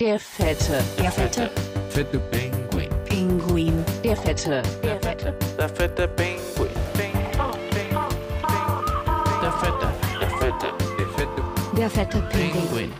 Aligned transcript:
Der 0.00 0.18
Fette. 0.18 0.82
Der 0.98 1.12
fette 1.12 1.48
Fette 1.88 2.18
Pinguin. 2.18 2.90
Pinguin. 3.04 3.84
Der 4.02 4.16
Fette. 4.16 4.60
Der 4.82 5.00
Fette. 5.00 5.38
Der 5.56 5.68
fette 5.68 6.08
Pinguin. 6.08 6.74
Der 9.40 9.52
fette, 9.52 9.94
der 10.18 10.30
fette, 10.30 10.74
der 10.98 11.08
fette 11.10 11.42
Der 11.76 11.90
fette 11.90 12.18
Pinguin. 12.32 12.66
Pinguin. 12.66 12.92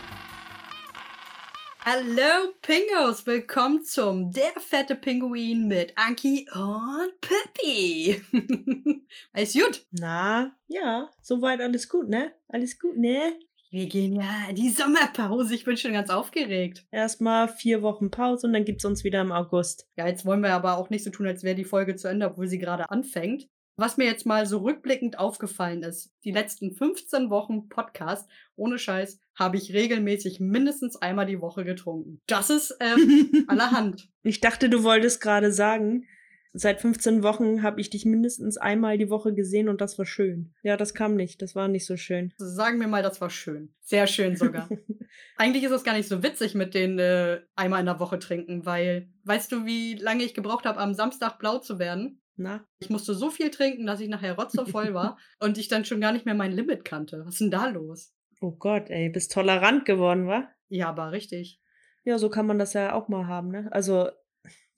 Hallo 1.85 2.53
Pingos, 2.63 3.27
willkommen 3.27 3.83
zum 3.83 4.31
Der 4.31 4.53
fette 4.61 4.95
Pinguin 4.95 5.67
mit 5.67 5.99
Anki 5.99 6.49
und 6.55 7.21
Pippi. 7.21 8.23
Alles 9.33 9.53
gut? 9.53 9.85
Na, 9.91 10.55
ja, 10.69 11.11
soweit 11.21 11.61
alles 11.61 11.89
gut, 11.89 12.09
ne? 12.09 12.33
Alles 12.47 12.79
gut, 12.79 12.97
ne? 12.97 13.35
Wir 13.75 13.89
gehen 13.89 14.15
ja 14.15 14.47
in 14.49 14.55
die 14.55 14.71
Sommerpause, 14.71 15.53
ich 15.53 15.65
bin 15.65 15.77
schon 15.77 15.95
ganz 15.95 16.09
aufgeregt. 16.09 16.87
Erstmal 16.93 17.49
vier 17.49 17.83
Wochen 17.83 18.09
Pause 18.09 18.47
und 18.47 18.53
dann 18.53 18.65
gibt's 18.65 18.85
uns 18.85 19.03
wieder 19.03 19.21
im 19.21 19.33
August. 19.33 19.89
Ja, 19.97 20.07
jetzt 20.07 20.25
wollen 20.25 20.43
wir 20.43 20.55
aber 20.55 20.79
auch 20.79 20.91
nicht 20.91 21.03
so 21.03 21.11
tun, 21.11 21.27
als 21.27 21.43
wäre 21.43 21.57
die 21.57 21.65
Folge 21.65 21.97
zu 21.97 22.07
Ende, 22.07 22.27
obwohl 22.27 22.47
sie 22.47 22.61
gerade 22.61 22.89
anfängt. 22.91 23.49
Was 23.77 23.97
mir 23.97 24.05
jetzt 24.05 24.27
mal 24.27 24.47
so 24.47 24.59
rückblickend 24.59 25.19
aufgefallen 25.19 25.83
ist, 25.83 26.13
die 26.23 26.31
letzten 26.31 26.71
15 26.71 27.31
Wochen 27.31 27.69
Podcast, 27.69 28.31
ohne 28.55 28.79
Scheiß, 28.79 29.19
habe 29.37 29.57
ich 29.57 29.75
regelmäßig 29.75 30.39
mindestens 30.39 30.95
einmal 30.95 31.27
die 31.27 31.41
Woche 31.41 31.65
getrunken. 31.65 32.21
Das 32.29 32.51
ist 32.51 32.77
ähm, 32.79 33.45
allerhand. 33.49 34.09
Ich 34.23 34.39
dachte, 34.41 34.71
du 34.71 34.85
wolltest 34.85 35.21
gerade 35.21 35.51
sagen, 35.51 36.07
seit 36.55 36.81
15 36.81 37.23
Wochen 37.23 37.63
habe 37.63 37.81
ich 37.81 37.91
dich 37.91 38.07
mindestens 38.07 38.57
einmal 38.57 38.97
die 38.97 39.11
Woche 39.11 39.35
gesehen 39.35 39.69
und 39.69 39.81
das 39.81 39.99
war 39.99 40.07
schön. 40.07 40.55
Ja, 40.63 40.77
das 40.77 40.95
kam 40.95 41.15
nicht, 41.17 41.43
das 41.43 41.55
war 41.55 41.69
nicht 41.69 41.85
so 41.85 41.97
schön. 41.97 42.33
Sagen 42.39 42.81
wir 42.81 42.89
mal, 42.89 43.03
das 43.03 43.21
war 43.21 43.29
schön. 43.29 43.75
Sehr 43.81 44.07
schön 44.07 44.37
sogar. 44.37 44.69
Eigentlich 45.37 45.65
ist 45.65 45.73
es 45.73 45.85
gar 45.85 45.95
nicht 45.95 46.09
so 46.09 46.23
witzig 46.23 46.55
mit 46.55 46.75
den 46.75 46.99
äh, 46.99 47.41
einmal 47.57 47.81
in 47.81 47.87
der 47.87 48.01
Woche 48.01 48.19
trinken, 48.19 48.65
weil 48.65 49.09
weißt 49.25 49.53
du, 49.53 49.67
wie 49.67 49.95
lange 49.95 50.25
ich 50.25 50.33
gebraucht 50.35 50.65
habe, 50.65 50.81
am 50.81 50.95
Samstag 50.95 51.39
blau 51.39 51.59
zu 51.59 51.79
werden? 51.79 52.21
Na, 52.37 52.67
Ich 52.81 52.91
musste 52.91 53.15
so 53.15 53.31
viel 53.31 53.51
trinken, 53.51 53.87
dass 53.87 54.01
ich 54.01 54.09
nachher 54.09 54.35
rotzevoll 54.37 54.93
war 54.95 55.19
und 55.41 55.59
ich 55.59 55.69
dann 55.69 55.85
schon 55.85 56.01
gar 56.01 56.13
nicht 56.13 56.25
mehr 56.25 56.35
mein 56.35 56.51
Limit 56.53 56.85
kannte. 56.85 57.23
Was 57.25 57.35
ist 57.35 57.41
denn 57.43 57.51
da 57.51 57.69
los? 57.69 58.13
oh 58.41 58.53
Gott, 58.53 58.91
ey, 58.91 59.09
bist 59.09 59.33
tolerant 59.33 59.85
geworden, 59.87 60.27
wa? 60.27 60.49
Ja, 60.69 60.89
aber 60.91 61.13
richtig. 61.13 61.61
Ja, 62.03 62.19
so 62.19 62.29
kann 62.29 62.47
man 62.47 62.59
das 62.59 62.75
ja 62.75 62.93
auch 62.93 63.09
mal 63.09 63.27
haben, 63.27 63.49
ne? 63.49 63.69
Also, 63.71 64.11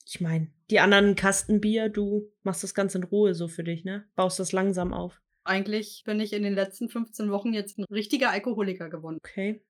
ich 0.07 0.21
meine, 0.21 0.49
die 0.71 0.81
anderen 0.81 1.17
Kastenbier, 1.17 1.89
du 1.89 2.31
machst 2.43 2.63
das 2.63 2.75
ganz 2.75 2.95
in 2.95 3.03
Ruhe 3.03 3.35
so 3.35 3.49
für 3.49 3.65
dich, 3.65 3.85
ne? 3.85 4.05
Baust 4.15 4.39
das 4.39 4.53
langsam 4.53 4.93
auf. 4.93 5.21
Eigentlich 5.45 6.03
bin 6.05 6.21
ich 6.21 6.33
in 6.33 6.43
den 6.43 6.55
letzten 6.55 6.89
15 6.89 7.31
Wochen 7.31 7.53
jetzt 7.53 7.79
ein 7.79 7.85
richtiger 7.85 8.31
Alkoholiker 8.31 8.89
geworden. 8.89 9.19
Okay. 9.19 9.65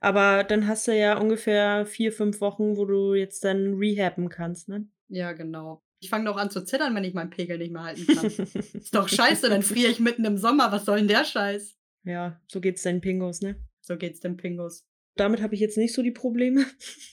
Aber 0.00 0.44
dann 0.44 0.66
hast 0.66 0.88
du 0.88 0.96
ja 0.96 1.18
ungefähr 1.18 1.86
vier, 1.86 2.12
fünf 2.12 2.40
Wochen, 2.40 2.76
wo 2.76 2.84
du 2.84 3.14
jetzt 3.14 3.44
dann 3.44 3.74
rehaben 3.74 4.28
kannst, 4.28 4.68
ne? 4.68 4.88
Ja, 5.08 5.32
genau. 5.32 5.82
Ich 6.00 6.08
fange 6.08 6.24
doch 6.24 6.36
an 6.36 6.50
zu 6.50 6.64
zittern, 6.64 6.94
wenn 6.94 7.04
ich 7.04 7.14
meinen 7.14 7.30
Pegel 7.30 7.58
nicht 7.58 7.72
mehr 7.72 7.84
halten 7.84 8.06
kann. 8.06 8.24
ist 8.72 8.94
doch 8.94 9.08
scheiße, 9.08 9.48
dann 9.48 9.62
friere 9.62 9.90
ich 9.90 10.00
mitten 10.00 10.24
im 10.24 10.38
Sommer. 10.38 10.72
Was 10.72 10.84
soll 10.84 10.98
denn 10.98 11.08
der 11.08 11.24
Scheiß? 11.24 11.76
ja, 12.04 12.40
so 12.48 12.60
geht's 12.60 12.82
deinen 12.82 13.00
Pingos, 13.00 13.42
ne? 13.42 13.56
So 13.82 13.96
geht's 13.96 14.20
dem 14.20 14.36
Pingus. 14.36 14.86
Damit 15.16 15.42
habe 15.42 15.54
ich 15.54 15.60
jetzt 15.60 15.76
nicht 15.76 15.94
so 15.94 16.02
die 16.02 16.10
Probleme. 16.10 16.64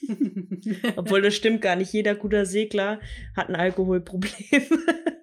Obwohl 0.96 1.22
das 1.22 1.36
stimmt 1.36 1.62
gar 1.62 1.76
nicht. 1.76 1.92
Jeder 1.94 2.16
guter 2.16 2.46
Segler 2.46 3.00
hat 3.36 3.50
ein 3.50 3.56
Alkoholproblem. 3.56 4.32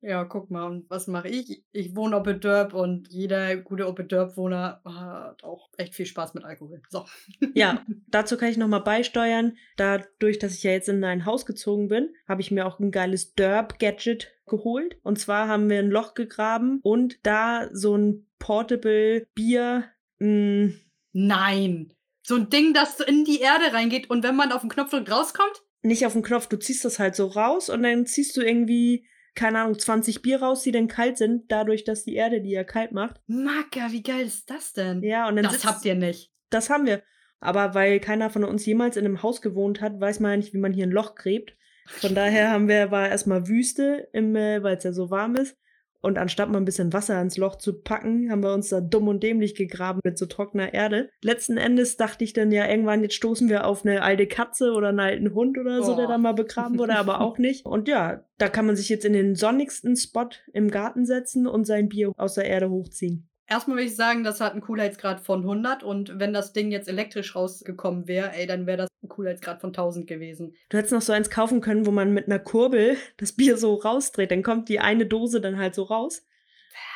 Ja, 0.00 0.24
guck 0.24 0.50
mal, 0.50 0.64
und 0.64 0.88
was 0.88 1.06
mache 1.06 1.28
ich? 1.28 1.66
Ich 1.70 1.94
wohne 1.94 2.16
auf 2.16 2.22
Dörp 2.22 2.72
und 2.72 3.08
jeder 3.10 3.58
gute 3.58 3.86
Oppe 3.86 4.04
Dörp-Wohner 4.04 4.80
hat 4.82 5.44
auch 5.44 5.68
echt 5.76 5.94
viel 5.94 6.06
Spaß 6.06 6.32
mit 6.32 6.44
Alkohol. 6.44 6.80
So. 6.88 7.04
ja, 7.52 7.84
dazu 8.06 8.38
kann 8.38 8.48
ich 8.48 8.56
nochmal 8.56 8.80
beisteuern. 8.80 9.58
Dadurch, 9.76 10.38
dass 10.38 10.54
ich 10.54 10.62
ja 10.62 10.70
jetzt 10.70 10.88
in 10.88 11.04
ein 11.04 11.26
Haus 11.26 11.44
gezogen 11.44 11.88
bin, 11.88 12.14
habe 12.26 12.40
ich 12.40 12.50
mir 12.50 12.64
auch 12.64 12.78
ein 12.78 12.90
geiles 12.90 13.34
Derp-Gadget 13.34 14.32
geholt. 14.46 14.96
Und 15.02 15.18
zwar 15.18 15.46
haben 15.46 15.68
wir 15.68 15.78
ein 15.78 15.90
Loch 15.90 16.14
gegraben 16.14 16.80
und 16.82 17.18
da 17.26 17.68
so 17.72 17.94
ein 17.94 18.26
Portable 18.38 19.26
Bier. 19.34 19.84
Mh, 20.20 20.70
Nein. 21.12 21.92
So 22.28 22.34
ein 22.36 22.50
Ding, 22.50 22.74
das 22.74 23.00
in 23.00 23.24
die 23.24 23.40
Erde 23.40 23.72
reingeht 23.72 24.10
und 24.10 24.22
wenn 24.22 24.36
man 24.36 24.52
auf 24.52 24.60
den 24.60 24.68
Knopf 24.68 24.90
drückt, 24.90 25.10
rauskommt? 25.10 25.62
nicht 25.80 26.04
auf 26.04 26.12
den 26.12 26.20
Knopf, 26.22 26.46
du 26.46 26.58
ziehst 26.58 26.84
das 26.84 26.98
halt 26.98 27.14
so 27.16 27.26
raus 27.26 27.70
und 27.70 27.82
dann 27.84 28.04
ziehst 28.04 28.36
du 28.36 28.42
irgendwie, 28.42 29.06
keine 29.34 29.60
Ahnung, 29.60 29.78
20 29.78 30.20
Bier 30.20 30.42
raus, 30.42 30.62
die 30.62 30.72
dann 30.72 30.88
kalt 30.88 31.16
sind, 31.16 31.50
dadurch, 31.50 31.84
dass 31.84 32.04
die 32.04 32.16
Erde 32.16 32.42
die 32.42 32.50
ja 32.50 32.64
kalt 32.64 32.92
macht. 32.92 33.16
Macker, 33.28 33.92
wie 33.92 34.02
geil 34.02 34.26
ist 34.26 34.50
das 34.50 34.74
denn? 34.74 35.02
Ja, 35.02 35.26
und 35.26 35.36
dann 35.36 35.44
das 35.44 35.54
sitzt- 35.54 35.66
habt 35.66 35.84
ihr 35.86 35.94
nicht. 35.94 36.30
Das 36.50 36.68
haben 36.68 36.84
wir. 36.84 37.02
Aber 37.40 37.74
weil 37.74 37.98
keiner 37.98 38.28
von 38.28 38.44
uns 38.44 38.66
jemals 38.66 38.98
in 38.98 39.06
einem 39.06 39.22
Haus 39.22 39.40
gewohnt 39.40 39.80
hat, 39.80 39.98
weiß 39.98 40.20
man 40.20 40.32
ja 40.32 40.36
nicht, 40.36 40.52
wie 40.52 40.58
man 40.58 40.74
hier 40.74 40.86
ein 40.86 40.90
Loch 40.92 41.14
gräbt. 41.14 41.56
Von 41.86 42.14
daher 42.14 42.50
haben 42.50 42.68
wir, 42.68 42.90
war 42.90 43.08
erstmal 43.08 43.48
Wüste, 43.48 44.08
im, 44.12 44.36
äh, 44.36 44.62
weil 44.62 44.76
es 44.76 44.84
ja 44.84 44.92
so 44.92 45.10
warm 45.10 45.36
ist. 45.36 45.56
Und 46.00 46.16
anstatt 46.18 46.48
mal 46.50 46.58
ein 46.58 46.64
bisschen 46.64 46.92
Wasser 46.92 47.20
ins 47.20 47.36
Loch 47.36 47.56
zu 47.56 47.80
packen, 47.80 48.30
haben 48.30 48.42
wir 48.42 48.54
uns 48.54 48.68
da 48.68 48.80
dumm 48.80 49.08
und 49.08 49.22
dämlich 49.22 49.54
gegraben 49.54 50.00
mit 50.04 50.16
so 50.16 50.26
trockener 50.26 50.72
Erde. 50.72 51.10
Letzten 51.22 51.56
Endes 51.56 51.96
dachte 51.96 52.22
ich 52.24 52.32
dann 52.32 52.52
ja 52.52 52.68
irgendwann, 52.68 53.02
jetzt 53.02 53.14
stoßen 53.14 53.48
wir 53.48 53.66
auf 53.66 53.84
eine 53.84 54.02
alte 54.02 54.26
Katze 54.26 54.72
oder 54.72 54.88
einen 54.88 55.00
alten 55.00 55.34
Hund 55.34 55.58
oder 55.58 55.82
so, 55.82 55.96
der 55.96 56.06
Oh. 56.06 56.08
da 56.08 56.18
mal 56.18 56.32
begraben 56.34 56.78
wurde, 56.78 56.96
aber 56.96 57.20
auch 57.20 57.38
nicht. 57.38 57.66
Und 57.66 57.88
ja, 57.88 58.24
da 58.38 58.48
kann 58.48 58.66
man 58.66 58.76
sich 58.76 58.88
jetzt 58.88 59.04
in 59.04 59.12
den 59.12 59.34
sonnigsten 59.34 59.96
Spot 59.96 60.28
im 60.52 60.70
Garten 60.70 61.04
setzen 61.04 61.46
und 61.46 61.64
sein 61.66 61.88
Bier 61.88 62.12
aus 62.16 62.34
der 62.34 62.44
Erde 62.46 62.70
hochziehen. 62.70 63.27
Erstmal 63.48 63.78
würde 63.78 63.86
ich 63.88 63.96
sagen, 63.96 64.24
das 64.24 64.40
hat 64.40 64.52
einen 64.52 64.60
Coolheitsgrad 64.60 65.20
von 65.20 65.40
100 65.40 65.82
und 65.82 66.18
wenn 66.18 66.32
das 66.34 66.52
Ding 66.52 66.70
jetzt 66.70 66.88
elektrisch 66.88 67.34
rausgekommen 67.34 68.06
wäre, 68.06 68.32
ey, 68.32 68.46
dann 68.46 68.66
wäre 68.66 68.76
das 68.78 68.88
ein 69.02 69.08
Coolheitsgrad 69.08 69.60
von 69.60 69.70
1000 69.70 70.06
gewesen. 70.06 70.54
Du 70.68 70.76
hättest 70.76 70.92
noch 70.92 71.00
so 71.00 71.12
eins 71.14 71.30
kaufen 71.30 71.60
können, 71.62 71.86
wo 71.86 71.90
man 71.90 72.12
mit 72.12 72.26
einer 72.26 72.38
Kurbel 72.38 72.96
das 73.16 73.32
Bier 73.32 73.56
so 73.56 73.74
rausdreht. 73.74 74.30
Dann 74.30 74.42
kommt 74.42 74.68
die 74.68 74.80
eine 74.80 75.06
Dose 75.06 75.40
dann 75.40 75.56
halt 75.58 75.74
so 75.74 75.84
raus. 75.84 76.26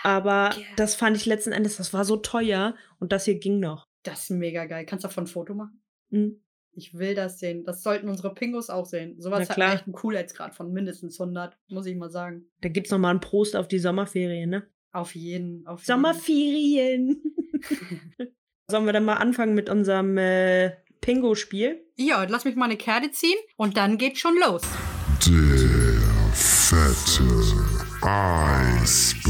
Aber 0.03 0.51
Ja. 0.55 0.65
das 0.77 0.95
fand 0.95 1.17
ich 1.17 1.27
letzten 1.27 1.53
Endes, 1.53 1.79
das 1.79 1.93
war 1.95 2.05
so 2.05 2.17
teuer 2.19 2.75
und 2.99 3.13
das 3.13 3.25
hier 3.25 3.39
ging 3.39 3.59
noch. 3.59 3.89
Das 4.03 4.25
ist 4.25 4.31
mega 4.31 4.67
geil. 4.67 4.85
Kannst 4.85 5.05
du 5.05 5.09
davon 5.09 5.25
ein 5.25 5.29
Foto 5.29 5.55
machen? 5.55 5.83
Hm. 6.11 6.41
Ich 6.75 6.95
will 6.99 7.15
das 7.15 7.39
sehen. 7.39 7.65
Das 7.65 7.83
sollten 7.83 8.09
unsere 8.09 8.35
Pingos 8.35 8.71
auch 8.71 8.87
sehen. 8.87 9.21
Sowas 9.21 9.49
hat 9.49 9.59
echt 9.59 9.87
einen 9.87 9.93
Coolheitsgrad 9.93 10.55
von 10.55 10.73
mindestens 10.73 11.21
100, 11.21 11.59
muss 11.69 11.87
ich 11.87 11.97
mal 11.97 12.11
sagen. 12.11 12.47
Da 12.63 12.69
gibt's 12.69 12.91
noch 12.91 12.99
mal 12.99 13.11
einen 13.11 13.21
Prost 13.21 13.57
auf 13.57 13.69
die 13.69 13.79
Sommerferien, 13.79 14.49
ne? 14.51 14.67
Auf 14.93 15.15
jeden, 15.15 15.67
auf 15.67 15.81
jeden. 15.81 15.87
Sommerferien! 15.87 17.23
Sollen 18.71 18.87
wir 18.87 18.93
dann 18.93 19.05
mal 19.05 19.17
anfangen 19.17 19.55
mit 19.55 19.69
unserem 19.69 20.19
äh, 20.19 20.77
Pingo-Spiel? 21.01 21.85
Ja, 21.97 22.25
lass 22.25 22.45
mich 22.45 22.57
mal 22.57 22.67
eine 22.67 22.77
Karte 22.77 23.11
ziehen 23.11 23.39
und 23.57 23.77
dann 23.77 23.99
geht's 23.99 24.21
schon 24.21 24.37
los. 24.39 24.63
Der 25.27 26.33
fette 26.35 27.25
Eisbrecher. 28.03 29.23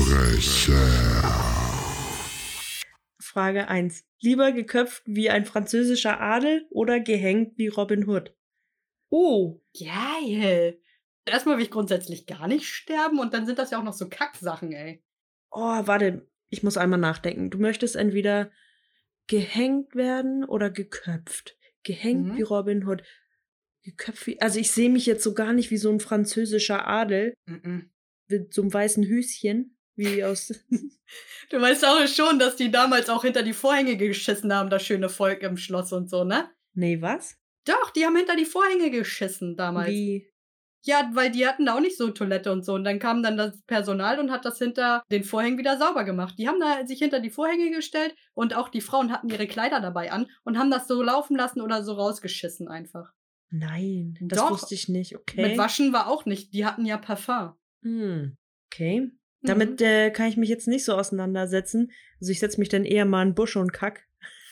Frage 3.21 3.69
1. 3.69 4.05
Lieber 4.21 4.53
geköpft 4.53 5.03
wie 5.06 5.31
ein 5.31 5.45
französischer 5.45 6.21
Adel 6.21 6.67
oder 6.71 7.01
gehängt 7.01 7.56
wie 7.56 7.69
Robin 7.69 8.09
Hood? 8.09 8.34
Oh, 9.11 9.61
Geil. 9.78 10.81
Erstmal 11.25 11.56
will 11.56 11.65
ich 11.65 11.71
grundsätzlich 11.71 12.27
gar 12.27 12.49
nicht 12.49 12.67
sterben 12.67 13.21
und 13.21 13.33
dann 13.33 13.47
sind 13.47 13.59
das 13.59 13.71
ja 13.71 13.78
auch 13.78 13.84
noch 13.84 13.93
so 13.93 14.09
Kacksachen, 14.09 14.72
ey. 14.72 15.03
Oh, 15.53 15.61
warte, 15.87 16.27
ich 16.49 16.63
muss 16.63 16.77
einmal 16.77 16.99
nachdenken. 16.99 17.51
Du 17.51 17.59
möchtest 17.59 17.97
entweder 17.97 18.51
gehängt 19.27 19.95
werden 19.95 20.45
oder 20.45 20.71
geköpft. 20.71 21.57
Gehängt 21.85 22.29
Mhm. 22.29 22.37
wie 22.37 22.43
Robin 22.43 22.87
Hood. 22.87 23.03
Geköpft 23.83 24.27
wie. 24.27 24.41
Also 24.41 24.59
ich 24.61 24.71
sehe 24.71 24.91
mich 24.91 25.07
jetzt 25.07 25.25
so 25.25 25.35
gar 25.35 25.53
nicht 25.53 25.71
wie 25.71 25.77
so 25.77 25.91
ein 25.91 26.01
französischer 26.01 26.87
Adel 26.87 27.35
Mhm. 27.47 27.91
mit 28.29 28.55
so 28.55 28.63
einem 28.63 28.73
weißen 28.73 29.05
Höschen. 29.07 29.77
Wie 29.95 30.25
aus. 30.25 30.53
Du 31.51 31.61
weißt 31.61 31.84
auch 31.84 32.07
schon, 32.09 32.39
dass 32.39 32.57
die 32.57 32.71
damals 32.71 33.11
auch 33.11 33.23
hinter 33.25 33.43
die 33.43 33.53
Vorhänge 33.53 33.99
geschissen 33.99 34.55
haben, 34.55 34.71
das 34.71 34.87
schöne 34.87 35.11
Volk 35.11 35.43
im 35.43 35.59
Schloss 35.59 35.93
und 35.93 36.09
so, 36.09 36.25
ne? 36.25 36.49
nee, 36.73 37.03
was? 37.03 37.37
Doch, 37.67 37.91
die 37.91 38.07
haben 38.07 38.17
hinter 38.17 38.34
die 38.34 38.47
Vorhänge 38.47 38.91
geschissen 38.91 39.55
damals. 39.57 39.91
Wie? 39.91 40.32
Ja, 40.84 41.11
weil 41.15 41.31
die 41.31 41.47
hatten 41.47 41.67
da 41.67 41.77
auch 41.77 41.81
nicht 41.81 41.97
so 41.97 42.11
Toilette 42.11 42.51
und 42.51 42.65
so. 42.65 42.75
Und 42.75 42.84
dann 42.84 42.99
kam 42.99 43.23
dann 43.23 43.37
das 43.37 43.61
Personal 43.67 44.19
und 44.19 44.31
hat 44.31 44.45
das 44.45 44.59
hinter 44.59 45.03
den 45.13 45.23
Vorhängen 45.23 45.59
wieder 45.59 45.79
sauber 45.79 46.05
gemacht. 46.05 46.34
Die 46.39 46.49
haben 46.49 46.59
da 46.61 46.84
sich 46.87 46.99
hinter 46.99 47.21
die 47.21 47.31
Vorhänge 47.31 47.71
gestellt 47.71 48.15
und 48.34 48.55
auch 48.57 48.69
die 48.69 48.81
Frauen 48.81 49.13
hatten 49.13 49.29
ihre 49.29 49.47
Kleider 49.47 49.81
dabei 49.81 50.11
an 50.11 50.27
und 50.45 50.59
haben 50.59 50.71
das 50.71 50.89
so 50.89 51.03
laufen 51.03 51.37
lassen 51.37 51.61
oder 51.61 51.84
so 51.84 51.93
rausgeschissen 51.93 52.69
einfach. 52.69 53.13
Nein, 53.51 54.17
das 54.21 54.39
Doch. 54.39 54.51
wusste 54.51 54.75
ich 54.75 54.89
nicht. 54.89 55.15
Okay. 55.15 55.43
Mit 55.43 55.59
Waschen 55.59 55.93
war 55.93 56.09
auch 56.09 56.25
nicht. 56.25 56.55
Die 56.55 56.65
hatten 56.65 56.87
ja 56.87 56.97
Parfum. 56.97 57.53
Hm. 57.83 58.37
Okay. 58.73 59.01
Mhm. 59.01 59.47
Damit 59.47 59.83
äh, 59.83 60.11
kann 60.11 60.29
ich 60.29 60.37
mich 60.37 60.49
jetzt 60.49 60.69
nicht 60.69 60.84
so 60.84 60.95
auseinandersetzen. 60.95 61.93
Also 62.21 62.33
ich 62.33 62.41
setze 62.41 62.59
mich 62.59 62.71
dann 62.71 62.84
eher 62.84 63.05
mal 63.05 63.27
in 63.27 63.34
Busch 63.34 63.57
und 63.57 63.73
kack. 63.73 64.09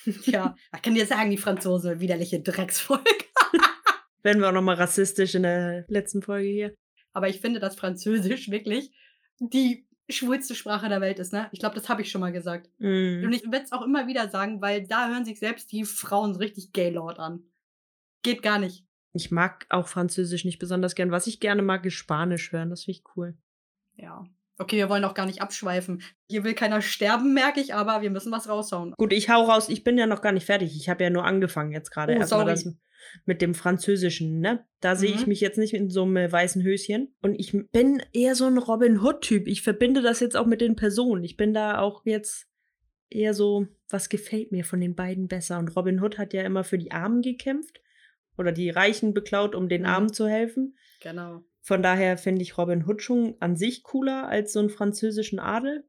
Ja, 0.24 0.56
ich 0.74 0.80
kann 0.80 0.94
dir 0.94 1.04
sagen, 1.04 1.30
die 1.30 1.36
Franzose, 1.36 2.00
widerliche 2.00 2.40
Drecksvolk. 2.40 3.29
Werden 4.22 4.40
wir 4.40 4.48
auch 4.48 4.52
nochmal 4.54 4.76
rassistisch 4.76 5.34
in 5.34 5.42
der 5.42 5.84
letzten 5.88 6.22
Folge 6.22 6.48
hier. 6.48 6.74
Aber 7.12 7.28
ich 7.28 7.40
finde, 7.40 7.60
dass 7.60 7.76
Französisch 7.76 8.50
wirklich 8.50 8.92
die 9.38 9.86
schwulste 10.08 10.54
Sprache 10.54 10.88
der 10.88 11.00
Welt 11.00 11.18
ist, 11.18 11.32
ne? 11.32 11.48
Ich 11.52 11.60
glaube, 11.60 11.74
das 11.74 11.88
habe 11.88 12.02
ich 12.02 12.10
schon 12.10 12.20
mal 12.20 12.32
gesagt. 12.32 12.68
Mm. 12.78 13.24
Und 13.24 13.32
ich 13.32 13.44
werde 13.44 13.64
es 13.64 13.72
auch 13.72 13.82
immer 13.82 14.06
wieder 14.06 14.28
sagen, 14.28 14.60
weil 14.60 14.86
da 14.86 15.08
hören 15.08 15.24
sich 15.24 15.38
selbst 15.38 15.70
die 15.72 15.84
Frauen 15.84 16.34
so 16.34 16.40
richtig 16.40 16.72
Gaylord 16.72 17.18
an. 17.18 17.44
Geht 18.22 18.42
gar 18.42 18.58
nicht. 18.58 18.84
Ich 19.12 19.30
mag 19.30 19.66
auch 19.70 19.88
Französisch 19.88 20.44
nicht 20.44 20.58
besonders 20.58 20.94
gern. 20.94 21.10
Was 21.10 21.26
ich 21.26 21.40
gerne 21.40 21.62
mag, 21.62 21.84
ist 21.86 21.94
Spanisch 21.94 22.52
hören. 22.52 22.70
Das 22.70 22.84
finde 22.84 22.98
ich 22.98 23.16
cool. 23.16 23.36
Ja. 23.96 24.24
Okay, 24.58 24.76
wir 24.76 24.90
wollen 24.90 25.04
auch 25.04 25.14
gar 25.14 25.26
nicht 25.26 25.40
abschweifen. 25.40 26.02
Hier 26.28 26.44
will 26.44 26.54
keiner 26.54 26.82
sterben, 26.82 27.32
merke 27.32 27.60
ich, 27.60 27.74
aber 27.74 28.02
wir 28.02 28.10
müssen 28.10 28.30
was 28.30 28.48
raushauen. 28.48 28.92
Gut, 28.98 29.12
ich 29.12 29.30
hau 29.30 29.44
raus. 29.44 29.68
Ich 29.68 29.84
bin 29.84 29.96
ja 29.96 30.06
noch 30.06 30.20
gar 30.20 30.32
nicht 30.32 30.44
fertig. 30.44 30.76
Ich 30.76 30.88
habe 30.88 31.02
ja 31.02 31.10
nur 31.10 31.24
angefangen 31.24 31.72
jetzt 31.72 31.90
gerade. 31.90 32.12
Oh, 32.12 32.18
Erstmal 32.18 32.40
sorry. 32.40 32.52
das 32.52 32.78
mit 33.24 33.42
dem 33.42 33.54
Französischen, 33.54 34.40
ne? 34.40 34.64
Da 34.80 34.96
sehe 34.96 35.10
ich 35.14 35.22
Mhm. 35.22 35.28
mich 35.28 35.40
jetzt 35.40 35.58
nicht 35.58 35.74
in 35.74 35.90
so 35.90 36.02
einem 36.02 36.16
äh, 36.16 36.30
weißen 36.32 36.62
Höschen. 36.62 37.14
Und 37.22 37.34
ich 37.34 37.52
bin 37.72 38.02
eher 38.12 38.34
so 38.34 38.46
ein 38.46 38.58
Robin 38.58 39.00
Hood-Typ. 39.00 39.46
Ich 39.48 39.62
verbinde 39.62 40.02
das 40.02 40.20
jetzt 40.20 40.36
auch 40.36 40.46
mit 40.46 40.60
den 40.60 40.76
Personen. 40.76 41.24
Ich 41.24 41.36
bin 41.36 41.52
da 41.54 41.78
auch 41.80 42.02
jetzt 42.04 42.46
eher 43.10 43.34
so, 43.34 43.66
was 43.88 44.08
gefällt 44.08 44.52
mir 44.52 44.64
von 44.64 44.80
den 44.80 44.94
beiden 44.94 45.26
besser? 45.28 45.58
Und 45.58 45.74
Robin 45.76 46.00
Hood 46.02 46.18
hat 46.18 46.32
ja 46.32 46.42
immer 46.42 46.64
für 46.64 46.78
die 46.78 46.92
Armen 46.92 47.22
gekämpft. 47.22 47.80
Oder 48.38 48.52
die 48.52 48.70
Reichen 48.70 49.12
beklaut, 49.12 49.54
um 49.54 49.68
den 49.68 49.82
Mhm. 49.82 49.86
Armen 49.88 50.12
zu 50.12 50.26
helfen. 50.26 50.76
Genau. 51.02 51.42
Von 51.62 51.82
daher 51.82 52.16
finde 52.16 52.40
ich 52.42 52.56
Robin 52.56 52.86
Hood 52.86 53.02
schon 53.02 53.34
an 53.40 53.54
sich 53.56 53.82
cooler 53.82 54.28
als 54.28 54.52
so 54.54 54.60
einen 54.60 54.70
französischen 54.70 55.38
Adel. 55.38 55.84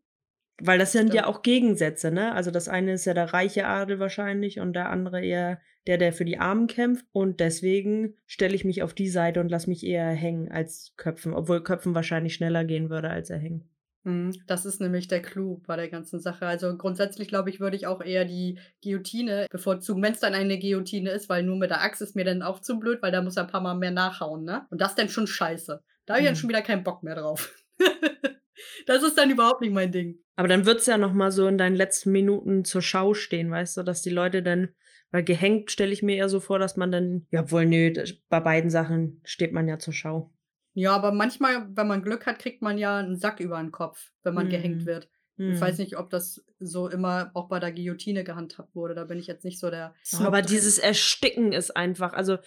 Weil 0.64 0.80
das 0.80 0.92
sind 0.92 1.14
ja 1.14 1.26
auch 1.28 1.42
Gegensätze, 1.42 2.12
ne? 2.12 2.34
Also 2.34 2.52
das 2.52 2.68
eine 2.70 2.94
ist 2.94 3.06
ja 3.06 3.14
der 3.14 3.34
reiche 3.34 3.66
Adel 3.68 4.00
wahrscheinlich 4.00 4.60
und 4.60 4.74
der 4.74 4.90
andere 4.90 5.24
eher 5.24 5.60
der, 5.88 5.98
der 5.98 6.14
für 6.14 6.26
die 6.26 6.38
Armen 6.38 6.68
kämpft. 6.68 7.06
Und 7.12 7.40
deswegen 7.40 8.16
stelle 8.28 8.54
ich 8.56 8.64
mich 8.66 8.84
auf 8.84 8.94
die 8.94 9.10
Seite 9.10 9.40
und 9.40 9.50
lasse 9.50 9.70
mich 9.70 9.84
eher 9.86 10.08
hängen 10.10 10.52
als 10.52 10.94
köpfen. 10.98 11.34
Obwohl 11.34 11.64
köpfen 11.64 11.96
wahrscheinlich 11.96 12.36
schneller 12.36 12.64
gehen 12.66 12.90
würde 12.90 13.10
als 13.10 13.30
erhängen. 13.32 13.68
Mhm, 14.04 14.32
Das 14.48 14.66
ist 14.66 14.82
nämlich 14.82 15.08
der 15.08 15.22
Clou 15.22 15.62
bei 15.66 15.76
der 15.76 15.88
ganzen 15.90 16.20
Sache. 16.20 16.46
Also 16.46 16.76
grundsätzlich 16.78 17.28
glaube 17.28 17.50
ich, 17.50 17.60
würde 17.60 17.76
ich 17.76 17.88
auch 17.88 18.02
eher 18.02 18.26
die 18.26 18.60
Guillotine 18.84 19.48
bevorzugen, 19.50 20.02
wenn 20.04 20.14
es 20.14 20.20
dann 20.20 20.34
eine 20.34 20.60
Guillotine 20.60 21.10
ist, 21.12 21.30
weil 21.30 21.44
nur 21.44 21.56
mit 21.58 21.70
der 21.72 21.82
Axt 21.82 22.02
ist 22.02 22.16
mir 22.16 22.26
dann 22.26 22.42
auch 22.44 22.60
zu 22.60 22.80
blöd, 22.80 23.02
weil 23.02 23.12
da 23.12 23.22
muss 23.22 23.38
er 23.38 23.44
ein 23.44 23.50
paar 23.52 23.62
Mal 23.62 23.76
mehr 23.76 23.92
nachhauen, 23.92 24.44
ne? 24.44 24.66
Und 24.70 24.82
das 24.82 24.96
dann 24.96 25.10
schon 25.10 25.28
scheiße. 25.28 25.82
Da 26.06 26.14
habe 26.14 26.22
ich 26.22 26.26
dann 26.28 26.36
Mhm. 26.36 26.40
schon 26.40 26.50
wieder 26.50 26.62
keinen 26.62 26.84
Bock 26.84 27.04
mehr 27.04 27.16
drauf. 27.16 27.54
das 28.86 29.04
ist 29.04 29.18
dann 29.18 29.30
überhaupt 29.30 29.62
nicht 29.62 29.74
mein 29.74 29.92
Ding. 29.92 30.20
Aber 30.36 30.48
dann 30.48 30.66
wird's 30.66 30.86
ja 30.86 30.98
noch 30.98 31.14
mal 31.14 31.32
so 31.32 31.48
in 31.48 31.58
deinen 31.58 31.76
letzten 31.76 32.12
Minuten 32.12 32.66
zur 32.66 32.82
Schau 32.82 33.14
stehen, 33.14 33.52
weißt 33.52 33.78
du, 33.78 33.84
dass 33.84 34.02
die 34.02 34.10
Leute 34.10 34.42
dann, 34.44 34.70
weil 35.12 35.24
gehängt 35.24 35.72
stelle 35.72 35.92
ich 35.92 36.02
mir 36.04 36.16
eher 36.16 36.30
so 36.30 36.40
vor, 36.40 36.58
dass 36.60 36.78
man 36.78 36.92
dann, 36.92 37.28
ja 37.32 37.52
wohl 37.52 37.66
nö, 37.66 37.94
bei 38.30 38.40
beiden 38.40 38.70
Sachen 38.72 39.22
steht 39.24 39.52
man 39.54 39.68
ja 39.68 39.78
zur 39.78 39.94
Schau. 39.94 40.34
Ja, 40.74 40.96
aber 40.96 41.12
manchmal, 41.12 41.68
wenn 41.76 41.88
man 41.88 42.02
Glück 42.02 42.26
hat, 42.26 42.40
kriegt 42.40 42.62
man 42.62 42.78
ja 42.78 42.98
einen 42.98 43.18
Sack 43.18 43.40
über 43.42 43.58
den 43.60 43.72
Kopf, 43.72 44.12
wenn 44.24 44.34
man 44.34 44.48
gehängt 44.50 44.84
Mhm. 44.84 44.86
wird. 44.86 45.10
Ich 45.38 45.60
weiß 45.60 45.80
nicht, 45.80 45.98
ob 45.98 46.12
das 46.12 46.46
so 46.60 46.88
immer 46.88 47.32
auch 47.34 47.50
bei 47.50 47.60
der 47.60 47.72
Guillotine 47.72 48.24
gehandhabt 48.24 48.76
wurde. 48.76 48.94
Da 48.94 49.06
bin 49.06 49.18
ich 49.18 49.26
jetzt 49.26 49.44
nicht 49.44 49.58
so 49.60 49.72
der 49.72 49.96
Snob 50.06 50.28
Aber 50.28 50.42
drin. 50.44 50.52
dieses 50.52 50.78
Ersticken 50.78 51.52
ist 51.52 51.76
einfach, 51.76 52.14
also 52.14 52.38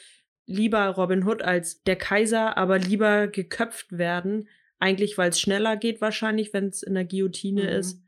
lieber 0.47 0.87
Robin 0.91 1.27
Hood 1.27 1.43
als 1.43 1.83
der 1.83 1.97
Kaiser, 1.97 2.57
aber 2.57 2.79
lieber 2.79 3.27
geköpft 3.27 3.99
werden. 3.99 4.49
Eigentlich, 4.79 5.17
weil 5.17 5.31
es 5.31 5.41
schneller 5.41 5.77
geht 5.77 6.01
wahrscheinlich, 6.01 6.53
wenn 6.53 6.69
es 6.69 6.83
in 6.83 6.95
der 6.95 7.05
Guillotine 7.05 7.63
Mhm. 7.63 7.69
ist. 7.69 8.03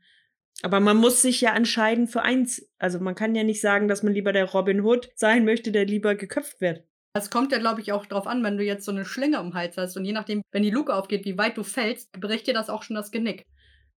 Aber 0.63 0.79
man 0.79 0.97
muss 0.97 1.21
sich 1.21 1.39
ja 1.41 1.55
entscheiden 1.55 2.07
für 2.07 2.23
eins. 2.23 2.67
Also 2.79 2.99
man 2.99 3.13
kann 3.15 3.35
ja 3.35 3.43
nicht 3.43 3.61
sagen, 3.61 3.87
dass 3.87 4.01
man 4.03 4.13
lieber 4.13 4.33
der 4.33 4.45
Robin 4.45 4.81
Hood 4.81 5.09
sein 5.15 5.45
möchte, 5.45 5.71
der 5.71 5.85
lieber 5.85 6.15
geköpft 6.15 6.61
wird. 6.61 6.83
Es 7.13 7.29
kommt 7.29 7.51
ja, 7.51 7.57
glaube 7.59 7.81
ich, 7.81 7.91
auch 7.91 8.05
drauf 8.05 8.27
an, 8.27 8.43
wenn 8.43 8.57
du 8.57 8.63
jetzt 8.63 8.85
so 8.85 8.91
eine 8.91 9.05
Schlinge 9.05 9.39
um 9.39 9.47
den 9.49 9.53
Hals 9.55 9.77
hast 9.77 9.97
und 9.97 10.05
je 10.05 10.13
nachdem, 10.13 10.41
wenn 10.51 10.63
die 10.63 10.69
Luke 10.71 10.93
aufgeht, 10.93 11.25
wie 11.25 11.37
weit 11.37 11.57
du 11.57 11.63
fällst, 11.63 12.11
bricht 12.11 12.47
dir 12.47 12.53
das 12.53 12.69
auch 12.69 12.83
schon 12.83 12.95
das 12.95 13.11
Genick. 13.11 13.43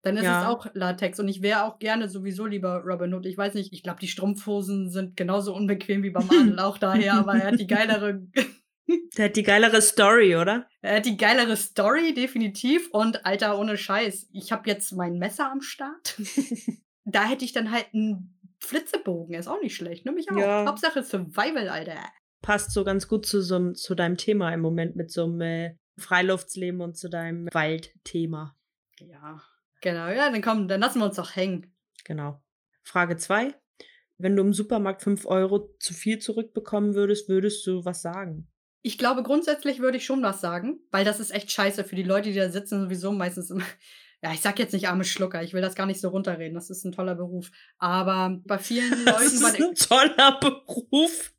Dann 0.01 0.15
ist 0.15 0.23
Ja. 0.23 0.41
es 0.41 0.47
auch 0.47 0.67
Latex 0.73 1.19
und 1.19 1.27
ich 1.27 1.41
wäre 1.41 1.63
auch 1.65 1.79
gerne 1.79 2.07
sowieso 2.07 2.45
lieber 2.45 2.83
Robin 2.85 3.13
Hood. 3.13 3.25
Ich 3.25 3.37
weiß 3.37 3.53
nicht, 3.55 3.73
ich 3.73 3.83
glaube, 3.83 3.99
die 3.99 4.07
Strumpfhosen 4.07 4.89
sind 4.89 5.17
genauso 5.17 5.53
unbequem 5.53 6.03
wie 6.03 6.09
beim 6.11 6.29
Adel 6.29 6.59
auch 6.59 6.77
daher, 6.77 7.15
aber 7.15 7.33
er 7.35 7.47
hat 7.51 7.59
die 7.59 7.67
geilere, 7.67 8.21
Der 9.17 9.25
hat 9.25 9.35
die 9.35 9.43
geilere 9.43 9.81
Story, 9.81 10.35
oder? 10.35 10.67
er 10.81 10.97
hat 10.97 11.05
die 11.05 11.17
geilere 11.17 11.57
Story, 11.57 12.13
definitiv. 12.13 12.89
Und 12.91 13.25
Alter, 13.25 13.59
ohne 13.59 13.77
Scheiß, 13.77 14.29
ich 14.33 14.51
habe 14.51 14.69
jetzt 14.69 14.91
mein 14.93 15.17
Messer 15.17 15.51
am 15.51 15.61
Start. 15.61 16.19
da 17.05 17.25
hätte 17.25 17.45
ich 17.45 17.53
dann 17.53 17.71
halt 17.71 17.87
einen 17.93 18.39
Flitzebogen, 18.59 19.35
ist 19.35 19.47
auch 19.47 19.61
nicht 19.61 19.75
schlecht, 19.75 20.05
nimm 20.05 20.17
ich 20.17 20.31
auch. 20.31 20.37
Ja. 20.37 20.65
Hauptsache 20.65 21.03
Survival, 21.03 21.69
Alter. 21.69 21.97
Passt 22.41 22.71
so 22.71 22.83
ganz 22.83 23.07
gut 23.07 23.25
zu, 23.25 23.41
so, 23.41 23.73
zu 23.73 23.95
deinem 23.95 24.17
Thema 24.17 24.53
im 24.53 24.61
Moment 24.61 24.95
mit 24.95 25.11
so 25.11 25.25
einem 25.25 25.41
äh, 25.41 25.75
Freiluftleben 25.97 26.81
und 26.81 26.97
zu 26.97 27.09
deinem 27.09 27.47
Waldthema. 27.51 28.55
Ja, 28.99 29.41
genau. 29.81 30.07
Ja, 30.07 30.29
dann 30.31 30.41
komm, 30.41 30.67
dann 30.67 30.81
lassen 30.81 30.99
wir 30.99 31.05
uns 31.05 31.15
doch 31.15 31.35
hängen. 31.35 31.73
Genau. 32.05 32.41
Frage 32.83 33.17
2. 33.17 33.53
Wenn 34.17 34.35
du 34.35 34.43
im 34.43 34.53
Supermarkt 34.53 35.01
5 35.01 35.25
Euro 35.25 35.73
zu 35.79 35.93
viel 35.93 36.19
zurückbekommen 36.19 36.95
würdest, 36.95 37.29
würdest 37.29 37.65
du 37.67 37.85
was 37.85 38.01
sagen? 38.01 38.49
Ich 38.81 38.97
glaube, 38.97 39.23
grundsätzlich 39.23 39.79
würde 39.79 39.97
ich 39.97 40.05
schon 40.05 40.23
was 40.23 40.41
sagen, 40.41 40.79
weil 40.91 41.03
das 41.05 41.19
ist 41.19 41.31
echt 41.31 41.51
scheiße 41.51 41.83
für 41.83 41.95
die 41.95 42.03
Leute, 42.03 42.29
die 42.29 42.37
da 42.37 42.49
sitzen, 42.49 42.81
sowieso 42.81 43.11
meistens 43.11 43.49
immer. 43.49 43.65
Ja, 44.21 44.33
ich 44.33 44.41
sag 44.41 44.59
jetzt 44.59 44.73
nicht 44.73 44.89
arme 44.89 45.05
Schlucker, 45.05 45.43
ich 45.43 45.53
will 45.53 45.61
das 45.61 45.75
gar 45.75 45.85
nicht 45.85 46.01
so 46.01 46.09
runterreden, 46.09 46.53
das 46.53 46.69
ist 46.69 46.83
ein 46.83 46.91
toller 46.91 47.15
Beruf. 47.15 47.51
Aber 47.77 48.37
bei 48.43 48.57
vielen 48.57 48.89
Das 49.05 49.15
Leuten 49.15 49.25
ist 49.33 49.41
war 49.41 49.51
der, 49.53 49.65
ein 49.65 49.75
toller 49.75 50.39
Beruf, 50.41 51.33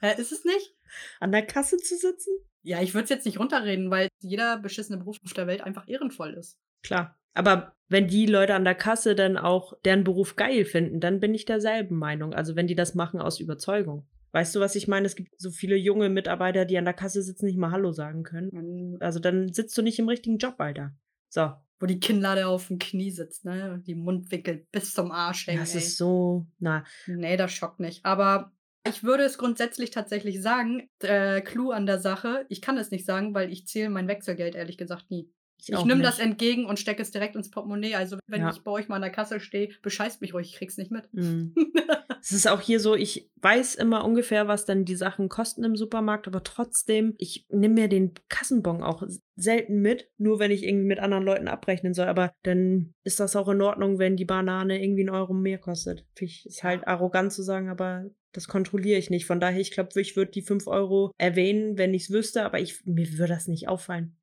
Hä, 0.00 0.20
ist 0.20 0.32
es 0.32 0.44
nicht? 0.44 0.74
an 1.20 1.30
der 1.30 1.46
Kasse 1.46 1.76
zu 1.76 1.96
sitzen. 1.96 2.32
Ja, 2.62 2.82
ich 2.82 2.94
würde 2.94 3.04
es 3.04 3.10
jetzt 3.10 3.26
nicht 3.26 3.38
runterreden, 3.38 3.92
weil 3.92 4.08
jeder 4.20 4.58
beschissene 4.58 4.98
Beruf 4.98 5.18
auf 5.24 5.34
der 5.34 5.46
Welt 5.46 5.60
einfach 5.60 5.86
ehrenvoll 5.86 6.34
ist. 6.34 6.58
Klar. 6.82 7.16
Aber 7.34 7.74
wenn 7.88 8.08
die 8.08 8.26
Leute 8.26 8.54
an 8.54 8.64
der 8.64 8.74
Kasse 8.74 9.14
dann 9.14 9.36
auch 9.36 9.74
deren 9.84 10.04
Beruf 10.04 10.36
geil 10.36 10.64
finden, 10.64 11.00
dann 11.00 11.20
bin 11.20 11.34
ich 11.34 11.44
derselben 11.44 11.96
Meinung. 11.96 12.32
Also 12.32 12.56
wenn 12.56 12.66
die 12.66 12.74
das 12.74 12.94
machen 12.94 13.20
aus 13.20 13.40
Überzeugung. 13.40 14.06
Weißt 14.34 14.52
du, 14.52 14.58
was 14.58 14.74
ich 14.74 14.88
meine? 14.88 15.06
Es 15.06 15.14
gibt 15.14 15.40
so 15.40 15.52
viele 15.52 15.76
junge 15.76 16.08
Mitarbeiter, 16.08 16.64
die 16.64 16.76
an 16.76 16.84
der 16.84 16.92
Kasse 16.92 17.22
sitzen, 17.22 17.46
nicht 17.46 17.56
mal 17.56 17.70
Hallo 17.70 17.92
sagen 17.92 18.24
können. 18.24 18.50
Man- 18.52 18.96
Also 19.00 19.20
dann 19.20 19.52
sitzt 19.52 19.78
du 19.78 19.82
nicht 19.82 20.00
im 20.00 20.08
richtigen 20.08 20.38
Job, 20.38 20.56
Alter. 20.58 20.92
So. 21.28 21.52
Wo 21.78 21.86
die 21.86 22.00
Kinnlade 22.00 22.48
auf 22.48 22.66
dem 22.66 22.80
Knie 22.80 23.12
sitzt, 23.12 23.44
ne? 23.44 23.80
Die 23.86 23.94
Mundwinkel 23.94 24.66
bis 24.72 24.92
zum 24.92 25.12
Arsch 25.12 25.46
hängen. 25.46 25.60
Das 25.60 25.74
ey. 25.74 25.82
ist 25.82 25.96
so, 25.96 26.48
na, 26.58 26.84
Nee, 27.06 27.36
das 27.36 27.52
schockt 27.52 27.78
nicht. 27.78 28.04
Aber 28.04 28.50
ich 28.84 29.04
würde 29.04 29.22
es 29.22 29.38
grundsätzlich 29.38 29.90
tatsächlich 29.92 30.42
sagen, 30.42 30.90
äh, 30.98 31.40
Clou 31.40 31.70
an 31.70 31.86
der 31.86 32.00
Sache, 32.00 32.44
ich 32.48 32.60
kann 32.60 32.76
es 32.76 32.90
nicht 32.90 33.06
sagen, 33.06 33.34
weil 33.34 33.52
ich 33.52 33.68
zähle 33.68 33.88
mein 33.88 34.08
Wechselgeld 34.08 34.56
ehrlich 34.56 34.78
gesagt 34.78 35.12
nie. 35.12 35.30
Ich, 35.68 35.76
auch 35.76 35.84
nehme 35.84 36.02
das 36.02 36.18
entgegen 36.18 36.66
und 36.66 36.78
stecke 36.78 37.02
es 37.02 37.10
direkt 37.10 37.36
ins 37.36 37.50
Portemonnaie. 37.50 37.94
Also 37.94 38.18
wenn 38.26 38.42
Ja. 38.42 38.50
ich 38.50 38.62
bei 38.62 38.70
euch 38.70 38.88
mal 38.88 38.96
an 38.96 39.02
der 39.02 39.10
Kasse 39.10 39.40
stehe, 39.40 39.68
bescheißt 39.82 40.20
mich 40.20 40.34
ruhig, 40.34 40.48
ich 40.50 40.56
krieg's 40.56 40.76
nicht 40.76 40.90
mit. 40.90 41.08
Mm. 41.12 41.52
Es 42.26 42.32
ist 42.32 42.48
auch 42.48 42.62
hier 42.62 42.80
so, 42.80 42.94
ich 42.94 43.30
weiß 43.42 43.74
immer 43.74 44.02
ungefähr, 44.02 44.48
was 44.48 44.64
dann 44.64 44.86
die 44.86 44.96
Sachen 44.96 45.28
kosten 45.28 45.62
im 45.62 45.76
Supermarkt, 45.76 46.26
aber 46.26 46.42
trotzdem, 46.42 47.14
ich 47.18 47.44
nehme 47.50 47.74
mir 47.74 47.88
den 47.88 48.14
Kassenbon 48.30 48.82
auch 48.82 49.02
selten 49.36 49.82
mit, 49.82 50.08
nur 50.16 50.38
wenn 50.38 50.50
ich 50.50 50.62
irgendwie 50.64 50.86
mit 50.86 51.00
anderen 51.00 51.22
Leuten 51.24 51.48
abrechnen 51.48 51.92
soll. 51.92 52.06
Aber 52.06 52.32
dann 52.42 52.94
ist 53.04 53.20
das 53.20 53.36
auch 53.36 53.48
in 53.50 53.60
Ordnung, 53.60 53.98
wenn 53.98 54.16
die 54.16 54.24
Banane 54.24 54.82
irgendwie 54.82 55.02
einen 55.02 55.14
Euro 55.14 55.34
mehr 55.34 55.58
kostet. 55.58 56.06
Ich, 56.18 56.46
ist 56.46 56.64
halt 56.64 56.86
arrogant 56.88 57.30
zu 57.30 57.42
sagen, 57.42 57.68
aber 57.68 58.06
das 58.32 58.48
kontrolliere 58.48 58.98
ich 58.98 59.10
nicht. 59.10 59.26
Von 59.26 59.38
daher, 59.38 59.60
ich 59.60 59.70
glaube, 59.72 60.00
ich 60.00 60.16
würde 60.16 60.30
die 60.30 60.40
5 60.42 60.66
Euro 60.66 61.12
erwähnen, 61.18 61.76
wenn 61.76 61.92
ich 61.92 62.04
es 62.04 62.10
wüsste, 62.10 62.42
aber 62.46 62.58
ich, 62.58 62.86
mir 62.86 63.06
würde 63.18 63.34
das 63.34 63.48
nicht 63.48 63.68
auffallen. 63.68 64.16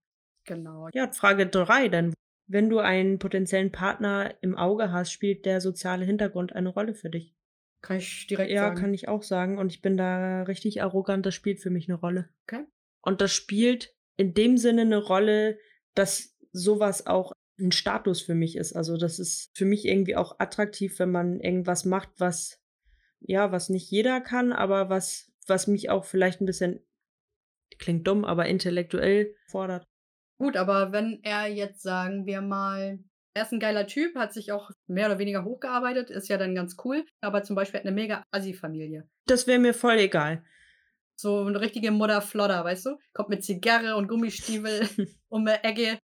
Genau. 0.56 0.90
Ja, 0.94 1.12
Frage 1.12 1.48
drei 1.48 1.88
dann. 1.88 2.14
Wenn 2.48 2.70
du 2.70 2.80
einen 2.80 3.18
potenziellen 3.20 3.72
Partner 3.72 4.36
im 4.42 4.58
Auge 4.58 4.92
hast, 4.92 5.12
spielt 5.12 5.46
der 5.46 5.62
soziale 5.62 6.06
Hintergrund 6.06 6.54
eine 6.54 6.70
Rolle 6.70 6.94
für 6.94 7.10
dich? 7.10 7.34
Kann 7.82 7.98
ich 7.98 8.28
direkt 8.28 8.52
Ja, 8.52 8.64
sagen. 8.64 8.76
kann 8.80 8.94
ich 8.94 9.08
auch 9.08 9.24
sagen. 9.24 9.58
Und 9.58 9.72
ich 9.72 9.82
bin 9.82 9.96
da 9.96 10.44
richtig 10.44 10.82
arrogant. 10.82 11.26
Das 11.26 11.34
spielt 11.34 11.62
für 11.62 11.70
mich 11.70 11.88
eine 11.88 11.98
Rolle. 11.98 12.30
Okay. 12.44 12.66
Und 13.02 13.22
das 13.22 13.32
spielt 13.32 13.96
in 14.18 14.34
dem 14.34 14.58
Sinne 14.58 14.82
eine 14.82 14.98
Rolle, 14.98 15.58
dass 15.96 16.38
sowas 16.52 17.08
auch 17.08 17.32
ein 17.58 17.72
Status 17.72 18.22
für 18.22 18.36
mich 18.36 18.58
ist. 18.58 18.74
Also 18.74 18.98
das 18.98 19.20
ist 19.20 19.52
für 19.58 19.66
mich 19.66 19.86
irgendwie 19.86 20.16
auch 20.16 20.40
attraktiv, 20.40 21.00
wenn 21.00 21.12
man 21.12 21.40
irgendwas 21.40 21.86
macht, 21.86 22.10
was 22.18 22.60
ja, 23.22 23.52
was 23.52 23.70
nicht 23.70 23.90
jeder 23.90 24.20
kann, 24.20 24.52
aber 24.52 24.90
was 24.90 25.32
was 25.48 25.68
mich 25.68 25.90
auch 25.90 26.06
vielleicht 26.06 26.42
ein 26.42 26.46
bisschen 26.46 26.82
klingt 27.78 28.08
dumm, 28.08 28.26
aber 28.26 28.46
intellektuell 28.48 29.36
fordert. 29.48 29.88
Gut, 30.42 30.58
aber 30.58 30.92
wenn 30.92 31.20
er 31.22 31.46
jetzt, 31.46 31.84
sagen 31.84 32.26
wir 32.26 32.42
mal, 32.42 32.98
er 33.36 33.44
ist 33.44 33.52
ein 33.52 33.60
geiler 33.60 33.86
Typ, 33.86 34.16
hat 34.16 34.34
sich 34.34 34.52
auch 34.52 34.72
mehr 34.88 35.06
oder 35.06 35.20
weniger 35.20 35.46
hochgearbeitet, 35.46 36.10
ist 36.10 36.30
ja 36.30 36.40
dann 36.40 36.56
ganz 36.56 36.78
cool, 36.84 37.06
aber 37.22 37.44
zum 37.44 37.56
Beispiel 37.56 37.80
hat 37.80 37.86
eine 37.86 37.94
mega 37.94 38.24
Assi-Familie. 38.32 39.08
Das 39.28 39.46
wäre 39.46 39.60
mir 39.60 39.76
voll 39.76 40.00
egal. 40.00 40.44
So 41.16 41.46
eine 41.46 41.62
richtige 41.62 41.92
Mutter-Flodder, 41.92 42.66
weißt 42.66 42.88
du? 42.88 42.98
Kommt 43.14 43.30
mit 43.30 43.44
Zigarre 43.44 43.96
und 43.96 44.08
Gummistiefel 44.08 44.90
um 45.30 45.46
die 45.46 45.52
Ecke. 45.52 46.00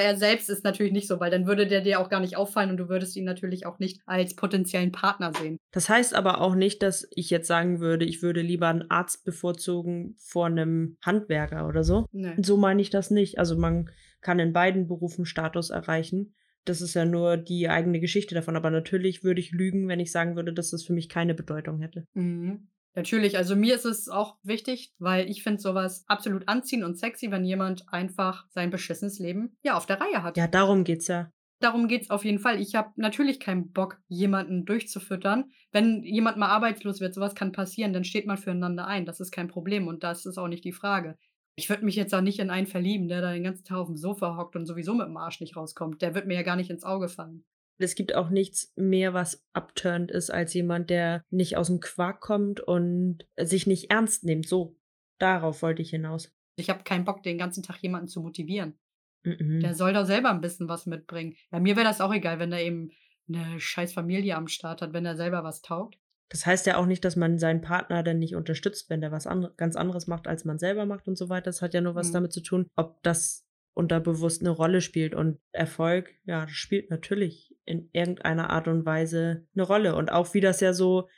Er 0.00 0.16
selbst 0.16 0.48
ist 0.48 0.64
natürlich 0.64 0.92
nicht 0.92 1.06
so, 1.06 1.20
weil 1.20 1.30
dann 1.30 1.46
würde 1.46 1.66
der 1.66 1.80
dir 1.80 2.00
auch 2.00 2.08
gar 2.08 2.20
nicht 2.20 2.36
auffallen 2.36 2.70
und 2.70 2.76
du 2.78 2.88
würdest 2.88 3.16
ihn 3.16 3.24
natürlich 3.24 3.66
auch 3.66 3.78
nicht 3.78 4.00
als 4.06 4.34
potenziellen 4.34 4.92
Partner 4.92 5.32
sehen. 5.38 5.58
Das 5.72 5.88
heißt 5.88 6.14
aber 6.14 6.40
auch 6.40 6.54
nicht, 6.54 6.82
dass 6.82 7.08
ich 7.14 7.30
jetzt 7.30 7.46
sagen 7.46 7.80
würde, 7.80 8.04
ich 8.04 8.22
würde 8.22 8.40
lieber 8.40 8.68
einen 8.68 8.90
Arzt 8.90 9.24
bevorzugen 9.24 10.16
vor 10.18 10.46
einem 10.46 10.96
Handwerker 11.02 11.68
oder 11.68 11.84
so. 11.84 12.06
Nee. 12.12 12.34
So 12.42 12.56
meine 12.56 12.80
ich 12.80 12.90
das 12.90 13.10
nicht. 13.10 13.38
Also 13.38 13.56
man 13.56 13.90
kann 14.20 14.38
in 14.38 14.52
beiden 14.52 14.88
Berufen 14.88 15.26
Status 15.26 15.70
erreichen. 15.70 16.34
Das 16.64 16.80
ist 16.80 16.94
ja 16.94 17.04
nur 17.04 17.36
die 17.36 17.68
eigene 17.68 18.00
Geschichte 18.00 18.34
davon. 18.34 18.56
Aber 18.56 18.70
natürlich 18.70 19.24
würde 19.24 19.40
ich 19.40 19.52
lügen, 19.52 19.88
wenn 19.88 20.00
ich 20.00 20.12
sagen 20.12 20.36
würde, 20.36 20.52
dass 20.52 20.70
das 20.70 20.84
für 20.84 20.92
mich 20.92 21.08
keine 21.08 21.34
Bedeutung 21.34 21.80
hätte. 21.80 22.06
Mhm. 22.14 22.68
Natürlich, 22.94 23.36
also 23.36 23.54
mir 23.54 23.74
ist 23.76 23.84
es 23.84 24.08
auch 24.08 24.36
wichtig, 24.42 24.92
weil 24.98 25.30
ich 25.30 25.42
finde 25.42 25.60
sowas 25.60 26.04
absolut 26.08 26.48
anziehend 26.48 26.84
und 26.84 26.98
sexy, 26.98 27.30
wenn 27.30 27.44
jemand 27.44 27.84
einfach 27.92 28.46
sein 28.50 28.70
beschissenes 28.70 29.18
Leben 29.18 29.56
ja 29.62 29.76
auf 29.76 29.86
der 29.86 30.00
Reihe 30.00 30.22
hat. 30.22 30.36
Ja, 30.36 30.48
darum 30.48 30.82
geht's 30.84 31.06
ja. 31.06 31.30
Darum 31.60 31.88
geht's 31.88 32.08
auf 32.08 32.24
jeden 32.24 32.38
Fall. 32.38 32.58
Ich 32.58 32.74
habe 32.74 32.90
natürlich 32.96 33.38
keinen 33.38 33.70
Bock, 33.72 33.98
jemanden 34.08 34.64
durchzufüttern. 34.64 35.50
Wenn 35.72 36.02
jemand 36.02 36.38
mal 36.38 36.48
arbeitslos 36.48 37.00
wird, 37.00 37.14
sowas 37.14 37.34
kann 37.34 37.52
passieren, 37.52 37.92
dann 37.92 38.04
steht 38.04 38.26
man 38.26 38.38
füreinander 38.38 38.86
ein. 38.86 39.04
Das 39.04 39.20
ist 39.20 39.30
kein 39.30 39.48
Problem 39.48 39.86
und 39.86 40.02
das 40.02 40.24
ist 40.24 40.38
auch 40.38 40.48
nicht 40.48 40.64
die 40.64 40.72
Frage. 40.72 41.16
Ich 41.56 41.68
würde 41.68 41.84
mich 41.84 41.96
jetzt 41.96 42.14
auch 42.14 42.22
nicht 42.22 42.38
in 42.38 42.48
einen 42.48 42.66
verlieben, 42.66 43.08
der 43.08 43.20
da 43.20 43.32
den 43.32 43.44
ganzen 43.44 43.64
Tag 43.64 43.76
auf 43.76 43.88
dem 43.88 43.98
Sofa 43.98 44.38
hockt 44.38 44.56
und 44.56 44.64
sowieso 44.64 44.94
mit 44.94 45.06
dem 45.06 45.18
Arsch 45.18 45.40
nicht 45.40 45.54
rauskommt. 45.54 46.00
Der 46.00 46.14
wird 46.14 46.26
mir 46.26 46.34
ja 46.34 46.42
gar 46.42 46.56
nicht 46.56 46.70
ins 46.70 46.84
Auge 46.84 47.08
fallen. 47.08 47.44
Es 47.80 47.94
gibt 47.94 48.14
auch 48.14 48.30
nichts 48.30 48.72
mehr, 48.76 49.14
was 49.14 49.44
abturnt 49.52 50.10
ist, 50.10 50.30
als 50.30 50.52
jemand, 50.54 50.90
der 50.90 51.24
nicht 51.30 51.56
aus 51.56 51.68
dem 51.68 51.80
Quark 51.80 52.20
kommt 52.20 52.60
und 52.60 53.26
sich 53.38 53.66
nicht 53.66 53.90
ernst 53.90 54.24
nimmt. 54.24 54.46
So, 54.46 54.76
darauf 55.18 55.62
wollte 55.62 55.82
ich 55.82 55.90
hinaus. 55.90 56.32
Ich 56.56 56.68
habe 56.68 56.84
keinen 56.84 57.04
Bock, 57.04 57.22
den 57.22 57.38
ganzen 57.38 57.62
Tag 57.62 57.78
jemanden 57.82 58.08
zu 58.08 58.20
motivieren. 58.20 58.78
Mhm. 59.24 59.60
Der 59.60 59.74
soll 59.74 59.92
doch 59.94 60.04
selber 60.06 60.30
ein 60.30 60.40
bisschen 60.40 60.68
was 60.68 60.86
mitbringen. 60.86 61.36
Ja, 61.52 61.60
mir 61.60 61.76
wäre 61.76 61.86
das 61.86 62.00
auch 62.00 62.12
egal, 62.12 62.38
wenn 62.38 62.52
er 62.52 62.62
eben 62.62 62.90
eine 63.28 63.60
scheiß 63.60 63.92
Familie 63.92 64.36
am 64.36 64.48
Start 64.48 64.82
hat, 64.82 64.92
wenn 64.92 65.06
er 65.06 65.16
selber 65.16 65.44
was 65.44 65.62
taugt. 65.62 65.98
Das 66.28 66.46
heißt 66.46 66.66
ja 66.66 66.76
auch 66.76 66.86
nicht, 66.86 67.04
dass 67.04 67.16
man 67.16 67.38
seinen 67.38 67.60
Partner 67.60 68.02
dann 68.02 68.18
nicht 68.18 68.36
unterstützt, 68.36 68.88
wenn 68.90 69.00
der 69.00 69.10
was 69.10 69.26
andre 69.26 69.52
ganz 69.56 69.74
anderes 69.74 70.06
macht, 70.06 70.28
als 70.28 70.44
man 70.44 70.58
selber 70.58 70.86
macht 70.86 71.08
und 71.08 71.16
so 71.16 71.28
weiter. 71.28 71.44
Das 71.44 71.60
hat 71.62 71.74
ja 71.74 71.80
nur 71.80 71.94
was 71.94 72.08
Mhm. 72.08 72.12
damit 72.14 72.32
zu 72.32 72.40
tun, 72.42 72.66
ob 72.76 73.02
das 73.02 73.46
unterbewusst 73.80 74.42
eine 74.42 74.50
Rolle 74.50 74.80
spielt. 74.80 75.14
Und 75.14 75.38
Erfolg, 75.50 76.10
ja, 76.24 76.46
spielt 76.46 76.90
natürlich 76.90 77.56
in 77.64 77.88
irgendeiner 77.92 78.50
Art 78.50 78.68
und 78.68 78.86
Weise 78.86 79.46
eine 79.54 79.64
Rolle. 79.64 79.96
Und 79.96 80.12
auch 80.12 80.32
wie 80.34 80.40
das 80.40 80.60
ja 80.60 80.72
so, 80.72 81.08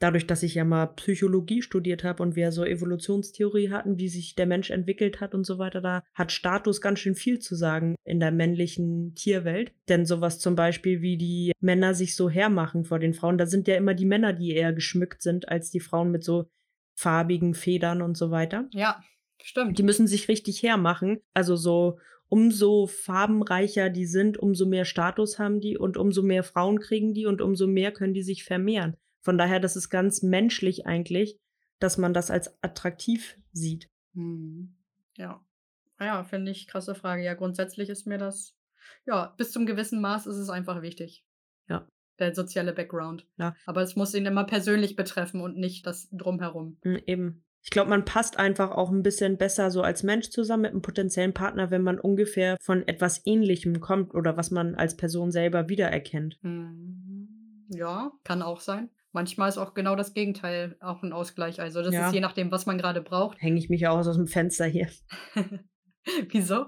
dadurch, 0.00 0.26
dass 0.26 0.42
ich 0.42 0.54
ja 0.54 0.64
mal 0.64 0.86
Psychologie 0.86 1.62
studiert 1.62 2.04
habe 2.04 2.22
und 2.22 2.34
wir 2.34 2.52
so 2.52 2.64
Evolutionstheorie 2.64 3.70
hatten, 3.70 3.98
wie 3.98 4.08
sich 4.08 4.34
der 4.34 4.46
Mensch 4.46 4.70
entwickelt 4.70 5.20
hat 5.20 5.34
und 5.34 5.44
so 5.44 5.58
weiter, 5.58 5.80
da 5.80 6.02
hat 6.14 6.32
Status 6.32 6.80
ganz 6.80 6.98
schön 6.98 7.14
viel 7.14 7.38
zu 7.38 7.54
sagen 7.54 7.94
in 8.04 8.18
der 8.18 8.32
männlichen 8.32 9.14
Tierwelt. 9.14 9.72
Denn 9.88 10.06
sowas 10.06 10.38
zum 10.38 10.56
Beispiel, 10.56 11.02
wie 11.02 11.16
die 11.16 11.52
Männer 11.60 11.94
sich 11.94 12.16
so 12.16 12.28
hermachen 12.28 12.84
vor 12.84 12.98
den 12.98 13.14
Frauen, 13.14 13.38
da 13.38 13.46
sind 13.46 13.68
ja 13.68 13.76
immer 13.76 13.94
die 13.94 14.06
Männer, 14.06 14.32
die 14.32 14.52
eher 14.52 14.72
geschmückt 14.72 15.22
sind, 15.22 15.48
als 15.48 15.70
die 15.70 15.80
Frauen 15.80 16.10
mit 16.10 16.24
so 16.24 16.50
farbigen 16.96 17.54
Federn 17.54 18.02
und 18.02 18.16
so 18.16 18.30
weiter. 18.30 18.68
Ja, 18.72 19.00
stimmt. 19.42 19.78
Die 19.78 19.82
müssen 19.82 20.06
sich 20.06 20.28
richtig 20.28 20.62
hermachen. 20.62 21.20
Also 21.34 21.56
so 21.56 21.98
umso 22.30 22.86
farbenreicher 22.86 23.90
die 23.90 24.06
sind, 24.06 24.38
umso 24.38 24.64
mehr 24.64 24.84
Status 24.84 25.38
haben 25.38 25.60
die 25.60 25.76
und 25.76 25.96
umso 25.96 26.22
mehr 26.22 26.44
Frauen 26.44 26.78
kriegen 26.78 27.12
die 27.12 27.26
und 27.26 27.42
umso 27.42 27.66
mehr 27.66 27.92
können 27.92 28.14
die 28.14 28.22
sich 28.22 28.44
vermehren. 28.44 28.96
Von 29.20 29.36
daher, 29.36 29.60
das 29.60 29.76
ist 29.76 29.90
ganz 29.90 30.22
menschlich 30.22 30.86
eigentlich, 30.86 31.38
dass 31.80 31.98
man 31.98 32.14
das 32.14 32.30
als 32.30 32.56
attraktiv 32.62 33.36
sieht. 33.52 33.88
Mhm. 34.14 34.76
Ja. 35.16 35.44
Ja, 35.98 36.24
finde 36.24 36.50
ich 36.52 36.66
krasse 36.66 36.94
Frage. 36.94 37.22
Ja, 37.22 37.34
grundsätzlich 37.34 37.90
ist 37.90 38.06
mir 38.06 38.16
das, 38.16 38.56
ja, 39.06 39.34
bis 39.36 39.52
zum 39.52 39.66
gewissen 39.66 40.00
Maß 40.00 40.26
ist 40.26 40.36
es 40.36 40.48
einfach 40.48 40.80
wichtig. 40.82 41.24
Ja. 41.68 41.86
Der 42.18 42.34
soziale 42.34 42.72
Background. 42.72 43.26
Ja. 43.38 43.54
Aber 43.66 43.82
es 43.82 43.96
muss 43.96 44.14
ihn 44.14 44.24
immer 44.24 44.44
persönlich 44.44 44.96
betreffen 44.96 45.40
und 45.40 45.56
nicht 45.56 45.86
das 45.86 46.08
Drumherum. 46.10 46.78
Mm, 46.84 46.96
Eben. 47.06 47.44
Ich 47.62 47.70
glaube, 47.70 47.90
man 47.90 48.04
passt 48.04 48.38
einfach 48.38 48.70
auch 48.70 48.90
ein 48.90 49.02
bisschen 49.02 49.36
besser 49.36 49.70
so 49.70 49.82
als 49.82 50.02
Mensch 50.02 50.30
zusammen 50.30 50.62
mit 50.62 50.70
einem 50.72 50.82
potenziellen 50.82 51.34
Partner, 51.34 51.70
wenn 51.70 51.82
man 51.82 52.00
ungefähr 52.00 52.56
von 52.60 52.86
etwas 52.88 53.20
Ähnlichem 53.26 53.80
kommt 53.80 54.14
oder 54.14 54.36
was 54.36 54.50
man 54.50 54.74
als 54.74 54.96
Person 54.96 55.30
selber 55.30 55.68
wiedererkennt. 55.68 56.38
Mhm. 56.42 57.66
Ja, 57.68 58.12
kann 58.24 58.42
auch 58.42 58.60
sein. 58.60 58.90
Manchmal 59.12 59.48
ist 59.48 59.58
auch 59.58 59.74
genau 59.74 59.96
das 59.96 60.14
Gegenteil 60.14 60.76
auch 60.80 61.02
ein 61.02 61.12
Ausgleich. 61.12 61.60
Also 61.60 61.82
das 61.82 61.92
Ja. 61.94 62.06
ist 62.08 62.14
je 62.14 62.20
nachdem, 62.20 62.50
was 62.50 62.64
man 62.66 62.78
gerade 62.78 63.02
braucht. 63.02 63.40
Hänge 63.42 63.58
ich 63.58 63.68
mich 63.68 63.86
auch 63.88 63.98
aus 63.98 64.16
dem 64.16 64.26
Fenster 64.26 64.64
hier. 64.66 64.88
Wieso? 66.30 66.66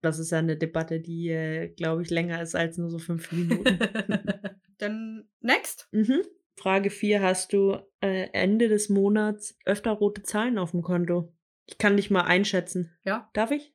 Das 0.00 0.18
ist 0.18 0.32
ja 0.32 0.38
eine 0.38 0.56
Debatte, 0.56 1.00
die, 1.00 1.28
äh, 1.28 1.68
glaube 1.68 2.02
ich, 2.02 2.10
länger 2.10 2.42
ist 2.42 2.56
als 2.56 2.76
nur 2.76 2.90
so 2.90 2.98
fünf 2.98 3.30
Minuten. 3.30 3.78
Dann 4.78 5.28
next. 5.40 5.88
mhm. 5.92 6.22
Frage 6.62 6.90
4. 6.90 7.20
Hast 7.20 7.52
du 7.52 7.76
äh, 8.00 8.28
Ende 8.32 8.68
des 8.68 8.88
Monats 8.88 9.58
öfter 9.64 9.90
rote 9.90 10.22
Zahlen 10.22 10.58
auf 10.58 10.70
dem 10.70 10.82
Konto? 10.82 11.34
Ich 11.66 11.76
kann 11.76 11.96
dich 11.96 12.08
mal 12.08 12.22
einschätzen. 12.22 12.96
Ja, 13.04 13.28
Darf 13.32 13.50
ich? 13.50 13.74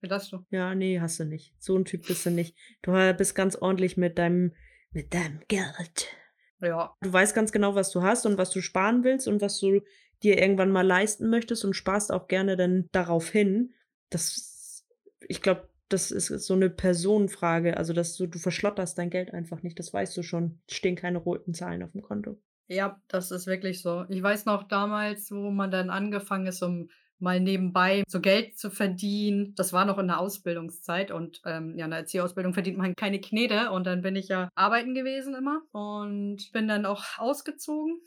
wie 0.00 0.08
das 0.08 0.30
du? 0.30 0.44
Ja, 0.50 0.76
nee, 0.76 1.00
hast 1.00 1.18
du 1.18 1.24
nicht. 1.24 1.56
So 1.58 1.76
ein 1.76 1.84
Typ 1.84 2.06
bist 2.06 2.24
du 2.24 2.30
nicht. 2.30 2.56
Du 2.82 2.92
äh, 2.92 3.12
bist 3.12 3.34
ganz 3.34 3.56
ordentlich 3.56 3.96
mit 3.96 4.18
deinem, 4.18 4.54
mit 4.92 5.12
deinem 5.12 5.40
Geld. 5.48 6.14
Ja. 6.60 6.94
Du 7.00 7.12
weißt 7.12 7.34
ganz 7.34 7.50
genau, 7.50 7.74
was 7.74 7.90
du 7.90 8.02
hast 8.02 8.24
und 8.24 8.38
was 8.38 8.50
du 8.50 8.60
sparen 8.60 9.02
willst 9.02 9.26
und 9.26 9.40
was 9.40 9.58
du 9.58 9.80
dir 10.22 10.40
irgendwann 10.40 10.70
mal 10.70 10.86
leisten 10.86 11.30
möchtest 11.30 11.64
und 11.64 11.74
sparst 11.74 12.12
auch 12.12 12.28
gerne 12.28 12.56
dann 12.56 12.88
darauf 12.92 13.30
hin. 13.30 13.74
Das, 14.10 14.86
ich 15.26 15.42
glaube, 15.42 15.68
das 15.88 16.10
ist 16.10 16.28
so 16.28 16.54
eine 16.54 16.70
Personenfrage. 16.70 17.76
Also, 17.76 17.92
dass 17.92 18.16
du, 18.16 18.26
du 18.26 18.38
verschlotterst 18.38 18.98
dein 18.98 19.10
Geld 19.10 19.32
einfach 19.32 19.62
nicht. 19.62 19.78
Das 19.78 19.92
weißt 19.92 20.16
du 20.16 20.22
schon. 20.22 20.60
Es 20.68 20.76
stehen 20.76 20.96
keine 20.96 21.18
roten 21.18 21.54
Zahlen 21.54 21.82
auf 21.82 21.92
dem 21.92 22.02
Konto. 22.02 22.38
Ja, 22.66 23.00
das 23.08 23.30
ist 23.30 23.46
wirklich 23.46 23.80
so. 23.80 24.04
Ich 24.08 24.22
weiß 24.22 24.44
noch 24.44 24.68
damals, 24.68 25.30
wo 25.30 25.50
man 25.50 25.70
dann 25.70 25.88
angefangen 25.88 26.46
ist, 26.46 26.62
um 26.62 26.90
mal 27.18 27.40
nebenbei 27.40 28.04
so 28.06 28.20
Geld 28.20 28.58
zu 28.58 28.70
verdienen. 28.70 29.54
Das 29.56 29.72
war 29.72 29.84
noch 29.84 29.98
in 29.98 30.08
der 30.08 30.20
Ausbildungszeit 30.20 31.10
und 31.10 31.40
ähm, 31.44 31.76
ja, 31.76 31.86
in 31.86 31.90
der 31.90 32.00
Erzieherausbildung 32.00 32.54
verdient 32.54 32.78
man 32.78 32.94
keine 32.94 33.20
Knete 33.20 33.70
und 33.70 33.86
dann 33.86 34.02
bin 34.02 34.16
ich 34.16 34.28
ja 34.28 34.50
arbeiten 34.54 34.94
gewesen 34.94 35.34
immer 35.34 35.62
und 35.72 36.52
bin 36.52 36.68
dann 36.68 36.86
auch 36.86 37.04
ausgezogen. 37.18 38.00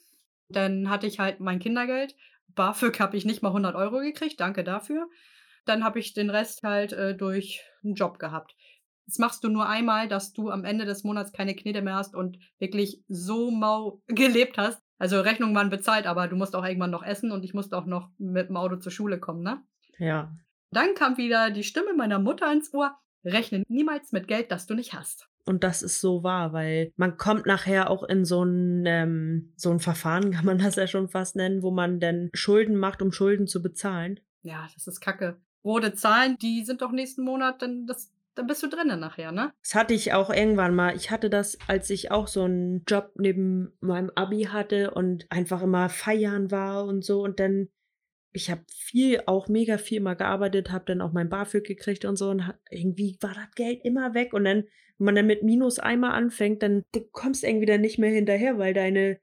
Dann 0.47 0.89
hatte 0.89 1.07
ich 1.07 1.19
halt 1.19 1.39
mein 1.39 1.59
Kindergeld. 1.59 2.15
BAföG 2.49 2.99
habe 2.99 3.17
ich 3.17 3.25
nicht 3.25 3.41
mal 3.41 3.49
100 3.49 3.75
Euro 3.75 3.99
gekriegt, 3.99 4.39
danke 4.39 4.63
dafür. 4.63 5.09
Dann 5.65 5.83
habe 5.83 5.99
ich 5.99 6.13
den 6.13 6.29
Rest 6.29 6.63
halt 6.63 6.93
äh, 6.93 7.15
durch 7.15 7.63
einen 7.83 7.95
Job 7.95 8.19
gehabt. 8.19 8.55
Das 9.07 9.17
machst 9.19 9.43
du 9.43 9.49
nur 9.49 9.67
einmal, 9.67 10.07
dass 10.07 10.31
du 10.33 10.49
am 10.49 10.63
Ende 10.63 10.85
des 10.85 11.03
Monats 11.03 11.33
keine 11.33 11.55
Knete 11.55 11.81
mehr 11.81 11.95
hast 11.95 12.15
und 12.15 12.37
wirklich 12.59 13.03
so 13.07 13.51
mau 13.51 14.01
gelebt 14.07 14.57
hast. 14.57 14.81
Also 14.97 15.19
Rechnungen 15.19 15.55
waren 15.55 15.69
bezahlt, 15.69 16.05
aber 16.05 16.27
du 16.27 16.35
musst 16.35 16.55
auch 16.55 16.63
irgendwann 16.63 16.91
noch 16.91 17.03
essen 17.03 17.31
und 17.31 17.43
ich 17.43 17.53
musste 17.53 17.77
auch 17.77 17.85
noch 17.85 18.09
mit 18.17 18.49
dem 18.49 18.57
Auto 18.57 18.75
zur 18.75 18.91
Schule 18.91 19.19
kommen, 19.19 19.41
ne? 19.41 19.61
Ja. 19.97 20.35
Dann 20.71 20.93
kam 20.95 21.17
wieder 21.17 21.49
die 21.49 21.63
Stimme 21.63 21.93
meiner 21.93 22.19
Mutter 22.19 22.51
ins 22.51 22.73
Ohr. 22.73 22.95
Rechne 23.23 23.63
niemals 23.67 24.11
mit 24.11 24.27
Geld, 24.27 24.51
das 24.51 24.65
du 24.65 24.73
nicht 24.73 24.93
hast. 24.93 25.27
Und 25.45 25.63
das 25.63 25.81
ist 25.81 26.01
so 26.01 26.23
wahr, 26.23 26.53
weil 26.53 26.91
man 26.95 27.17
kommt 27.17 27.45
nachher 27.45 27.89
auch 27.89 28.03
in 28.03 28.25
so 28.25 28.43
ein, 28.43 28.85
ähm, 28.85 29.53
so 29.55 29.71
ein 29.71 29.79
Verfahren, 29.79 30.31
kann 30.31 30.45
man 30.45 30.59
das 30.59 30.75
ja 30.75 30.87
schon 30.87 31.09
fast 31.09 31.35
nennen, 31.35 31.63
wo 31.63 31.71
man 31.71 31.99
dann 31.99 32.29
Schulden 32.33 32.77
macht, 32.77 33.01
um 33.01 33.11
Schulden 33.11 33.47
zu 33.47 33.61
bezahlen. 33.61 34.19
Ja, 34.43 34.67
das 34.73 34.87
ist 34.87 35.01
kacke. 35.01 35.39
Rote 35.63 35.93
Zahlen, 35.93 36.37
die 36.37 36.63
sind 36.63 36.81
doch 36.81 36.91
nächsten 36.91 37.23
Monat, 37.23 37.61
dann, 37.61 37.85
das, 37.85 38.11
dann 38.35 38.47
bist 38.47 38.63
du 38.63 38.67
drinnen 38.67 38.99
nachher, 38.99 39.31
ne? 39.31 39.51
Das 39.61 39.75
hatte 39.75 39.93
ich 39.93 40.13
auch 40.13 40.29
irgendwann 40.29 40.73
mal. 40.73 40.95
Ich 40.95 41.11
hatte 41.11 41.29
das, 41.29 41.57
als 41.67 41.89
ich 41.89 42.11
auch 42.11 42.27
so 42.27 42.43
einen 42.43 42.83
Job 42.87 43.11
neben 43.15 43.73
meinem 43.79 44.11
Abi 44.15 44.43
hatte 44.43 44.91
und 44.91 45.31
einfach 45.31 45.61
immer 45.61 45.89
feiern 45.89 46.49
war 46.51 46.85
und 46.85 47.03
so. 47.03 47.21
Und 47.21 47.39
dann, 47.39 47.69
ich 48.31 48.49
habe 48.49 48.61
viel, 48.73 49.21
auch 49.27 49.47
mega 49.47 49.77
viel 49.77 49.99
mal 49.99 50.15
gearbeitet, 50.15 50.71
habe 50.71 50.85
dann 50.85 51.01
auch 51.01 51.11
mein 51.11 51.29
BAföG 51.29 51.65
gekriegt 51.65 52.05
und 52.05 52.15
so. 52.15 52.29
Und 52.29 52.53
irgendwie 52.69 53.17
war 53.21 53.33
das 53.33 53.51
Geld 53.55 53.81
immer 53.83 54.13
weg. 54.13 54.33
Und 54.33 54.45
dann, 54.45 54.63
wenn 54.97 55.05
man 55.05 55.15
dann 55.15 55.27
mit 55.27 55.43
Minus 55.43 55.77
einmal 55.79 56.11
anfängt, 56.11 56.63
dann 56.63 56.85
du 56.93 57.01
kommst 57.01 57.43
irgendwie 57.43 57.65
dann 57.67 57.81
nicht 57.81 57.99
mehr 57.99 58.11
hinterher, 58.11 58.57
weil 58.57 58.73
deine, 58.73 59.19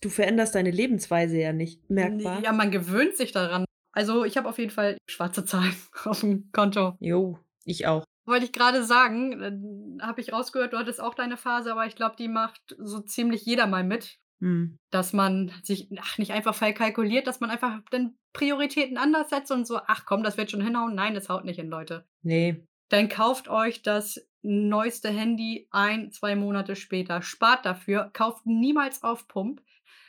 du 0.00 0.08
veränderst 0.08 0.54
deine 0.54 0.70
Lebensweise 0.70 1.38
ja 1.38 1.52
nicht 1.52 1.88
merkbar. 1.90 2.42
Ja, 2.42 2.52
man 2.52 2.70
gewöhnt 2.70 3.16
sich 3.16 3.30
daran. 3.32 3.64
Also 3.98 4.24
ich 4.24 4.36
habe 4.36 4.48
auf 4.48 4.58
jeden 4.58 4.70
Fall 4.70 4.96
schwarze 5.08 5.44
Zahlen 5.44 5.74
auf 6.04 6.20
dem 6.20 6.52
Konto. 6.52 6.96
Jo, 7.00 7.40
ich 7.64 7.88
auch. 7.88 8.04
Wollte 8.26 8.44
ich 8.44 8.52
gerade 8.52 8.84
sagen, 8.84 9.98
habe 10.00 10.20
ich 10.20 10.32
rausgehört, 10.32 10.72
du 10.72 10.78
hattest 10.78 11.00
auch 11.00 11.14
deine 11.14 11.36
Phase, 11.36 11.72
aber 11.72 11.84
ich 11.84 11.96
glaube, 11.96 12.14
die 12.16 12.28
macht 12.28 12.76
so 12.78 13.00
ziemlich 13.00 13.44
jeder 13.44 13.66
mal 13.66 13.82
mit, 13.82 14.20
Hm. 14.40 14.78
dass 14.92 15.12
man 15.12 15.50
sich 15.64 15.88
ach, 15.98 16.16
nicht 16.16 16.30
einfach 16.30 16.54
verkalkuliert, 16.54 17.26
dass 17.26 17.40
man 17.40 17.50
einfach 17.50 17.80
dann 17.90 18.14
Prioritäten 18.32 18.96
anders 18.96 19.30
setzt 19.30 19.50
und 19.50 19.66
so, 19.66 19.80
ach 19.88 20.04
komm, 20.06 20.22
das 20.22 20.36
wird 20.36 20.52
schon 20.52 20.62
hinhauen. 20.62 20.94
Nein, 20.94 21.14
das 21.14 21.28
haut 21.28 21.44
nicht 21.44 21.58
hin, 21.58 21.68
Leute. 21.68 22.06
Nee. 22.22 22.64
Dann 22.90 23.08
kauft 23.08 23.48
euch 23.48 23.82
das 23.82 24.28
neueste 24.42 25.08
Handy 25.08 25.66
ein, 25.72 26.12
zwei 26.12 26.36
Monate 26.36 26.76
später. 26.76 27.20
Spart 27.20 27.66
dafür, 27.66 28.10
kauft 28.12 28.46
niemals 28.46 29.02
auf 29.02 29.26
Pump. 29.26 29.60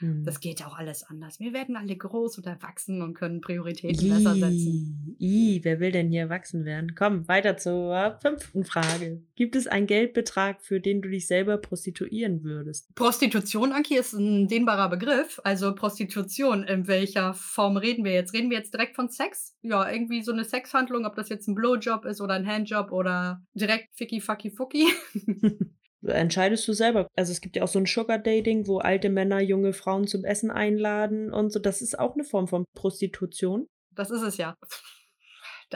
Das 0.02 0.40
geht 0.40 0.62
ja 0.62 0.68
auch 0.68 0.78
alles 0.78 1.04
anders. 1.04 1.40
Wir 1.40 1.54
werden 1.54 1.76
alle 1.76 1.96
groß 1.96 2.38
und 2.38 2.48
erwachsen 2.48 3.02
und 3.02 3.14
können 3.14 3.42
Prioritäten 3.42 4.10
besser 4.10 4.36
setzen. 4.36 5.16
Ih, 5.20 5.60
wer 5.64 5.80
will 5.80 5.92
denn 5.92 6.10
hier 6.10 6.22
erwachsen 6.22 6.64
werden? 6.64 6.96
Komm, 6.96 7.28
weiter 7.28 7.58
zur 7.58 8.18
fünften 8.22 8.64
Frage. 8.64 9.22
Gibt 9.36 9.56
es 9.56 9.68
einen 9.68 9.88
Geldbetrag, 9.88 10.62
für 10.62 10.80
den 10.80 11.02
du 11.02 11.10
dich 11.10 11.28
selber 11.28 11.58
prostituieren 11.58 12.44
würdest? 12.44 12.94
Prostitution, 12.96 13.72
Anki, 13.72 13.98
ist 13.98 14.14
ein 14.14 14.48
dehnbarer 14.48 14.90
Begriff. 14.90 15.42
Also 15.44 15.76
Prostitution, 15.76 16.64
in 16.64 16.88
welcher 16.88 17.34
Form 17.34 17.78
reden 17.78 18.06
wir 18.06 18.14
jetzt? 18.14 18.34
Reden 18.34 18.50
wir 18.50 18.58
jetzt 18.58 18.74
direkt 18.74 18.96
von 18.96 19.10
Sex? 19.10 19.58
Ja, 19.62 19.90
irgendwie 19.90 20.24
so 20.24 20.32
eine 20.32 20.46
Sexhandlung, 20.46 21.06
ob 21.06 21.16
das 21.16 21.30
jetzt 21.30 21.48
ein 21.48 21.56
Blowjob 21.56 22.06
ist 22.06 22.22
oder 22.22 22.36
ein 22.36 22.48
Handjob 22.48 22.92
oder 22.92 23.42
direkt 23.54 23.96
Ficky 23.96 24.22
Fucky 24.22 24.50
Fucky. 24.50 24.88
Entscheidest 26.06 26.68
du 26.68 26.74
selber. 26.74 27.08
Also 27.16 27.32
es 27.32 27.42
gibt 27.42 27.56
ja 27.56 27.64
auch 27.64 27.68
so 27.68 27.80
ein 27.80 27.86
Sugar-Dating, 27.86 28.68
wo 28.68 28.78
alte 28.78 29.10
Männer 29.10 29.42
junge 29.42 29.74
Frauen 29.74 30.08
zum 30.08 30.24
Essen 30.24 30.50
einladen 30.52 31.32
und 31.32 31.52
so. 31.52 31.60
Das 31.60 31.82
ist 31.82 31.98
auch 32.00 32.14
eine 32.16 32.24
Form 32.24 32.48
von 32.48 32.66
Prostitution. 32.74 33.68
Das 33.92 34.10
ist 34.12 34.22
es 34.22 34.38
ja. 34.38 34.56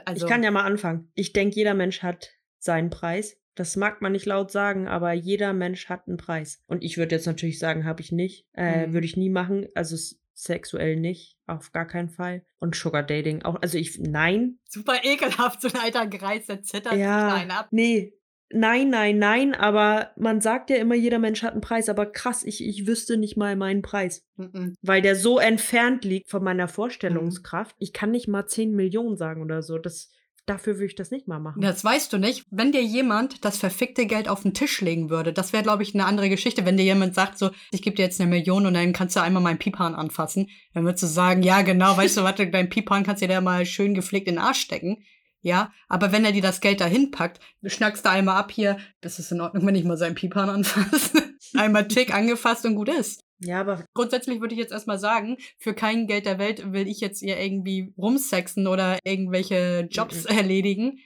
Also, 0.05 0.25
Ich 0.25 0.31
kann 0.31 0.43
ja 0.43 0.51
mal 0.51 0.63
anfangen. 0.63 1.11
Ich 1.13 1.33
denke, 1.33 1.55
jeder 1.55 1.73
Mensch 1.73 2.01
hat 2.01 2.31
seinen 2.57 2.89
Preis. 2.89 3.37
Das 3.55 3.75
mag 3.75 4.01
man 4.01 4.13
nicht 4.13 4.25
laut 4.25 4.49
sagen, 4.51 4.87
aber 4.87 5.13
jeder 5.13 5.53
Mensch 5.53 5.87
hat 5.89 6.07
einen 6.07 6.17
Preis. 6.17 6.63
Und 6.65 6.83
ich 6.83 6.97
würde 6.97 7.15
jetzt 7.15 7.27
natürlich 7.27 7.59
sagen, 7.59 7.85
habe 7.85 8.01
ich 8.01 8.11
nicht. 8.11 8.47
Äh, 8.53 8.87
Mhm. 8.87 8.93
Würde 8.93 9.05
ich 9.05 9.17
nie 9.17 9.29
machen. 9.29 9.67
Also 9.75 9.95
sexuell 10.33 10.95
nicht. 10.95 11.37
Auf 11.45 11.71
gar 11.71 11.85
keinen 11.85 12.09
Fall. 12.09 12.43
Und 12.59 12.75
Sugar 12.75 13.03
Dating 13.03 13.43
auch. 13.43 13.61
Also 13.61 13.77
ich, 13.77 13.99
nein. 13.99 14.57
super 14.67 15.03
ekelhaft, 15.03 15.61
so 15.61 15.67
ein 15.67 15.75
alter 15.77 16.07
Greis, 16.07 16.47
der 16.47 16.63
zittert 16.63 16.95
Ja. 16.95 17.45
ab. 17.49 17.67
Nee. 17.69 18.13
Nein, 18.53 18.89
nein, 18.89 19.17
nein. 19.17 19.55
Aber 19.55 20.11
man 20.15 20.39
sagt 20.39 20.69
ja 20.69 20.77
immer, 20.77 20.95
jeder 20.95 21.19
Mensch 21.19 21.43
hat 21.43 21.53
einen 21.53 21.61
Preis. 21.61 21.89
Aber 21.89 22.05
krass, 22.05 22.43
ich, 22.43 22.63
ich 22.63 22.87
wüsste 22.87 23.17
nicht 23.17 23.35
mal 23.35 23.55
meinen 23.55 23.81
Preis. 23.81 24.23
Mhm. 24.37 24.75
Weil 24.81 25.01
der 25.01 25.15
so 25.15 25.39
entfernt 25.39 26.05
liegt 26.05 26.29
von 26.29 26.43
meiner 26.43 26.67
Vorstellungskraft. 26.67 27.75
Ich 27.79 27.93
kann 27.93 28.11
nicht 28.11 28.27
mal 28.27 28.45
10 28.45 28.75
Millionen 28.75 29.17
sagen 29.17 29.41
oder 29.41 29.63
so. 29.63 29.77
Das, 29.77 30.11
dafür 30.45 30.75
würde 30.75 30.85
ich 30.85 30.95
das 30.95 31.11
nicht 31.11 31.27
mal 31.27 31.39
machen. 31.39 31.61
Das 31.61 31.83
weißt 31.83 32.13
du 32.13 32.17
nicht. 32.17 32.45
Wenn 32.51 32.71
dir 32.71 32.83
jemand 32.83 33.43
das 33.43 33.57
verfickte 33.57 34.05
Geld 34.05 34.29
auf 34.29 34.43
den 34.43 34.53
Tisch 34.53 34.81
legen 34.81 35.09
würde, 35.09 35.33
das 35.33 35.53
wäre, 35.53 35.63
glaube 35.63 35.83
ich, 35.83 35.93
eine 35.93 36.05
andere 36.05 36.29
Geschichte. 36.29 36.65
Wenn 36.65 36.77
dir 36.77 36.83
jemand 36.83 37.15
sagt, 37.15 37.37
so, 37.37 37.49
ich 37.71 37.81
gebe 37.81 37.95
dir 37.95 38.03
jetzt 38.03 38.21
eine 38.21 38.29
Million 38.29 38.65
und 38.65 38.73
dann 38.73 38.93
kannst 38.93 39.15
du 39.15 39.21
einmal 39.21 39.41
meinen 39.41 39.59
Piephahn 39.59 39.95
anfassen, 39.95 40.49
dann 40.73 40.85
würdest 40.85 41.03
du 41.03 41.07
sagen, 41.07 41.43
ja, 41.43 41.61
genau, 41.61 41.97
weißt 41.97 42.17
du, 42.17 42.21
warte, 42.23 42.47
dein 42.49 42.69
Piephahn 42.69 43.03
kannst 43.03 43.21
du 43.21 43.27
dir 43.27 43.41
mal 43.41 43.65
schön 43.65 43.93
gepflegt 43.93 44.27
in 44.27 44.35
den 44.35 44.43
Arsch 44.43 44.59
stecken. 44.59 45.03
Ja, 45.43 45.73
aber 45.89 46.13
wenn 46.13 46.23
er 46.23 46.31
dir 46.31 46.41
das 46.41 46.61
Geld 46.61 46.79
dahin 46.79 47.11
packt, 47.11 47.41
du 47.61 47.69
schnackst 47.69 48.05
da 48.05 48.11
einmal 48.11 48.37
ab 48.37 48.49
hier, 48.49 48.77
das 49.01 49.19
ist 49.19 49.29
in 49.31 49.41
Ordnung, 49.41 49.65
wenn 49.67 49.75
ich 49.75 49.83
mal 49.83 49.97
seinen 49.97 50.15
Piephahn 50.15 50.49
anfasse. 50.49 51.21
einmal 51.53 51.87
tick 51.87 52.15
angefasst 52.15 52.65
und 52.65 52.75
gut 52.75 52.87
ist. 52.87 53.21
Ja, 53.39 53.59
aber 53.59 53.83
Grundsätzlich 53.93 54.39
würde 54.39 54.55
ich 54.55 54.59
jetzt 54.59 54.71
erstmal 54.71 54.99
sagen, 54.99 55.35
für 55.59 55.73
kein 55.73 56.07
Geld 56.07 56.25
der 56.25 56.39
Welt 56.39 56.71
will 56.71 56.87
ich 56.87 57.01
jetzt 57.01 57.21
ihr 57.21 57.37
irgendwie 57.37 57.93
rumsexen 57.97 58.67
oder 58.67 58.99
irgendwelche 59.03 59.89
Jobs 59.91 60.23
erledigen. 60.25 60.99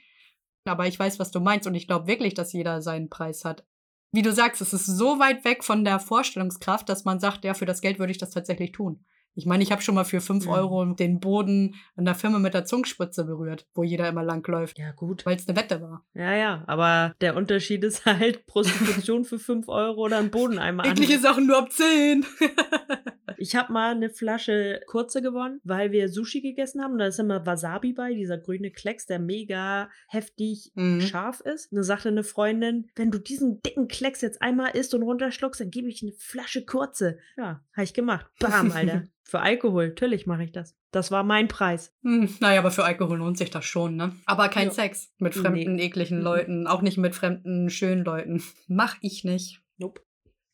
Aber 0.64 0.86
ich 0.86 0.96
weiß, 0.96 1.18
was 1.18 1.32
du 1.32 1.40
meinst 1.40 1.66
und 1.66 1.74
ich 1.74 1.88
glaube 1.88 2.06
wirklich, 2.06 2.34
dass 2.34 2.52
jeder 2.52 2.80
seinen 2.80 3.08
Preis 3.08 3.44
hat. 3.44 3.66
Wie 4.12 4.22
du 4.22 4.32
sagst, 4.32 4.62
es 4.62 4.72
ist 4.72 4.86
so 4.86 5.18
weit 5.18 5.44
weg 5.44 5.64
von 5.64 5.84
der 5.84 5.98
Vorstellungskraft, 5.98 6.88
dass 6.88 7.04
man 7.04 7.18
sagt, 7.18 7.44
ja, 7.44 7.54
für 7.54 7.66
das 7.66 7.80
Geld 7.80 7.98
würde 7.98 8.12
ich 8.12 8.18
das 8.18 8.30
tatsächlich 8.30 8.70
tun. 8.70 9.04
Ich 9.38 9.46
meine, 9.46 9.62
ich 9.62 9.70
habe 9.70 9.80
schon 9.82 9.94
mal 9.94 10.02
für 10.04 10.20
fünf 10.20 10.46
Mhm. 10.46 10.50
Euro 10.50 10.84
den 10.84 11.20
Boden 11.20 11.76
in 11.96 12.04
der 12.04 12.16
Firma 12.16 12.40
mit 12.40 12.54
der 12.54 12.64
Zungenspitze 12.64 13.24
berührt, 13.24 13.68
wo 13.72 13.84
jeder 13.84 14.08
immer 14.08 14.24
lang 14.24 14.44
läuft, 14.48 14.80
ja 14.80 14.90
gut. 14.90 15.24
weil 15.26 15.36
es 15.36 15.46
eine 15.46 15.56
Wette 15.56 15.80
war. 15.80 16.04
Ja, 16.12 16.34
ja, 16.34 16.64
aber 16.66 17.14
der 17.20 17.36
Unterschied 17.36 17.84
ist 17.84 18.04
halt 18.04 18.46
Prostitution 18.48 19.24
für 19.24 19.38
5 19.38 19.68
Euro 19.68 20.02
oder 20.06 20.18
einen 20.18 20.30
Bodeneimer 20.32 20.82
an. 20.82 20.90
Eklige 20.90 21.20
Sachen 21.20 21.46
nur 21.46 21.56
ab 21.58 21.70
10. 21.70 22.26
Ich 23.38 23.54
habe 23.56 23.72
mal 23.72 23.92
eine 23.94 24.10
Flasche 24.10 24.80
kurze 24.86 25.22
gewonnen, 25.22 25.60
weil 25.64 25.92
wir 25.92 26.08
Sushi 26.08 26.40
gegessen 26.40 26.82
haben. 26.82 26.98
Da 26.98 27.06
ist 27.06 27.18
immer 27.18 27.46
Wasabi 27.46 27.92
bei, 27.92 28.14
dieser 28.14 28.38
grüne 28.38 28.70
Klecks, 28.70 29.06
der 29.06 29.18
mega 29.18 29.90
heftig 30.08 30.72
Mhm. 30.74 31.00
scharf 31.00 31.40
ist. 31.40 31.70
Und 31.72 31.76
da 31.76 31.82
sagte 31.82 32.08
eine 32.08 32.24
Freundin, 32.24 32.88
wenn 32.96 33.10
du 33.10 33.18
diesen 33.18 33.62
dicken 33.62 33.88
Klecks 33.88 34.20
jetzt 34.20 34.42
einmal 34.42 34.76
isst 34.76 34.94
und 34.94 35.02
runterschluckst, 35.02 35.60
dann 35.60 35.70
gebe 35.70 35.88
ich 35.88 36.02
eine 36.02 36.12
Flasche 36.18 36.64
kurze. 36.64 37.18
Ja, 37.36 37.62
habe 37.74 37.84
ich 37.84 37.94
gemacht. 37.94 38.26
Bam, 38.40 38.72
Alter. 38.72 39.04
Für 39.24 39.40
Alkohol, 39.40 39.88
natürlich 39.88 40.26
mache 40.26 40.44
ich 40.44 40.52
das. 40.52 40.74
Das 40.90 41.10
war 41.10 41.22
mein 41.22 41.48
Preis. 41.48 41.92
Hm, 42.02 42.34
naja, 42.40 42.60
aber 42.60 42.70
für 42.70 42.84
Alkohol 42.84 43.18
lohnt 43.18 43.36
sich 43.36 43.50
das 43.50 43.66
schon, 43.66 43.94
ne? 43.96 44.16
Aber 44.24 44.48
kein 44.48 44.68
Ja. 44.68 44.72
Sex 44.72 45.12
mit 45.18 45.34
fremden, 45.34 45.74
Nee. 45.76 45.84
ekligen 45.84 46.18
Mhm. 46.18 46.24
Leuten. 46.24 46.66
Auch 46.66 46.80
nicht 46.80 46.96
mit 46.96 47.14
fremden, 47.14 47.68
schönen 47.68 48.04
Leuten. 48.04 48.42
Mach 48.68 48.96
ich 49.02 49.24
nicht. 49.24 49.60
Nope. 49.76 50.00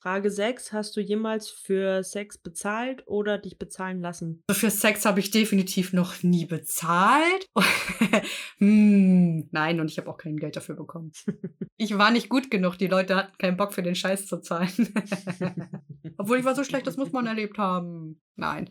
Frage 0.04 0.30
6. 0.30 0.74
Hast 0.74 0.98
du 0.98 1.00
jemals 1.00 1.48
für 1.48 2.04
Sex 2.04 2.36
bezahlt 2.36 3.04
oder 3.06 3.38
dich 3.38 3.58
bezahlen 3.58 4.02
lassen? 4.02 4.42
Also 4.46 4.60
Für 4.60 4.70
Sex 4.70 5.06
habe 5.06 5.18
ich 5.18 5.30
definitiv 5.30 5.94
noch 5.94 6.22
nie 6.22 6.44
bezahlt. 6.44 7.48
hm, 8.58 9.48
nein, 9.50 9.80
und 9.80 9.90
ich 9.90 9.96
habe 9.96 10.10
auch 10.10 10.18
kein 10.18 10.36
Geld 10.36 10.56
dafür 10.56 10.76
bekommen. 10.76 11.12
Ich 11.76 11.98
war 11.98 12.12
nicht 12.12 12.28
gut 12.28 12.52
genug. 12.52 12.78
Die 12.78 12.86
Leute 12.86 13.16
hatten 13.16 13.36
keinen 13.36 13.56
Bock 13.56 13.74
für 13.74 13.82
den 13.82 13.96
Scheiß 13.96 14.26
zu 14.26 14.40
zahlen. 14.40 14.70
Obwohl 16.18 16.38
ich 16.38 16.44
war 16.44 16.54
so 16.54 16.62
schlecht, 16.62 16.86
das 16.86 16.96
muss 16.96 17.10
man 17.10 17.26
erlebt 17.26 17.58
haben. 17.58 18.20
Nein. 18.36 18.70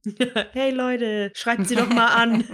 hey 0.54 0.72
Leute, 0.72 1.30
schreibt 1.36 1.68
sie 1.68 1.76
doch 1.76 1.90
mal 1.90 2.08
an. 2.08 2.46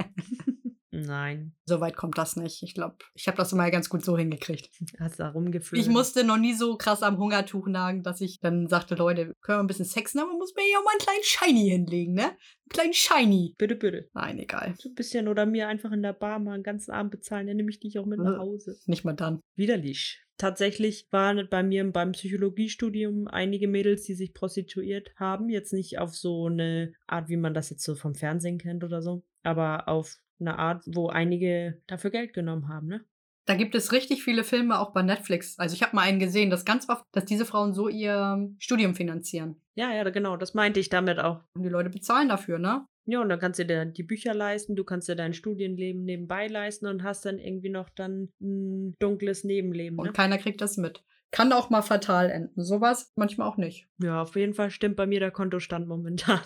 Nein, 1.05 1.55
So 1.65 1.79
weit 1.79 1.95
kommt 1.95 2.17
das 2.17 2.35
nicht. 2.35 2.63
Ich 2.63 2.73
glaube, 2.73 2.97
ich 3.13 3.27
habe 3.27 3.37
das 3.37 3.51
immer 3.53 3.69
ganz 3.71 3.89
gut 3.89 4.03
so 4.03 4.17
hingekriegt. 4.17 4.69
hast 4.99 5.19
da 5.19 5.29
rumgeflogen. 5.29 5.81
Ich 5.83 5.89
musste 5.91 6.23
noch 6.23 6.37
nie 6.37 6.53
so 6.53 6.77
krass 6.77 7.03
am 7.03 7.17
Hungertuch 7.17 7.67
nagen, 7.67 8.03
dass 8.03 8.21
ich 8.21 8.39
dann 8.39 8.67
sagte, 8.67 8.95
Leute, 8.95 9.33
können 9.41 9.59
wir 9.59 9.63
ein 9.63 9.67
bisschen 9.67 9.85
sexen, 9.85 10.19
aber 10.19 10.29
man 10.29 10.37
muss 10.39 10.53
mir 10.55 10.63
ja 10.71 10.79
auch 10.79 10.83
mal 10.85 10.91
einen 10.91 10.99
kleinen 10.99 11.23
Shiny 11.23 11.69
hinlegen, 11.69 12.13
ne? 12.13 12.23
Einen 12.25 12.37
kleinen 12.69 12.93
Shiny. 12.93 13.55
Bitte, 13.57 13.75
bitte. 13.75 14.09
Nein, 14.13 14.39
egal. 14.39 14.75
So 14.77 14.89
ein 14.89 14.95
bisschen 14.95 15.27
oder 15.27 15.45
mir 15.45 15.67
einfach 15.67 15.91
in 15.91 16.01
der 16.01 16.13
Bar 16.13 16.39
mal 16.39 16.53
einen 16.53 16.63
ganzen 16.63 16.91
Abend 16.91 17.11
bezahlen, 17.11 17.47
dann 17.47 17.57
nehme 17.57 17.69
ich 17.69 17.79
dich 17.79 17.97
auch 17.99 18.05
mit 18.05 18.19
nach 18.19 18.35
Äh. 18.35 18.37
Hause. 18.37 18.77
Nicht 18.85 19.03
mal 19.05 19.13
dann. 19.13 19.39
Widerlich. 19.55 20.21
Tatsächlich 20.37 21.05
waren 21.11 21.47
bei 21.49 21.63
mir 21.63 21.91
beim 21.91 22.13
Psychologiestudium 22.13 23.27
einige 23.27 23.67
Mädels, 23.67 24.03
die 24.03 24.13
sich 24.15 24.33
prostituiert 24.33 25.11
haben. 25.17 25.49
Jetzt 25.49 25.73
nicht 25.73 25.99
auf 25.99 26.15
so 26.15 26.45
eine 26.47 26.93
Art, 27.07 27.27
wie 27.27 27.35
man 27.35 27.53
das 27.53 27.69
jetzt 27.69 27.83
so 27.83 27.93
vom 27.95 28.15
Fernsehen 28.15 28.57
kennt 28.57 28.85
oder 28.85 29.01
so, 29.01 29.23
aber 29.43 29.89
auf 29.89 30.15
eine 30.39 30.57
Art, 30.59 30.83
wo 30.87 31.07
einige 31.09 31.81
dafür 31.87 32.11
Geld 32.11 32.33
genommen 32.33 32.67
haben, 32.69 32.87
ne? 32.87 33.05
Da 33.45 33.55
gibt 33.55 33.73
es 33.73 33.91
richtig 33.91 34.23
viele 34.23 34.43
Filme 34.43 34.77
auch 34.79 34.93
bei 34.93 35.01
Netflix. 35.01 35.57
Also 35.57 35.73
ich 35.73 35.81
habe 35.81 35.95
mal 35.95 36.03
einen 36.03 36.19
gesehen, 36.19 36.51
dass 36.51 36.65
ganz 36.65 36.87
oft, 36.87 37.03
dass 37.13 37.25
diese 37.25 37.45
Frauen 37.47 37.73
so 37.73 37.87
ihr 37.89 38.47
Studium 38.59 38.93
finanzieren. 38.93 39.59
Ja, 39.73 39.91
ja, 39.91 40.07
genau, 40.11 40.37
das 40.37 40.53
meinte 40.53 40.79
ich 40.79 40.89
damit 40.89 41.17
auch. 41.17 41.41
Und 41.55 41.63
die 41.63 41.69
Leute 41.69 41.89
bezahlen 41.89 42.29
dafür, 42.29 42.59
ne? 42.59 42.85
Ja, 43.05 43.21
und 43.21 43.29
dann 43.29 43.39
kannst 43.39 43.59
du 43.59 43.65
dir 43.65 43.85
die 43.85 44.03
Bücher 44.03 44.35
leisten, 44.35 44.75
du 44.75 44.83
kannst 44.83 45.09
dir 45.09 45.15
dein 45.15 45.33
Studienleben 45.33 46.03
nebenbei 46.03 46.45
leisten 46.45 46.85
und 46.85 47.01
hast 47.01 47.25
dann 47.25 47.39
irgendwie 47.39 47.69
noch 47.69 47.89
dann 47.89 48.29
ein 48.39 48.93
dunkles 48.99 49.43
Nebenleben. 49.43 49.97
Und 49.97 50.05
Ne? 50.07 50.13
keiner 50.13 50.37
kriegt 50.37 50.61
das 50.61 50.77
mit. 50.77 51.03
Kann 51.31 51.51
auch 51.51 51.71
mal 51.71 51.81
fatal 51.81 52.29
enden. 52.29 52.63
Sowas 52.63 53.11
manchmal 53.15 53.47
auch 53.47 53.57
nicht. 53.57 53.87
Ja, 53.97 54.21
auf 54.21 54.35
jeden 54.35 54.53
Fall 54.53 54.69
stimmt 54.69 54.95
bei 54.95 55.07
mir 55.07 55.19
der 55.19 55.31
Kontostand 55.31 55.87
momentan. 55.87 56.41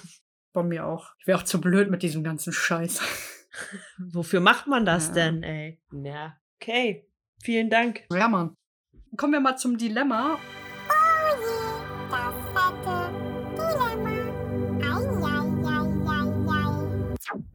Bei 0.53 0.63
mir 0.63 0.85
auch. 0.85 1.11
Ich 1.19 1.27
wäre 1.27 1.37
auch 1.39 1.43
zu 1.43 1.59
blöd 1.59 1.89
mit 1.89 2.01
diesem 2.03 2.23
ganzen 2.23 2.53
Scheiß. 2.53 3.01
Wofür 3.97 4.39
macht 4.39 4.67
man 4.67 4.85
das 4.85 5.07
Ja. 5.09 5.13
denn, 5.13 5.43
ey? 5.43 5.81
Ja. 5.91 6.37
Okay, 6.61 7.07
vielen 7.41 7.69
Dank. 7.69 8.03
Ja, 8.11 8.27
Mann. 8.27 8.55
Kommen 9.17 9.33
wir 9.33 9.41
mal 9.41 9.57
zum 9.57 9.77
Dilemma. 9.77 10.39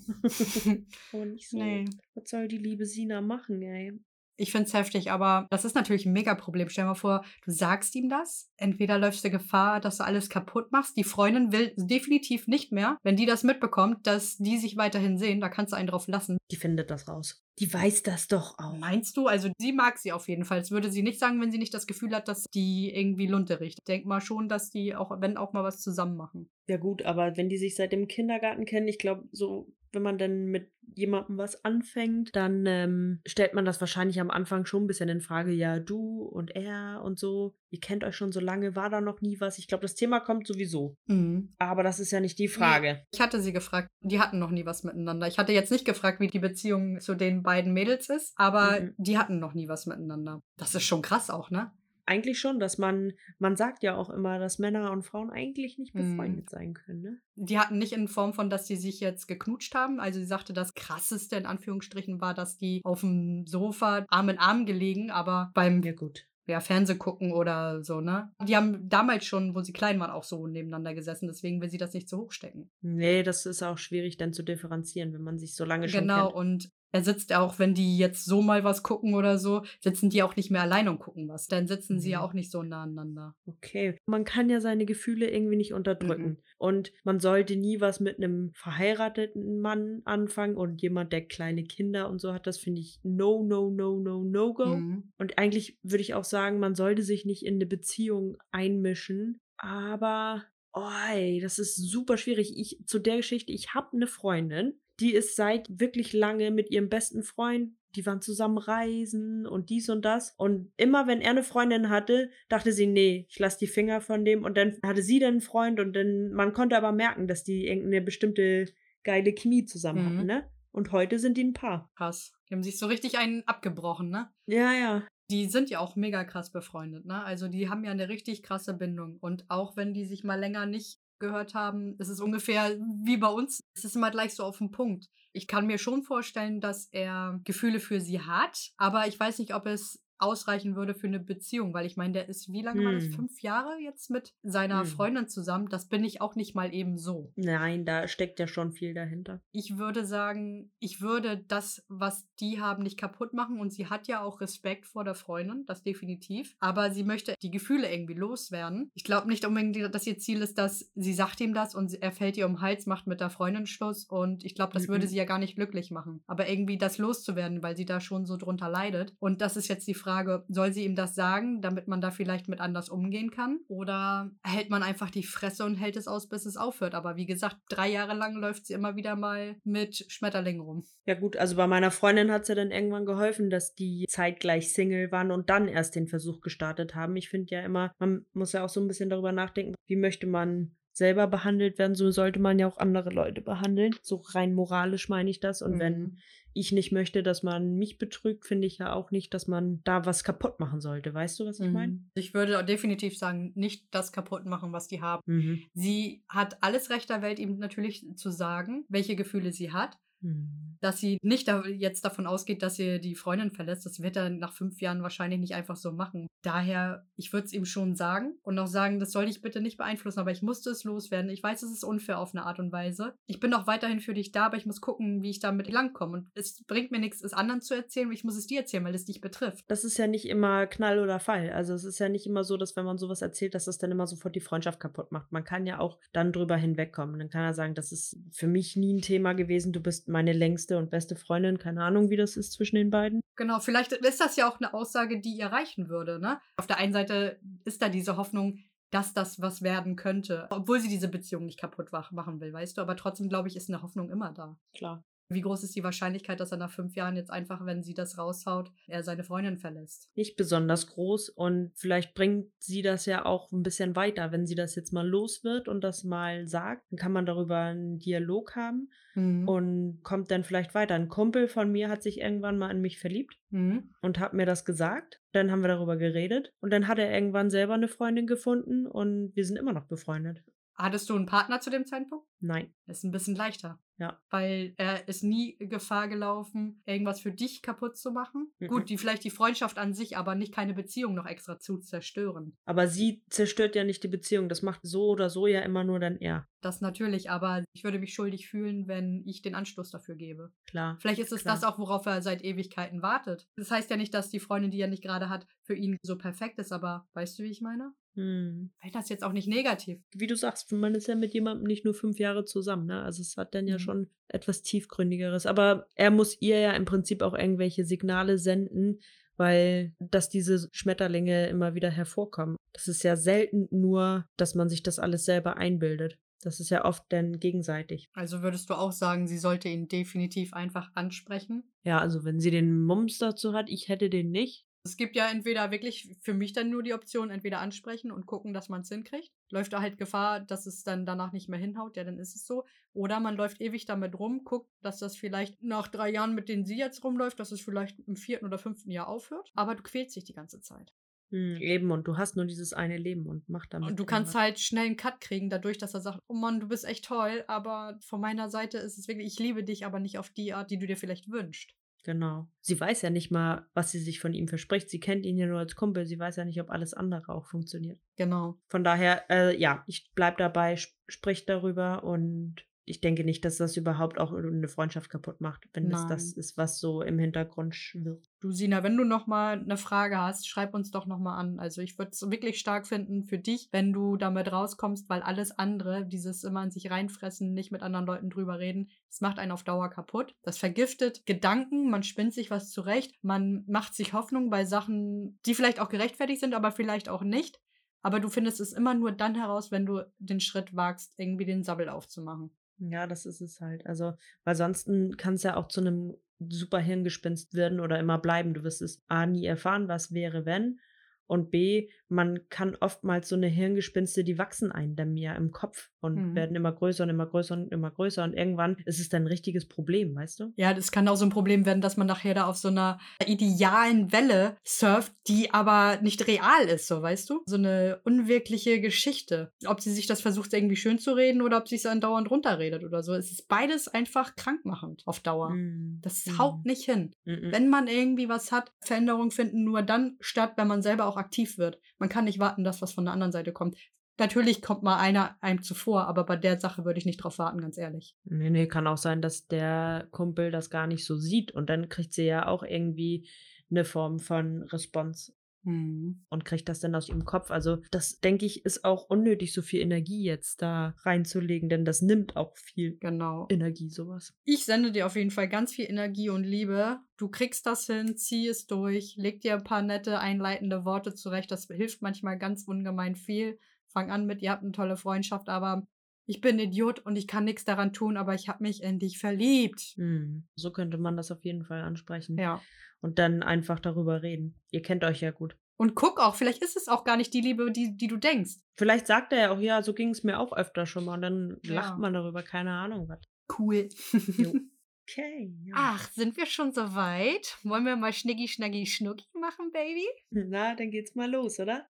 Aber 1.13 1.25
nicht 1.25 1.47
so. 1.49 1.57
Nee. 1.57 1.85
Was 2.15 2.29
soll 2.31 2.47
die 2.47 2.57
liebe 2.57 2.85
Sina 2.87 3.21
machen, 3.21 3.61
ey? 3.61 3.93
Ich 4.35 4.51
finde 4.51 4.67
es 4.67 4.73
heftig, 4.73 5.11
aber 5.11 5.47
das 5.49 5.65
ist 5.65 5.75
natürlich 5.75 6.05
ein 6.05 6.13
Mega-Problem. 6.13 6.69
Stell 6.69 6.85
dir 6.85 6.89
mal 6.89 6.95
vor, 6.95 7.23
du 7.45 7.51
sagst 7.51 7.95
ihm 7.95 8.09
das. 8.09 8.49
Entweder 8.57 8.97
läufst 8.97 9.23
du 9.23 9.29
Gefahr, 9.29 9.79
dass 9.79 9.97
du 9.97 10.03
alles 10.03 10.29
kaputt 10.29 10.71
machst. 10.71 10.97
Die 10.97 11.03
Freundin 11.03 11.51
will 11.51 11.73
definitiv 11.77 12.47
nicht 12.47 12.71
mehr, 12.71 12.97
wenn 13.03 13.15
die 13.15 13.25
das 13.25 13.43
mitbekommt, 13.43 14.07
dass 14.07 14.37
die 14.37 14.57
sich 14.57 14.75
weiterhin 14.77 15.17
sehen. 15.17 15.39
Da 15.39 15.49
kannst 15.49 15.73
du 15.73 15.77
einen 15.77 15.87
drauf 15.87 16.07
lassen. 16.07 16.37
Die 16.51 16.55
findet 16.55 16.89
das 16.89 17.07
raus. 17.07 17.43
Die 17.59 17.71
weiß 17.71 18.01
das 18.01 18.27
doch 18.27 18.57
auch. 18.57 18.75
Meinst 18.77 19.15
du? 19.17 19.27
Also, 19.27 19.49
sie 19.59 19.73
mag 19.73 19.99
sie 19.99 20.11
auf 20.11 20.27
jeden 20.27 20.45
Fall. 20.45 20.59
Das 20.59 20.71
würde 20.71 20.91
sie 20.91 21.03
nicht 21.03 21.19
sagen, 21.19 21.39
wenn 21.39 21.51
sie 21.51 21.59
nicht 21.59 21.73
das 21.73 21.85
Gefühl 21.85 22.15
hat, 22.15 22.27
dass 22.27 22.45
die 22.45 22.91
irgendwie 22.93 23.27
Lunte 23.27 23.59
riecht. 23.59 23.87
Denk 23.87 24.05
mal 24.05 24.21
schon, 24.21 24.49
dass 24.49 24.71
die 24.71 24.95
auch, 24.95 25.11
wenn 25.21 25.37
auch 25.37 25.53
mal 25.53 25.63
was 25.63 25.79
zusammen 25.79 26.17
machen. 26.17 26.49
Ja 26.67 26.77
gut, 26.77 27.03
aber 27.03 27.37
wenn 27.37 27.49
die 27.49 27.57
sich 27.57 27.75
seit 27.75 27.91
dem 27.91 28.07
Kindergarten 28.07 28.65
kennen, 28.65 28.87
ich 28.87 28.97
glaube, 28.97 29.27
so 29.31 29.67
wenn 29.93 30.01
man 30.01 30.17
dann 30.17 30.45
mit 30.45 30.71
jemandem 30.95 31.37
was 31.37 31.63
anfängt, 31.65 32.35
dann 32.35 32.65
ähm, 32.67 33.21
stellt 33.25 33.53
man 33.53 33.65
das 33.65 33.79
wahrscheinlich 33.79 34.19
am 34.19 34.29
Anfang 34.29 34.65
schon 34.65 34.83
ein 34.83 34.87
bisschen 34.87 35.09
in 35.09 35.21
Frage. 35.21 35.51
Ja, 35.51 35.79
du 35.79 36.21
und 36.23 36.55
er 36.55 37.01
und 37.03 37.17
so, 37.17 37.55
ihr 37.71 37.79
kennt 37.79 38.03
euch 38.03 38.15
schon 38.15 38.31
so 38.31 38.39
lange, 38.39 38.75
war 38.75 38.89
da 38.89 39.01
noch 39.01 39.21
nie 39.21 39.39
was? 39.39 39.57
Ich 39.57 39.67
glaube, 39.67 39.83
das 39.83 39.95
Thema 39.95 40.19
kommt 40.19 40.45
sowieso. 40.45 40.95
Mhm. 41.07 41.49
Aber 41.57 41.81
das 41.83 41.99
ist 41.99 42.11
ja 42.11 42.19
nicht 42.19 42.37
die 42.37 42.47
Frage. 42.47 43.01
Ich 43.11 43.21
hatte 43.21 43.41
sie 43.41 43.53
gefragt, 43.53 43.87
die 44.01 44.19
hatten 44.19 44.37
noch 44.39 44.51
nie 44.51 44.65
was 44.65 44.83
miteinander. 44.83 45.27
Ich 45.27 45.37
hatte 45.39 45.51
jetzt 45.53 45.71
nicht 45.71 45.85
gefragt, 45.85 46.19
wie 46.19 46.27
die 46.27 46.39
Beziehung 46.39 46.99
zu 46.99 47.15
den 47.15 47.41
beiden 47.43 47.73
Mädels 47.73 48.09
ist, 48.09 48.33
aber 48.35 48.81
Mhm. 48.81 48.93
die 48.97 49.17
hatten 49.17 49.39
noch 49.39 49.53
nie 49.53 49.67
was 49.69 49.85
miteinander. 49.85 50.41
Das 50.57 50.75
ist 50.75 50.83
schon 50.83 51.01
krass 51.01 51.29
auch, 51.29 51.49
ne? 51.49 51.71
Eigentlich 52.05 52.39
schon, 52.39 52.59
dass 52.59 52.77
man, 52.77 53.13
man 53.39 53.55
sagt 53.55 53.81
ja 53.83 53.95
auch 53.95 54.09
immer, 54.09 54.37
dass 54.39 54.59
Männer 54.59 54.91
und 54.91 55.03
Frauen 55.03 55.29
eigentlich 55.29 55.77
nicht 55.77 55.95
Mhm. 55.95 55.99
befreundet 56.17 56.49
sein 56.49 56.73
können, 56.73 57.01
ne? 57.01 57.17
Die 57.35 57.57
hatten 57.59 57.77
nicht 57.77 57.93
in 57.93 58.07
Form 58.07 58.33
von, 58.33 58.49
dass 58.49 58.65
die 58.65 58.75
sich 58.75 58.99
jetzt 58.99 59.27
geknutscht 59.27 59.73
haben. 59.73 59.99
Also 59.99 60.19
sie 60.19 60.25
sagte, 60.25 60.53
das 60.53 60.73
krasseste 60.73 61.35
in 61.37 61.45
Anführungsstrichen 61.45 62.19
war, 62.21 62.33
dass 62.33 62.57
die 62.57 62.81
auf 62.83 63.01
dem 63.01 63.45
Sofa 63.47 64.05
Arm 64.09 64.29
in 64.29 64.37
Arm 64.37 64.65
gelegen, 64.65 65.11
aber 65.11 65.51
beim 65.53 65.81
Ja 65.81 65.93
gut. 65.93 66.27
ja, 66.45 66.59
Fernseh 66.59 66.95
gucken 66.95 67.31
oder 67.31 67.83
so, 67.85 68.01
ne? 68.01 68.33
Die 68.45 68.57
haben 68.57 68.89
damals 68.89 69.25
schon, 69.25 69.55
wo 69.55 69.61
sie 69.61 69.71
klein 69.71 69.97
waren, 70.01 70.11
auch 70.11 70.25
so 70.25 70.45
nebeneinander 70.45 70.93
gesessen. 70.93 71.27
Deswegen 71.27 71.61
will 71.61 71.69
sie 71.69 71.77
das 71.77 71.93
nicht 71.93 72.09
so 72.09 72.17
hochstecken. 72.17 72.69
Nee, 72.81 73.23
das 73.23 73.45
ist 73.45 73.63
auch 73.63 73.77
schwierig 73.77 74.17
dann 74.17 74.33
zu 74.33 74.43
differenzieren, 74.43 75.13
wenn 75.13 75.21
man 75.23 75.39
sich 75.39 75.55
so 75.55 75.63
lange 75.63 75.87
schon 75.87 76.01
Genau, 76.01 76.25
kennt. 76.27 76.35
und 76.35 76.69
er 76.93 77.03
sitzt 77.03 77.33
auch, 77.33 77.57
wenn 77.59 77.73
die 77.73 77.97
jetzt 77.97 78.23
so 78.23 78.41
mal 78.41 78.63
was 78.63 78.83
gucken 78.83 79.15
oder 79.15 79.37
so, 79.39 79.63
sitzen 79.81 80.09
die 80.11 80.21
auch 80.23 80.35
nicht 80.35 80.51
mehr 80.51 80.61
allein 80.61 80.87
und 80.87 80.99
gucken 80.99 81.27
was. 81.27 81.47
Dann 81.47 81.67
sitzen 81.67 81.99
sie 81.99 82.11
ja 82.11 82.19
Mhm. 82.19 82.25
auch 82.25 82.33
nicht 82.33 82.51
so 82.51 82.61
nah 82.63 82.83
aneinander. 82.83 83.35
Okay. 83.47 83.97
Man 84.05 84.23
kann 84.25 84.49
ja 84.49 84.61
seine 84.61 84.85
Gefühle 84.85 85.29
irgendwie 85.29 85.55
nicht 85.55 85.73
unterdrücken. 85.73 86.23
Mhm. 86.23 86.37
Und 86.59 86.93
man 87.03 87.19
sollte 87.19 87.55
nie 87.55 87.81
was 87.81 87.99
mit 87.99 88.17
einem 88.17 88.51
verheirateten 88.53 89.59
Mann 89.59 90.01
anfangen 90.05 90.55
und 90.55 90.81
jemand, 90.81 91.11
der 91.11 91.25
kleine 91.27 91.63
Kinder 91.63 92.09
und 92.09 92.19
so 92.19 92.31
hat. 92.31 92.45
Das 92.47 92.57
finde 92.59 92.81
ich 92.81 92.99
no, 93.03 93.43
no, 93.43 93.71
no, 93.71 93.99
no, 93.99 94.23
no 94.23 94.53
go. 94.53 94.75
Mhm. 94.75 95.11
Und 95.17 95.37
eigentlich 95.39 95.79
würde 95.81 96.01
ich 96.01 96.13
auch 96.13 96.23
sagen, 96.23 96.59
man 96.59 96.75
sollte 96.75 97.01
sich 97.01 97.25
nicht 97.25 97.43
in 97.43 97.55
eine 97.55 97.65
Beziehung 97.65 98.37
einmischen. 98.51 99.39
Aber, 99.57 100.43
oh, 100.73 100.89
ey, 101.11 101.39
das 101.41 101.57
ist 101.59 101.75
super 101.75 102.17
schwierig. 102.17 102.53
Ich, 102.55 102.79
zu 102.85 102.99
der 102.99 103.17
Geschichte, 103.17 103.51
ich 103.51 103.73
habe 103.73 103.89
eine 103.93 104.07
Freundin, 104.07 104.73
die 104.99 105.13
ist 105.13 105.35
seit 105.35 105.67
wirklich 105.79 106.13
lange 106.13 106.51
mit 106.51 106.69
ihrem 106.71 106.89
besten 106.89 107.23
Freund, 107.23 107.71
die 107.95 108.05
waren 108.05 108.21
zusammen 108.21 108.57
reisen 108.57 109.45
und 109.45 109.69
dies 109.69 109.89
und 109.89 110.03
das. 110.03 110.33
Und 110.37 110.71
immer 110.77 111.05
wenn 111.07 111.21
er 111.21 111.31
eine 111.31 111.43
Freundin 111.43 111.89
hatte, 111.89 112.29
dachte 112.49 112.71
sie, 112.73 112.87
nee, 112.87 113.27
ich 113.29 113.37
lasse 113.39 113.59
die 113.59 113.67
Finger 113.67 114.01
von 114.01 114.25
dem. 114.25 114.43
Und 114.43 114.57
dann 114.57 114.77
hatte 114.83 115.03
sie 115.03 115.19
dann 115.19 115.33
einen 115.33 115.41
Freund 115.41 115.79
und 115.79 115.93
dann, 115.95 116.31
man 116.33 116.53
konnte 116.53 116.75
aber 116.75 116.91
merken, 116.91 117.27
dass 117.27 117.43
die 117.43 117.67
irgendeine 117.67 118.01
bestimmte 118.01 118.65
geile 119.03 119.33
Chemie 119.33 119.65
zusammen 119.65 120.03
Mhm. 120.03 120.17
hatten, 120.17 120.25
ne? 120.27 120.49
Und 120.71 120.91
heute 120.91 121.19
sind 121.19 121.37
die 121.37 121.43
ein 121.43 121.53
Paar. 121.53 121.91
Krass. 121.95 122.33
Die 122.49 122.55
haben 122.55 122.63
sich 122.63 122.79
so 122.79 122.87
richtig 122.87 123.19
einen 123.19 123.43
abgebrochen, 123.47 124.09
ne? 124.09 124.29
Ja, 124.47 124.73
ja. 124.73 125.03
Die 125.29 125.45
sind 125.47 125.69
ja 125.69 125.79
auch 125.79 125.95
mega 125.95 126.23
krass 126.23 126.51
befreundet, 126.51 127.05
ne? 127.05 127.23
Also 127.23 127.47
die 127.47 127.69
haben 127.69 127.83
ja 127.83 127.91
eine 127.91 128.09
richtig 128.09 128.41
krasse 128.41 128.73
Bindung. 128.73 129.17
Und 129.19 129.45
auch 129.49 129.77
wenn 129.77 129.93
die 129.93 130.05
sich 130.05 130.23
mal 130.23 130.39
länger 130.39 130.65
nicht 130.65 130.99
gehört 131.19 131.53
haben, 131.53 131.95
ist 131.99 132.09
es 132.09 132.19
ungefähr 132.19 132.77
wie 133.03 133.17
bei 133.17 133.27
uns. 133.27 133.61
Es 133.75 133.85
ist 133.85 133.95
immer 133.95 134.11
gleich 134.11 134.35
so 134.35 134.43
auf 134.43 134.57
den 134.57 134.71
Punkt. 134.71 135.07
Ich 135.31 135.47
kann 135.47 135.65
mir 135.65 135.77
schon 135.77 136.03
vorstellen, 136.03 136.59
dass 136.59 136.87
er 136.91 137.39
Gefühle 137.43 137.79
für 137.79 137.99
sie 137.99 138.21
hat, 138.21 138.71
aber 138.77 139.07
ich 139.07 139.19
weiß 139.19 139.39
nicht, 139.39 139.55
ob 139.55 139.65
es 139.65 140.02
ausreichen 140.23 140.75
würde 140.75 140.93
für 140.93 141.07
eine 141.07 141.19
Beziehung, 141.19 141.73
weil 141.73 141.85
ich 141.85 141.97
meine, 141.97 142.13
der 142.13 142.29
ist, 142.29 142.51
wie 142.51 142.61
lange 142.61 142.83
war 142.83 142.93
das? 142.93 143.03
Hm. 143.05 143.13
Fünf 143.13 143.41
Jahre 143.41 143.77
jetzt 143.79 144.09
mit 144.09 144.33
seiner 144.41 144.81
Hm. 144.81 144.87
Freundin 144.87 145.27
zusammen. 145.27 145.69
Das 145.69 145.87
bin 145.87 146.03
ich 146.03 146.21
auch 146.21 146.35
nicht 146.35 146.55
mal 146.55 146.73
eben 146.73 146.97
so. 146.97 147.31
Nein, 147.35 147.85
da 147.85 148.07
steckt 148.07 148.39
ja 148.39 148.47
schon 148.47 148.71
viel 148.71 148.93
dahinter. 148.93 149.41
Ich 149.51 149.77
würde 149.77 150.05
sagen, 150.05 150.71
ich 150.79 151.01
würde 151.01 151.43
das, 151.47 151.83
was 151.89 152.27
die 152.39 152.59
haben, 152.59 152.83
nicht 152.83 152.97
kaputt 152.99 153.33
machen. 153.33 153.59
Und 153.59 153.73
sie 153.73 153.87
hat 153.87 154.07
ja 154.07 154.21
auch 154.21 154.41
Respekt 154.41 154.85
vor 154.85 155.03
der 155.03 155.15
Freundin, 155.15 155.65
das 155.65 155.83
definitiv. 155.83 156.55
Aber 156.59 156.91
sie 156.91 157.03
möchte 157.03 157.35
die 157.41 157.51
Gefühle 157.51 157.91
irgendwie 157.91 158.13
loswerden. 158.13 158.89
Ich 158.93 159.03
glaube 159.03 159.27
nicht 159.27 159.45
unbedingt, 159.45 159.93
dass 159.93 160.07
ihr 160.07 160.17
Ziel 160.17 160.41
ist, 160.41 160.57
dass 160.57 160.91
sie 160.95 161.13
sagt 161.13 161.41
ihm 161.41 161.53
das 161.53 161.75
und 161.75 161.93
er 162.01 162.11
fällt 162.11 162.37
ihr 162.37 162.45
um 162.45 162.53
den 162.53 162.61
Hals, 162.61 162.85
macht 162.85 163.07
mit 163.07 163.19
der 163.19 163.29
Freundin 163.29 163.65
Schluss. 163.65 164.05
Und 164.05 164.43
ich 164.43 164.55
glaube, 164.55 164.73
das 164.73 164.87
würde 164.87 165.07
sie 165.07 165.17
ja 165.17 165.25
gar 165.25 165.39
nicht 165.39 165.55
glücklich 165.55 165.91
machen. 165.91 166.23
Aber 166.27 166.47
irgendwie 166.47 166.77
das 166.77 166.97
loszuwerden, 166.97 167.61
weil 167.63 167.75
sie 167.75 167.85
da 167.85 167.99
schon 167.99 168.25
so 168.25 168.37
drunter 168.37 168.69
leidet. 168.69 169.13
Und 169.19 169.41
das 169.41 169.57
ist 169.57 169.67
jetzt 169.67 169.87
die 169.87 169.93
Frage, 169.93 170.12
soll 170.47 170.73
sie 170.73 170.83
ihm 170.83 170.95
das 170.95 171.15
sagen, 171.15 171.61
damit 171.61 171.87
man 171.87 172.01
da 172.01 172.11
vielleicht 172.11 172.47
mit 172.47 172.59
anders 172.59 172.89
umgehen 172.89 173.31
kann? 173.31 173.59
Oder 173.67 174.31
hält 174.43 174.69
man 174.69 174.83
einfach 174.83 175.09
die 175.09 175.23
Fresse 175.23 175.65
und 175.65 175.75
hält 175.75 175.95
es 175.95 176.07
aus, 176.07 176.27
bis 176.27 176.45
es 176.45 176.57
aufhört? 176.57 176.95
Aber 176.95 177.15
wie 177.15 177.25
gesagt, 177.25 177.57
drei 177.69 177.89
Jahre 177.89 178.13
lang 178.13 178.35
läuft 178.35 178.65
sie 178.65 178.73
immer 178.73 178.95
wieder 178.95 179.15
mal 179.15 179.55
mit 179.63 180.05
Schmetterlingen 180.09 180.61
rum. 180.61 180.85
Ja 181.05 181.15
gut, 181.15 181.37
also 181.37 181.55
bei 181.55 181.67
meiner 181.67 181.91
Freundin 181.91 182.31
hat 182.31 182.43
es 182.43 182.47
ja 182.47 182.55
dann 182.55 182.71
irgendwann 182.71 183.05
geholfen, 183.05 183.49
dass 183.49 183.73
die 183.73 184.05
zeitgleich 184.09 184.73
Single 184.73 185.11
waren 185.11 185.31
und 185.31 185.49
dann 185.49 185.67
erst 185.67 185.95
den 185.95 186.07
Versuch 186.07 186.41
gestartet 186.41 186.95
haben. 186.95 187.15
Ich 187.15 187.29
finde 187.29 187.55
ja 187.55 187.61
immer, 187.61 187.91
man 187.99 188.25
muss 188.33 188.53
ja 188.53 188.63
auch 188.63 188.69
so 188.69 188.79
ein 188.79 188.87
bisschen 188.87 189.09
darüber 189.09 189.31
nachdenken, 189.31 189.75
wie 189.87 189.95
möchte 189.95 190.27
man 190.27 190.75
selber 190.93 191.27
behandelt 191.27 191.77
werden, 191.79 191.95
so 191.95 192.11
sollte 192.11 192.39
man 192.39 192.59
ja 192.59 192.67
auch 192.67 192.77
andere 192.77 193.09
Leute 193.09 193.41
behandeln. 193.41 193.95
So 194.01 194.17
rein 194.33 194.53
moralisch 194.53 195.09
meine 195.09 195.29
ich 195.29 195.39
das. 195.39 195.61
Und 195.61 195.79
wenn 195.79 195.99
Mhm. 196.01 196.17
ich 196.53 196.71
nicht 196.71 196.91
möchte, 196.91 197.23
dass 197.23 197.41
man 197.41 197.75
mich 197.77 197.97
betrügt, 197.97 198.45
finde 198.45 198.67
ich 198.67 198.77
ja 198.77 198.93
auch 198.93 199.09
nicht, 199.09 199.33
dass 199.33 199.47
man 199.47 199.81
da 199.85 200.05
was 200.05 200.23
kaputt 200.23 200.59
machen 200.59 200.81
sollte. 200.81 201.11
Weißt 201.13 201.39
du, 201.39 201.45
was 201.45 201.59
ich 201.59 201.71
meine? 201.71 201.93
Mhm. 201.93 202.11
Ich 202.13 202.33
würde 202.35 202.63
definitiv 202.63 203.17
sagen, 203.17 203.51
nicht 203.55 203.87
das 203.91 204.11
kaputt 204.11 204.45
machen, 204.45 204.71
was 204.71 204.87
die 204.87 205.01
haben. 205.01 205.21
Mhm. 205.25 205.63
Sie 205.73 206.23
hat 206.29 206.61
alles 206.61 206.91
Recht 206.91 207.09
der 207.09 207.23
Welt, 207.23 207.39
ihm 207.39 207.57
natürlich 207.57 208.05
zu 208.15 208.29
sagen, 208.29 208.85
welche 208.87 209.15
Gefühle 209.15 209.51
sie 209.51 209.71
hat. 209.71 209.97
Mhm. 210.23 210.77
Dass 210.81 210.99
sie 210.99 211.17
nicht 211.21 211.47
da 211.47 211.65
jetzt 211.65 212.03
davon 212.03 212.27
ausgeht, 212.27 212.61
dass 212.61 212.75
sie 212.75 212.99
die 212.99 213.15
Freundin 213.15 213.51
verlässt. 213.51 213.85
Das 213.85 214.01
wird 214.01 214.17
er 214.17 214.29
nach 214.29 214.51
fünf 214.51 214.81
Jahren 214.81 215.01
wahrscheinlich 215.01 215.39
nicht 215.39 215.55
einfach 215.55 215.77
so 215.77 215.91
machen. 215.93 216.27
Daher, 216.41 217.05
ich 217.15 217.31
würde 217.31 217.45
es 217.45 217.53
ihm 217.53 217.63
schon 217.63 217.95
sagen 217.95 218.33
und 218.43 218.59
auch 218.59 218.67
sagen, 218.67 218.99
das 218.99 219.11
soll 219.11 219.27
dich 219.27 219.41
bitte 219.41 219.61
nicht 219.61 219.77
beeinflussen, 219.77 220.19
aber 220.19 220.31
ich 220.31 220.41
musste 220.41 220.71
es 220.71 220.83
loswerden. 220.83 221.29
Ich 221.29 221.41
weiß, 221.41 221.63
es 221.63 221.71
ist 221.71 221.85
unfair 221.85 222.19
auf 222.19 222.35
eine 222.35 222.45
Art 222.45 222.59
und 222.59 222.73
Weise. 222.73 223.13
Ich 223.27 223.39
bin 223.39 223.53
auch 223.53 223.65
weiterhin 223.65 224.01
für 224.01 224.13
dich 224.13 224.33
da, 224.33 224.47
aber 224.47 224.57
ich 224.57 224.65
muss 224.65 224.81
gucken, 224.81 225.21
wie 225.21 225.29
ich 225.29 225.39
damit 225.39 225.69
langkomme. 225.69 226.17
Und 226.17 226.31
es 226.35 226.63
bringt 226.65 226.91
mir 226.91 226.99
nichts, 226.99 227.23
es 227.23 227.33
anderen 227.33 227.61
zu 227.61 227.73
erzählen, 227.73 228.11
ich 228.11 228.25
muss 228.25 228.35
es 228.35 228.47
dir 228.47 228.59
erzählen, 228.59 228.83
weil 228.83 228.95
es 228.95 229.05
dich 229.05 229.21
betrifft. 229.21 229.63
Das 229.69 229.85
ist 229.85 229.97
ja 229.97 230.07
nicht 230.07 230.27
immer 230.27 230.67
Knall 230.67 230.99
oder 230.99 231.19
Fall. 231.19 231.51
Also 231.51 231.73
es 231.73 231.85
ist 231.85 231.99
ja 231.99 232.09
nicht 232.09 232.27
immer 232.27 232.43
so, 232.43 232.57
dass 232.57 232.75
wenn 232.75 232.85
man 232.85 232.97
sowas 232.97 233.21
erzählt, 233.21 233.55
dass 233.55 233.65
das 233.65 233.77
dann 233.77 233.91
immer 233.91 234.07
sofort 234.07 234.35
die 234.35 234.41
Freundschaft 234.41 234.79
kaputt 234.79 235.11
macht. 235.11 235.31
Man 235.31 235.43
kann 235.43 235.65
ja 235.65 235.79
auch 235.79 235.97
dann 236.11 236.33
drüber 236.33 236.57
hinwegkommen. 236.57 237.19
Dann 237.19 237.29
kann 237.29 237.43
er 237.43 237.53
sagen, 237.53 237.73
das 237.73 237.91
ist 237.91 238.17
für 238.31 238.47
mich 238.47 238.75
nie 238.75 238.93
ein 238.93 239.01
Thema 239.01 239.33
gewesen. 239.33 239.73
Du 239.73 239.79
bist 239.79 240.07
meine 240.13 240.31
längste 240.31 240.77
und 240.77 240.89
beste 240.89 241.17
Freundin. 241.17 241.57
Keine 241.57 241.83
Ahnung, 241.83 242.09
wie 242.09 242.15
das 242.15 242.37
ist 242.37 242.53
zwischen 242.53 242.77
den 242.77 242.89
beiden. 242.89 243.19
Genau, 243.35 243.59
vielleicht 243.59 243.91
ist 243.91 244.21
das 244.21 244.37
ja 244.37 244.49
auch 244.49 244.61
eine 244.61 244.73
Aussage, 244.73 245.19
die 245.19 245.35
ihr 245.35 245.47
reichen 245.47 245.89
würde. 245.89 246.19
Ne? 246.19 246.39
Auf 246.55 246.67
der 246.67 246.77
einen 246.77 246.93
Seite 246.93 247.39
ist 247.65 247.81
da 247.81 247.89
diese 247.89 248.15
Hoffnung, 248.15 248.59
dass 248.91 249.13
das 249.13 249.41
was 249.41 249.63
werden 249.63 249.95
könnte, 249.95 250.47
obwohl 250.51 250.79
sie 250.79 250.87
diese 250.87 251.07
Beziehung 251.07 251.45
nicht 251.45 251.59
kaputt 251.59 251.91
machen 251.91 252.39
will, 252.39 252.53
weißt 252.53 252.77
du. 252.77 252.81
Aber 252.81 252.95
trotzdem, 252.95 253.27
glaube 253.27 253.47
ich, 253.47 253.55
ist 253.55 253.69
eine 253.69 253.81
Hoffnung 253.81 254.09
immer 254.09 254.31
da. 254.31 254.55
Klar. 254.75 255.03
Wie 255.29 255.41
groß 255.41 255.63
ist 255.63 255.75
die 255.75 255.83
Wahrscheinlichkeit, 255.83 256.39
dass 256.39 256.51
er 256.51 256.57
nach 256.57 256.71
fünf 256.71 256.95
Jahren 256.95 257.15
jetzt 257.15 257.31
einfach, 257.31 257.65
wenn 257.65 257.81
sie 257.83 257.93
das 257.93 258.17
raushaut, 258.17 258.71
er 258.87 259.03
seine 259.03 259.23
Freundin 259.23 259.57
verlässt? 259.57 260.09
Nicht 260.15 260.35
besonders 260.35 260.87
groß 260.87 261.29
und 261.29 261.71
vielleicht 261.75 262.13
bringt 262.13 262.47
sie 262.59 262.81
das 262.81 263.05
ja 263.05 263.25
auch 263.25 263.51
ein 263.51 263.63
bisschen 263.63 263.95
weiter. 263.95 264.31
Wenn 264.31 264.45
sie 264.45 264.55
das 264.55 264.75
jetzt 264.75 264.91
mal 264.93 265.07
los 265.07 265.43
wird 265.43 265.67
und 265.67 265.81
das 265.83 266.03
mal 266.03 266.47
sagt, 266.47 266.83
dann 266.91 266.97
kann 266.99 267.11
man 267.13 267.25
darüber 267.25 267.57
einen 267.57 267.99
Dialog 267.99 268.55
haben 268.55 268.89
Mhm. 269.15 269.47
und 269.47 269.99
kommt 270.03 270.31
dann 270.31 270.43
vielleicht 270.43 270.73
weiter. 270.73 270.95
Ein 270.95 271.07
Kumpel 271.07 271.47
von 271.47 271.71
mir 271.71 271.87
hat 271.89 272.01
sich 272.01 272.19
irgendwann 272.19 272.57
mal 272.57 272.71
in 272.71 272.81
mich 272.81 272.97
verliebt 272.99 273.37
Mhm. 273.51 273.91
und 274.01 274.19
hat 274.19 274.33
mir 274.33 274.45
das 274.47 274.65
gesagt. 274.65 275.21
Dann 275.33 275.51
haben 275.51 275.61
wir 275.61 275.67
darüber 275.67 275.97
geredet 275.97 276.51
und 276.61 276.71
dann 276.73 276.87
hat 276.87 276.97
er 276.99 277.11
irgendwann 277.13 277.49
selber 277.51 277.75
eine 277.75 277.87
Freundin 277.87 278.25
gefunden 278.27 278.87
und 278.87 279.31
wir 279.35 279.45
sind 279.45 279.57
immer 279.57 279.73
noch 279.73 279.85
befreundet. 279.85 280.43
Hattest 280.75 281.09
du 281.09 281.15
einen 281.15 281.25
Partner 281.25 281.59
zu 281.59 281.69
dem 281.69 281.85
Zeitpunkt? 281.85 282.27
Nein. 282.39 282.73
Ist 282.87 283.03
ein 283.03 283.11
bisschen 283.11 283.35
leichter. 283.35 283.79
Ja. 283.97 284.19
Weil 284.31 284.73
er 284.77 285.07
ist 285.07 285.23
nie 285.23 285.55
Gefahr 285.59 286.07
gelaufen, 286.07 286.81
irgendwas 286.85 287.21
für 287.21 287.31
dich 287.31 287.61
kaputt 287.61 287.95
zu 287.95 288.11
machen. 288.11 288.51
Mhm. 288.59 288.67
Gut, 288.67 288.89
die 288.89 288.97
vielleicht 288.97 289.23
die 289.23 289.29
Freundschaft 289.29 289.77
an 289.77 289.93
sich, 289.93 290.17
aber 290.17 290.35
nicht 290.35 290.53
keine 290.53 290.73
Beziehung 290.73 291.13
noch 291.13 291.27
extra 291.27 291.59
zu 291.59 291.77
zerstören. 291.77 292.57
Aber 292.65 292.87
sie 292.87 293.23
zerstört 293.29 293.75
ja 293.75 293.83
nicht 293.83 294.03
die 294.03 294.07
Beziehung. 294.09 294.49
Das 294.49 294.61
macht 294.63 294.81
so 294.83 295.09
oder 295.09 295.29
so 295.29 295.47
ja 295.47 295.61
immer 295.61 295.83
nur 295.83 295.99
dann 295.99 296.17
er. 296.17 296.47
Das 296.61 296.81
natürlich, 296.81 297.29
aber 297.29 297.63
ich 297.73 297.83
würde 297.83 297.99
mich 297.99 298.13
schuldig 298.13 298.49
fühlen, 298.49 298.87
wenn 298.87 299.23
ich 299.25 299.41
den 299.41 299.55
Anstoß 299.55 299.91
dafür 299.91 300.15
gebe. 300.15 300.51
Klar. 300.65 300.97
Vielleicht 300.99 301.19
ist 301.19 301.31
es 301.31 301.43
Klar. 301.43 301.55
das 301.55 301.63
auch, 301.63 301.77
worauf 301.77 302.05
er 302.05 302.21
seit 302.21 302.43
Ewigkeiten 302.43 303.01
wartet. 303.01 303.47
Das 303.55 303.69
heißt 303.69 303.89
ja 303.89 303.97
nicht, 303.97 304.13
dass 304.13 304.29
die 304.29 304.39
Freundin, 304.39 304.71
die 304.71 304.81
er 304.81 304.87
nicht 304.87 305.03
gerade 305.03 305.29
hat, 305.29 305.45
für 305.61 305.75
ihn 305.75 305.97
so 306.03 306.17
perfekt 306.17 306.57
ist, 306.59 306.71
aber 306.71 307.07
weißt 307.13 307.37
du, 307.37 307.43
wie 307.43 307.51
ich 307.51 307.61
meine? 307.61 307.93
Hm. 308.15 308.69
Vielleicht 308.79 308.95
das 308.95 309.09
jetzt 309.09 309.23
auch 309.23 309.31
nicht 309.33 309.47
negativ. 309.47 309.99
Wie 310.13 310.27
du 310.27 310.35
sagst, 310.35 310.71
man 310.71 310.93
ist 310.95 311.07
ja 311.07 311.15
mit 311.15 311.33
jemandem 311.33 311.65
nicht 311.65 311.83
nur 311.83 311.93
fünf 311.93 312.19
Jahre 312.19 312.45
zusammen, 312.45 312.85
ne? 312.85 313.01
Also 313.01 313.21
es 313.21 313.37
hat 313.37 313.55
dann 313.55 313.67
ja 313.67 313.75
Mhm. 313.75 313.79
schon 313.79 314.09
etwas 314.27 314.61
tiefgründigeres. 314.61 315.45
Aber 315.45 315.87
er 315.95 316.11
muss 316.11 316.39
ihr 316.41 316.59
ja 316.59 316.73
im 316.73 316.85
Prinzip 316.85 317.21
auch 317.23 317.33
irgendwelche 317.33 317.85
Signale 317.85 318.37
senden, 318.37 318.99
weil 319.35 319.93
dass 319.99 320.29
diese 320.29 320.69
Schmetterlinge 320.71 321.47
immer 321.47 321.73
wieder 321.73 321.89
hervorkommen. 321.89 322.55
Das 322.71 322.87
ist 322.87 323.03
ja 323.03 323.15
selten 323.15 323.67
nur, 323.71 324.25
dass 324.37 324.53
man 324.53 324.69
sich 324.69 324.83
das 324.83 324.99
alles 324.99 325.25
selber 325.25 325.57
einbildet. 325.57 326.19
Das 326.41 326.59
ist 326.59 326.69
ja 326.69 326.83
oft 326.85 327.03
dann 327.09 327.39
gegenseitig. 327.39 328.09
Also 328.13 328.41
würdest 328.41 328.69
du 328.69 328.73
auch 328.73 328.91
sagen, 328.91 329.27
sie 329.27 329.37
sollte 329.37 329.69
ihn 329.69 329.87
definitiv 329.87 330.53
einfach 330.53 330.91
ansprechen? 330.93 331.63
Ja, 331.83 331.99
also 331.99 332.25
wenn 332.25 332.39
sie 332.41 332.51
den 332.51 332.83
Mums 332.83 333.17
dazu 333.17 333.53
hat, 333.53 333.69
ich 333.69 333.87
hätte 333.87 334.09
den 334.09 334.29
nicht. 334.29 334.67
Es 334.85 334.97
gibt 334.97 335.15
ja 335.15 335.29
entweder 335.29 335.71
wirklich 335.71 336.13
für 336.19 336.33
mich 336.33 336.51
dann 336.51 336.69
nur 336.69 336.83
die 336.83 336.93
Option, 336.93 337.29
entweder 337.29 337.59
ansprechen 337.59 338.11
und 338.11 338.25
gucken, 338.25 338.53
dass 338.53 338.67
man 338.67 338.81
es 338.81 338.89
hinkriegt. 338.89 339.31
Läuft 339.49 339.71
da 339.71 339.81
halt 339.81 339.97
Gefahr, 339.97 340.41
dass 340.41 340.65
es 340.65 340.83
dann 340.83 341.05
danach 341.05 341.31
nicht 341.31 341.47
mehr 341.47 341.59
hinhaut, 341.59 341.95
ja, 341.95 342.03
dann 342.03 342.19
ist 342.19 342.35
es 342.35 342.45
so. 342.45 342.65
Oder 342.91 343.21
man 343.21 343.37
läuft 343.37 343.61
ewig 343.61 343.85
damit 343.85 344.19
rum, 344.19 344.43
guckt, 344.43 344.69
dass 344.81 344.99
das 344.99 345.15
vielleicht 345.15 345.61
nach 345.63 345.87
drei 345.87 346.11
Jahren, 346.11 346.35
mit 346.35 346.49
denen 346.49 346.65
sie 346.65 346.77
jetzt 346.77 347.01
rumläuft, 347.03 347.39
dass 347.39 347.53
es 347.53 347.61
vielleicht 347.61 347.99
im 348.01 348.17
vierten 348.17 348.45
oder 348.45 348.57
fünften 348.57 348.91
Jahr 348.91 349.07
aufhört. 349.07 349.51
Aber 349.55 349.75
du 349.75 349.83
quälst 349.83 350.17
dich 350.17 350.25
die 350.25 350.33
ganze 350.33 350.59
Zeit. 350.59 350.93
Hm, 351.31 351.55
eben, 351.61 351.89
und 351.91 352.05
du 352.05 352.17
hast 352.17 352.35
nur 352.35 352.45
dieses 352.45 352.73
eine 352.73 352.97
Leben 352.97 353.25
und 353.25 353.47
mach 353.47 353.65
damit. 353.65 353.89
Und 353.89 353.99
du 353.99 354.05
kannst 354.05 354.35
halt 354.35 354.59
schnell 354.59 354.85
einen 354.85 354.97
Cut 354.97 355.21
kriegen, 355.21 355.49
dadurch, 355.49 355.77
dass 355.77 355.93
er 355.93 356.01
sagt, 356.01 356.19
oh 356.27 356.33
Mann, 356.33 356.59
du 356.59 356.67
bist 356.67 356.85
echt 356.85 357.05
toll, 357.05 357.43
aber 357.47 357.97
von 358.01 358.21
meiner 358.21 358.49
Seite 358.49 358.77
ist 358.79 358.97
es 358.97 359.07
wirklich, 359.07 359.27
ich 359.27 359.39
liebe 359.39 359.63
dich, 359.63 359.85
aber 359.85 359.99
nicht 359.99 360.17
auf 360.17 360.29
die 360.29 360.53
Art, 360.53 360.71
die 360.71 360.77
du 360.77 360.85
dir 360.87 360.97
vielleicht 360.97 361.31
wünschst. 361.31 361.73
Genau. 362.03 362.47
Sie 362.59 362.79
weiß 362.79 363.01
ja 363.01 363.09
nicht 363.09 363.31
mal, 363.31 363.65
was 363.73 363.91
sie 363.91 363.99
sich 363.99 364.19
von 364.19 364.33
ihm 364.33 364.47
verspricht. 364.47 364.89
Sie 364.89 364.99
kennt 364.99 365.25
ihn 365.25 365.37
ja 365.37 365.47
nur 365.47 365.59
als 365.59 365.75
Kumpel. 365.75 366.05
Sie 366.05 366.19
weiß 366.19 366.35
ja 366.35 366.45
nicht, 366.45 366.59
ob 366.59 366.69
alles 366.69 366.93
andere 366.93 367.33
auch 367.33 367.45
funktioniert. 367.45 367.99
Genau. 368.17 368.57
Von 368.67 368.83
daher, 368.83 369.29
äh, 369.29 369.57
ja, 369.57 369.83
ich 369.87 370.11
bleib 370.13 370.37
dabei, 370.37 370.73
sp 370.75 370.91
sprich 371.07 371.45
darüber 371.45 372.03
und 372.03 372.65
ich 372.85 372.99
denke 372.99 373.23
nicht, 373.23 373.45
dass 373.45 373.57
das 373.57 373.77
überhaupt 373.77 374.19
auch 374.19 374.33
eine 374.33 374.67
Freundschaft 374.67 375.09
kaputt 375.09 375.39
macht, 375.39 375.69
wenn 375.73 375.91
es 375.91 376.05
das 376.07 376.31
Nein. 376.31 376.39
ist, 376.39 376.57
was 376.57 376.79
so 376.79 377.01
im 377.01 377.17
Hintergrund 377.17 377.75
schwirrt. 377.75 378.29
Du, 378.41 378.51
Sina, 378.51 378.83
wenn 378.83 378.97
du 378.97 379.05
noch 379.05 379.25
mal 379.25 379.59
eine 379.59 379.77
Frage 379.77 380.17
hast, 380.17 380.49
schreib 380.49 380.73
uns 380.73 380.91
doch 380.91 381.05
noch 381.05 381.19
mal 381.19 381.37
an. 381.37 381.59
Also 381.59 381.81
ich 381.81 381.97
würde 381.97 382.11
es 382.11 382.29
wirklich 382.29 382.59
stark 382.59 382.85
finden 382.85 383.23
für 383.23 383.39
dich, 383.39 383.69
wenn 383.71 383.93
du 383.93 384.17
damit 384.17 384.51
rauskommst, 384.51 385.07
weil 385.07 385.21
alles 385.21 385.57
andere, 385.57 386.05
dieses 386.05 386.43
immer 386.43 386.63
in 386.63 386.71
sich 386.71 386.91
reinfressen, 386.91 387.53
nicht 387.53 387.71
mit 387.71 387.81
anderen 387.81 388.05
Leuten 388.05 388.29
drüber 388.29 388.59
reden, 388.59 388.89
das 389.07 389.21
macht 389.21 389.39
einen 389.39 389.53
auf 389.53 389.63
Dauer 389.63 389.89
kaputt. 389.89 390.35
Das 390.43 390.57
vergiftet 390.57 391.25
Gedanken, 391.25 391.89
man 391.89 392.03
spinnt 392.03 392.33
sich 392.33 392.51
was 392.51 392.69
zurecht, 392.69 393.15
man 393.23 393.63
macht 393.65 393.93
sich 393.93 394.11
Hoffnung 394.11 394.49
bei 394.49 394.65
Sachen, 394.65 395.39
die 395.45 395.55
vielleicht 395.55 395.79
auch 395.79 395.89
gerechtfertigt 395.89 396.41
sind, 396.41 396.53
aber 396.53 396.71
vielleicht 396.71 397.07
auch 397.07 397.23
nicht. 397.23 397.61
Aber 398.01 398.19
du 398.19 398.27
findest 398.27 398.59
es 398.59 398.73
immer 398.73 398.93
nur 398.93 399.13
dann 399.13 399.35
heraus, 399.35 399.71
wenn 399.71 399.85
du 399.85 400.01
den 400.19 400.41
Schritt 400.41 400.75
wagst, 400.75 401.13
irgendwie 401.17 401.45
den 401.45 401.63
Sabbel 401.63 401.87
aufzumachen. 401.87 402.51
Ja, 402.89 403.07
das 403.07 403.25
ist 403.25 403.41
es 403.41 403.61
halt. 403.61 403.85
Also, 403.85 404.13
weil 404.43 404.55
sonst 404.55 404.89
kann 405.17 405.35
es 405.35 405.43
ja 405.43 405.55
auch 405.55 405.67
zu 405.67 405.81
einem 405.81 406.15
super 406.39 406.79
Hirngespinst 406.79 407.53
werden 407.53 407.79
oder 407.79 407.99
immer 407.99 408.17
bleiben. 408.17 408.53
Du 408.53 408.63
wirst 408.63 408.81
es 408.81 409.01
A 409.07 409.25
nie 409.25 409.45
erfahren, 409.45 409.87
was 409.87 410.13
wäre, 410.13 410.45
wenn. 410.45 410.79
Und 411.25 411.51
B, 411.51 411.89
man 412.13 412.47
kann 412.49 412.75
oftmals 412.79 413.27
so 413.29 413.35
eine 413.35 413.47
Hirngespinste, 413.47 414.23
die 414.23 414.37
wachsen 414.37 414.71
einem 414.71 415.17
ja 415.17 415.33
im 415.35 415.51
Kopf 415.51 415.89
und 415.99 416.15
Mhm. 416.15 416.35
werden 416.35 416.55
immer 416.55 416.71
größer 416.71 417.03
und 417.03 417.09
immer 417.09 417.25
größer 417.25 417.55
und 417.55 417.71
immer 417.71 417.89
größer. 417.91 418.23
Und 418.23 418.33
irgendwann 418.33 418.77
ist 418.85 418.99
es 418.99 419.09
dann 419.09 419.23
ein 419.23 419.27
richtiges 419.27 419.67
Problem, 419.67 420.15
weißt 420.15 420.39
du? 420.39 420.53
Ja, 420.55 420.73
das 420.73 420.91
kann 420.91 421.07
auch 421.07 421.15
so 421.15 421.25
ein 421.25 421.29
Problem 421.31 421.65
werden, 421.65 421.81
dass 421.81 421.97
man 421.97 422.07
nachher 422.07 422.33
da 422.33 422.45
auf 422.45 422.57
so 422.57 422.67
einer 422.67 422.99
idealen 423.25 424.11
Welle 424.11 424.57
surft, 424.63 425.13
die 425.27 425.51
aber 425.51 425.99
nicht 426.01 426.27
real 426.27 426.65
ist, 426.67 426.87
so 426.87 427.01
weißt 427.01 427.29
du? 427.29 427.41
So 427.45 427.55
eine 427.55 427.99
unwirkliche 428.03 428.79
Geschichte. 428.81 429.51
Ob 429.65 429.81
sie 429.81 429.91
sich 429.91 430.07
das 430.07 430.21
versucht, 430.21 430.53
irgendwie 430.53 430.75
schön 430.75 430.99
zu 430.99 431.13
reden 431.13 431.41
oder 431.41 431.57
ob 431.57 431.67
sie 431.67 431.75
es 431.75 431.85
andauernd 431.85 432.29
runterredet 432.29 432.83
oder 432.83 433.01
so. 433.03 433.13
Es 433.13 433.31
ist 433.31 433.47
beides 433.47 433.87
einfach 433.87 434.35
krankmachend 434.35 435.03
auf 435.05 435.19
Dauer. 435.19 435.49
Mhm. 435.51 435.99
Das 436.01 436.25
Mhm. 436.25 436.37
haut 436.37 436.65
nicht 436.65 436.83
hin. 436.83 437.11
Mhm. 437.25 437.51
Wenn 437.51 437.69
man 437.69 437.87
irgendwie 437.87 438.29
was 438.29 438.51
hat, 438.51 438.71
Veränderungen 438.81 439.31
finden 439.31 439.63
nur 439.63 439.81
dann 439.81 440.17
statt, 440.19 440.53
wenn 440.57 440.67
man 440.67 440.81
selber 440.81 441.05
auch 441.05 441.17
aktiv 441.17 441.57
wird. 441.57 441.79
Man 442.03 442.09
kann 442.09 442.25
nicht 442.25 442.37
warten, 442.37 442.65
dass 442.65 442.81
was 442.81 442.91
von 442.91 443.05
der 443.05 443.13
anderen 443.13 443.31
Seite 443.31 443.53
kommt. 443.53 443.77
Natürlich 444.19 444.61
kommt 444.61 444.83
mal 444.83 444.97
einer 444.97 445.37
einem 445.39 445.63
zuvor, 445.63 446.05
aber 446.05 446.25
bei 446.25 446.35
der 446.35 446.59
Sache 446.59 446.83
würde 446.83 446.99
ich 446.99 447.05
nicht 447.05 447.15
drauf 447.15 447.39
warten, 447.39 447.61
ganz 447.61 447.77
ehrlich. 447.77 448.13
Nee, 448.25 448.49
nee, 448.49 448.67
kann 448.67 448.87
auch 448.87 448.97
sein, 448.97 449.21
dass 449.21 449.47
der 449.47 450.09
Kumpel 450.11 450.51
das 450.51 450.69
gar 450.69 450.85
nicht 450.85 451.05
so 451.05 451.15
sieht 451.15 451.53
und 451.53 451.69
dann 451.69 451.87
kriegt 451.87 452.11
sie 452.11 452.25
ja 452.25 452.49
auch 452.49 452.61
irgendwie 452.61 453.29
eine 453.71 453.85
Form 453.85 454.19
von 454.19 454.63
Response 454.63 455.31
und 455.65 456.45
kriegt 456.45 456.67
das 456.67 456.79
dann 456.79 456.95
aus 456.95 457.07
ihrem 457.07 457.23
Kopf. 457.25 457.49
Also 457.49 457.77
das, 457.91 458.19
denke 458.19 458.45
ich, 458.45 458.65
ist 458.65 458.83
auch 458.83 459.09
unnötig, 459.09 459.53
so 459.53 459.61
viel 459.61 459.81
Energie 459.81 460.23
jetzt 460.23 460.61
da 460.61 460.95
reinzulegen, 460.99 461.69
denn 461.69 461.85
das 461.85 462.01
nimmt 462.01 462.35
auch 462.35 462.57
viel 462.57 462.97
Genau. 462.99 463.47
Energie, 463.49 463.89
sowas. 463.89 464.33
Ich 464.43 464.65
sende 464.65 464.91
dir 464.91 465.05
auf 465.05 465.15
jeden 465.15 465.31
Fall 465.31 465.47
ganz 465.47 465.73
viel 465.73 465.85
Energie 465.89 466.29
und 466.29 466.43
Liebe. 466.43 466.99
Du 467.17 467.29
kriegst 467.29 467.65
das 467.65 467.85
hin, 467.85 468.17
zieh 468.17 468.47
es 468.47 468.67
durch, 468.67 469.15
leg 469.17 469.41
dir 469.41 469.53
ein 469.53 469.63
paar 469.63 469.81
nette, 469.81 470.19
einleitende 470.19 470.83
Worte 470.83 471.13
zurecht. 471.13 471.51
Das 471.51 471.67
hilft 471.67 472.01
manchmal 472.01 472.37
ganz 472.37 472.65
ungemein 472.67 473.15
viel. 473.15 473.57
Fang 473.87 474.11
an 474.11 474.25
mit, 474.25 474.41
ihr 474.41 474.51
habt 474.51 474.63
eine 474.63 474.71
tolle 474.71 474.97
Freundschaft, 474.97 475.49
aber 475.49 475.87
ich 476.25 476.41
bin 476.41 476.57
Idiot 476.57 476.99
und 476.99 477.15
ich 477.15 477.27
kann 477.27 477.43
nichts 477.43 477.65
daran 477.65 477.93
tun, 477.93 478.17
aber 478.17 478.33
ich 478.33 478.47
habe 478.47 478.63
mich 478.63 478.81
in 478.81 478.97
dich 478.97 479.19
verliebt. 479.19 479.93
Hm. 479.95 480.47
So 480.55 480.71
könnte 480.71 480.97
man 480.97 481.17
das 481.17 481.31
auf 481.31 481.43
jeden 481.43 481.63
Fall 481.63 481.81
ansprechen. 481.81 482.37
Ja. 482.37 482.61
Und 483.03 483.19
dann 483.19 483.43
einfach 483.43 483.79
darüber 483.79 484.23
reden. 484.23 484.55
Ihr 484.71 484.81
kennt 484.81 485.03
euch 485.03 485.19
ja 485.21 485.31
gut. 485.31 485.57
Und 485.75 485.93
guck 485.93 486.19
auch, 486.21 486.35
vielleicht 486.35 486.63
ist 486.63 486.77
es 486.77 486.87
auch 486.87 487.03
gar 487.03 487.17
nicht 487.17 487.33
die 487.33 487.41
Liebe, 487.41 487.69
die, 487.71 487.97
die 487.97 488.07
du 488.07 488.15
denkst. 488.15 488.53
Vielleicht 488.77 489.07
sagt 489.07 489.33
er 489.33 489.39
ja 489.39 489.51
auch, 489.51 489.59
ja, 489.59 489.83
so 489.83 489.93
ging 489.93 490.09
es 490.09 490.23
mir 490.23 490.39
auch 490.39 490.53
öfter 490.55 490.85
schon 490.85 491.03
mal. 491.05 491.15
Und 491.15 491.21
dann 491.21 491.57
Ja. 491.63 491.73
lacht 491.75 491.97
man 491.99 492.13
darüber, 492.13 492.43
keine 492.43 492.71
Ahnung 492.71 493.07
was. 493.09 493.19
Cool. 493.59 493.89
Okay. 495.05 495.53
Ja. 495.65 495.73
Ach, 495.75 496.09
sind 496.11 496.37
wir 496.37 496.45
schon 496.45 496.71
so 496.71 496.95
weit? 496.95 497.57
Wollen 497.63 497.83
wir 497.85 497.97
mal 497.97 498.13
Schnicki, 498.13 498.47
Schnacki, 498.47 498.85
Schnucki 498.85 499.25
machen, 499.37 499.69
Baby? 499.73 500.05
Na, 500.29 500.75
dann 500.75 500.91
geht's 500.91 501.13
mal 501.13 501.29
los, 501.29 501.59
oder? 501.59 501.85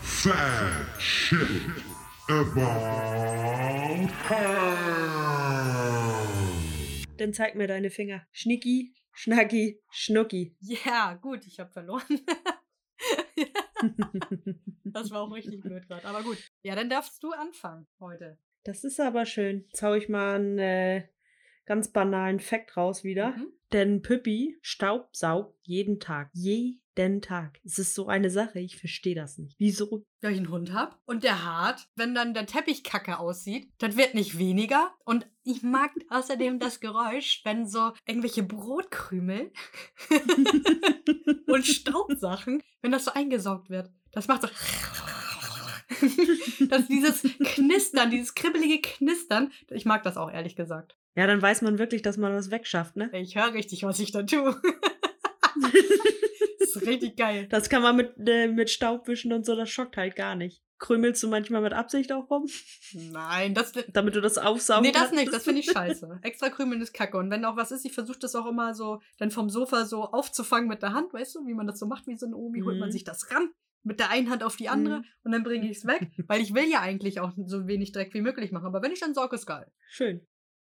Fat 0.00 1.00
shit 1.00 1.40
about 2.28 2.62
her. 4.28 6.22
Dann 7.18 7.32
zeig 7.32 7.56
mir 7.56 7.66
deine 7.66 7.90
Finger. 7.90 8.22
Schnicki, 8.30 8.94
Schnacki, 9.12 9.80
Schnucki. 9.90 10.56
Ja, 10.60 11.14
gut, 11.14 11.46
ich 11.46 11.60
habe 11.60 11.70
verloren. 11.70 12.02
das 14.84 15.10
war 15.10 15.22
auch 15.22 15.32
richtig 15.32 15.60
blöd 15.60 15.86
gerade, 15.86 16.06
aber 16.06 16.22
gut. 16.22 16.38
Ja, 16.62 16.74
dann 16.74 16.88
darfst 16.88 17.22
du 17.22 17.32
anfangen 17.32 17.86
heute. 18.00 18.38
Das 18.64 18.84
ist 18.84 19.00
aber 19.00 19.26
schön. 19.26 19.64
Jetzt 19.68 19.82
hau 19.82 19.94
ich 19.94 20.08
mal 20.08 20.36
einen 20.36 20.58
äh, 20.58 21.08
ganz 21.66 21.92
banalen 21.92 22.40
Fact 22.40 22.76
raus 22.76 23.04
wieder. 23.04 23.30
Mhm. 23.30 23.52
Denn 23.72 24.02
Püppi 24.02 24.58
staubsaugt 24.60 25.56
jeden 25.62 25.98
Tag. 25.98 26.28
Jeden 26.34 27.22
Tag. 27.22 27.58
Es 27.64 27.78
ist 27.78 27.94
so 27.94 28.06
eine 28.06 28.28
Sache, 28.28 28.60
ich 28.60 28.76
verstehe 28.76 29.14
das 29.14 29.38
nicht. 29.38 29.56
Wieso? 29.58 30.04
Weil 30.20 30.32
ich 30.32 30.38
einen 30.38 30.50
Hund 30.50 30.74
hab 30.74 31.00
und 31.06 31.24
der 31.24 31.42
hart, 31.42 31.88
wenn 31.96 32.14
dann 32.14 32.34
der 32.34 32.44
Teppich 32.44 32.84
kacke 32.84 33.18
aussieht, 33.18 33.72
das 33.78 33.96
wird 33.96 34.12
nicht 34.12 34.36
weniger. 34.36 34.92
Und 35.06 35.26
ich 35.42 35.62
mag 35.62 35.90
außerdem 36.10 36.58
das 36.58 36.80
Geräusch, 36.80 37.40
wenn 37.44 37.66
so 37.66 37.92
irgendwelche 38.06 38.42
Brotkrümel 38.42 39.52
und 41.46 41.66
Staubsachen, 41.66 42.62
wenn 42.82 42.92
das 42.92 43.06
so 43.06 43.12
eingesaugt 43.12 43.70
wird. 43.70 43.90
Das 44.10 44.28
macht 44.28 44.42
so. 44.42 44.48
Das 46.68 46.88
dieses 46.88 47.22
Knistern, 47.22 48.10
dieses 48.10 48.34
kribbelige 48.34 48.80
Knistern. 48.80 49.52
Ich 49.70 49.84
mag 49.84 50.02
das 50.02 50.16
auch, 50.16 50.30
ehrlich 50.30 50.56
gesagt. 50.56 50.96
Ja, 51.14 51.26
dann 51.26 51.42
weiß 51.42 51.62
man 51.62 51.78
wirklich, 51.78 52.02
dass 52.02 52.16
man 52.16 52.32
was 52.34 52.50
wegschafft, 52.50 52.96
ne? 52.96 53.10
Ich 53.12 53.36
höre 53.36 53.52
richtig, 53.54 53.82
was 53.84 53.98
ich 54.00 54.12
da 54.12 54.22
tue. 54.22 54.60
das 56.58 56.76
ist 56.76 56.86
richtig 56.86 57.16
geil. 57.16 57.46
Das 57.50 57.68
kann 57.68 57.82
man 57.82 57.96
mit, 57.96 58.14
äh, 58.26 58.48
mit 58.48 58.70
Staubwischen 58.70 59.32
und 59.32 59.44
so, 59.44 59.54
das 59.56 59.68
schockt 59.70 59.96
halt 59.96 60.16
gar 60.16 60.34
nicht. 60.34 60.62
Krümelst 60.78 61.22
du 61.22 61.28
manchmal 61.28 61.60
mit 61.62 61.72
Absicht 61.74 62.10
auch 62.12 62.28
rum, 62.28 62.48
Nein, 62.92 63.54
das. 63.54 63.72
damit 63.92 64.16
du 64.16 64.20
das 64.20 64.36
aufsaugen 64.36 64.82
Nee, 64.86 64.90
das 64.92 65.02
kannst? 65.02 65.14
nicht, 65.14 65.32
das 65.32 65.44
finde 65.44 65.60
ich 65.60 65.66
scheiße. 65.72 66.18
Extra 66.22 66.48
krümeln 66.48 66.80
ist 66.80 66.92
kacke. 66.92 67.18
Und 67.18 67.30
wenn 67.30 67.44
auch 67.44 67.56
was 67.56 67.70
ist, 67.70 67.84
ich 67.84 67.92
versuche 67.92 68.18
das 68.18 68.34
auch 68.34 68.46
immer 68.46 68.74
so 68.74 69.00
dann 69.18 69.30
vom 69.30 69.48
Sofa 69.48 69.84
so 69.84 70.02
aufzufangen 70.02 70.68
mit 70.68 70.82
der 70.82 70.92
Hand, 70.92 71.12
weißt 71.12 71.36
du, 71.36 71.46
wie 71.46 71.54
man 71.54 71.68
das 71.68 71.78
so 71.78 71.86
macht, 71.86 72.08
wie 72.08 72.16
so 72.16 72.26
eine 72.26 72.36
Omi, 72.36 72.62
holt 72.62 72.78
man 72.80 72.88
Mhm. 72.88 72.92
sich 72.92 73.04
das 73.04 73.30
ran, 73.30 73.50
mit 73.84 74.00
der 74.00 74.10
einen 74.10 74.28
Hand 74.28 74.42
auf 74.42 74.56
die 74.56 74.68
andere 74.68 75.00
Mhm. 75.00 75.04
und 75.22 75.30
dann 75.32 75.44
bringe 75.44 75.70
ich 75.70 75.76
es 75.76 75.86
weg, 75.86 76.00
weil 76.26 76.40
ich 76.40 76.52
will 76.52 76.68
ja 76.68 76.80
eigentlich 76.80 77.20
auch 77.20 77.30
so 77.46 77.68
wenig 77.68 77.92
Dreck 77.92 78.12
wie 78.14 78.20
möglich 78.22 78.50
machen. 78.50 78.66
Aber 78.66 78.82
wenn 78.82 78.90
ich 78.92 78.98
dann 79.00 79.14
sauge, 79.14 79.36
ist 79.36 79.46
geil. 79.46 79.70
Schön. 79.88 80.26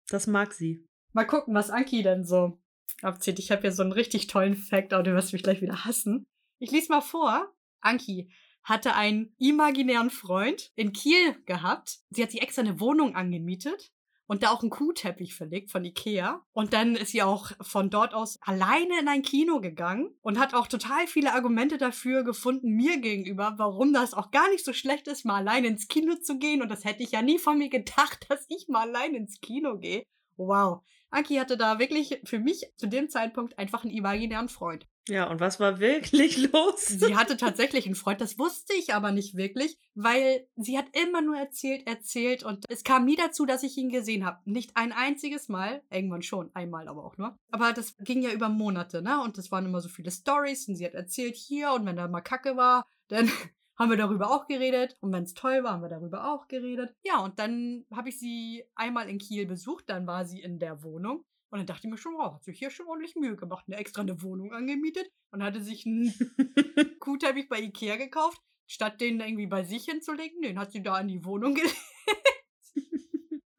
Das 0.08 0.26
mag 0.26 0.52
sie. 0.52 0.84
Mal 1.12 1.24
gucken, 1.24 1.54
was 1.54 1.70
Anki 1.70 2.02
denn 2.02 2.24
so 2.24 2.58
abzieht. 3.02 3.38
Ich 3.38 3.50
habe 3.50 3.62
hier 3.62 3.72
so 3.72 3.82
einen 3.82 3.92
richtig 3.92 4.26
tollen 4.26 4.56
Fact, 4.56 4.92
aber 4.92 5.02
du 5.02 5.14
wirst 5.14 5.32
mich 5.32 5.42
gleich 5.42 5.62
wieder 5.62 5.84
hassen. 5.84 6.26
Ich 6.58 6.70
lese 6.70 6.90
mal 6.90 7.00
vor. 7.00 7.52
Anki, 7.80 8.30
hatte 8.64 8.94
einen 8.94 9.34
imaginären 9.38 10.10
Freund 10.10 10.72
in 10.74 10.92
Kiel 10.92 11.36
gehabt. 11.44 12.00
Sie 12.10 12.22
hat 12.22 12.30
sich 12.30 12.42
extra 12.42 12.62
eine 12.62 12.80
Wohnung 12.80 13.14
angemietet 13.14 13.92
und 14.28 14.42
da 14.42 14.50
auch 14.50 14.60
einen 14.60 14.70
Kuhteppich 14.70 15.34
verlegt 15.34 15.72
von 15.72 15.84
Ikea. 15.84 16.44
Und 16.52 16.74
dann 16.74 16.94
ist 16.94 17.12
sie 17.12 17.22
auch 17.22 17.50
von 17.62 17.90
dort 17.90 18.14
aus 18.14 18.38
alleine 18.42 19.00
in 19.00 19.08
ein 19.08 19.22
Kino 19.22 19.60
gegangen 19.60 20.14
und 20.20 20.38
hat 20.38 20.54
auch 20.54 20.68
total 20.68 21.06
viele 21.06 21.32
Argumente 21.32 21.78
dafür 21.78 22.22
gefunden, 22.22 22.68
mir 22.68 22.98
gegenüber, 23.00 23.54
warum 23.56 23.92
das 23.92 24.14
auch 24.14 24.30
gar 24.30 24.48
nicht 24.50 24.64
so 24.64 24.72
schlecht 24.72 25.08
ist, 25.08 25.24
mal 25.24 25.36
alleine 25.36 25.68
ins 25.68 25.88
Kino 25.88 26.14
zu 26.16 26.38
gehen. 26.38 26.60
Und 26.62 26.70
das 26.70 26.84
hätte 26.84 27.02
ich 27.02 27.12
ja 27.12 27.22
nie 27.22 27.38
von 27.38 27.58
mir 27.58 27.70
gedacht, 27.70 28.26
dass 28.28 28.44
ich 28.48 28.68
mal 28.68 28.86
allein 28.86 29.14
ins 29.14 29.40
Kino 29.40 29.78
gehe. 29.78 30.04
Wow. 30.36 30.82
Anki 31.10 31.36
hatte 31.36 31.56
da 31.56 31.78
wirklich 31.78 32.20
für 32.24 32.38
mich 32.38 32.70
zu 32.76 32.86
dem 32.86 33.08
Zeitpunkt 33.08 33.58
einfach 33.58 33.82
einen 33.82 33.94
imaginären 33.94 34.50
Freund. 34.50 34.86
Ja, 35.08 35.30
und 35.30 35.40
was 35.40 35.58
war 35.58 35.80
wirklich 35.80 36.36
los? 36.52 36.86
Sie 36.86 37.16
hatte 37.16 37.36
tatsächlich 37.36 37.86
einen 37.86 37.94
Freund, 37.94 38.20
das 38.20 38.38
wusste 38.38 38.74
ich 38.74 38.94
aber 38.94 39.10
nicht 39.10 39.36
wirklich, 39.36 39.78
weil 39.94 40.46
sie 40.56 40.76
hat 40.76 40.86
immer 40.92 41.22
nur 41.22 41.36
erzählt, 41.36 41.86
erzählt 41.86 42.42
und 42.42 42.64
es 42.68 42.84
kam 42.84 43.04
nie 43.04 43.16
dazu, 43.16 43.46
dass 43.46 43.62
ich 43.62 43.76
ihn 43.76 43.90
gesehen 43.90 44.24
habe. 44.24 44.38
Nicht 44.44 44.76
ein 44.76 44.92
einziges 44.92 45.48
Mal, 45.48 45.82
irgendwann 45.90 46.22
schon, 46.22 46.50
einmal 46.54 46.88
aber 46.88 47.04
auch 47.04 47.16
nur. 47.16 47.36
Aber 47.50 47.72
das 47.72 47.96
ging 47.98 48.22
ja 48.22 48.30
über 48.30 48.48
Monate, 48.48 49.02
ne? 49.02 49.22
Und 49.22 49.38
es 49.38 49.50
waren 49.50 49.64
immer 49.64 49.80
so 49.80 49.88
viele 49.88 50.10
Stories 50.10 50.68
und 50.68 50.76
sie 50.76 50.84
hat 50.84 50.94
erzählt 50.94 51.36
hier 51.36 51.72
und 51.72 51.86
wenn 51.86 51.96
da 51.96 52.06
mal 52.08 52.20
Kacke 52.20 52.56
war, 52.56 52.86
dann 53.08 53.30
haben 53.76 53.90
wir 53.90 53.96
darüber 53.96 54.30
auch 54.30 54.46
geredet. 54.46 54.96
Und 55.00 55.12
wenn 55.12 55.24
es 55.24 55.34
toll 55.34 55.64
war, 55.64 55.72
haben 55.72 55.82
wir 55.82 55.88
darüber 55.88 56.32
auch 56.32 56.48
geredet. 56.48 56.94
Ja, 57.02 57.20
und 57.20 57.38
dann 57.38 57.86
habe 57.94 58.10
ich 58.10 58.18
sie 58.18 58.64
einmal 58.74 59.08
in 59.08 59.18
Kiel 59.18 59.46
besucht, 59.46 59.84
dann 59.88 60.06
war 60.06 60.24
sie 60.24 60.40
in 60.40 60.58
der 60.58 60.82
Wohnung. 60.82 61.24
Und 61.50 61.58
dann 61.58 61.66
dachte 61.66 61.86
ich 61.86 61.90
mir 61.90 61.98
schon, 61.98 62.14
wow, 62.14 62.34
hat 62.34 62.44
sich 62.44 62.58
hier 62.58 62.70
schon 62.70 62.86
ordentlich 62.86 63.16
Mühe 63.16 63.36
gemacht. 63.36 63.64
Eine 63.66 63.76
extra 63.76 64.02
eine 64.02 64.22
Wohnung 64.22 64.52
angemietet 64.52 65.10
und 65.30 65.42
hatte 65.42 65.62
sich 65.62 65.86
einen 65.86 66.12
Kuhteppich 67.00 67.48
bei 67.48 67.60
Ikea 67.60 67.96
gekauft. 67.96 68.40
Statt 68.66 69.00
den 69.00 69.20
irgendwie 69.20 69.46
bei 69.46 69.64
sich 69.64 69.86
hinzulegen, 69.86 70.42
den 70.42 70.58
hat 70.58 70.72
sie 70.72 70.82
da 70.82 71.00
in 71.00 71.08
die 71.08 71.24
Wohnung 71.24 71.54
gelegt. 71.54 71.76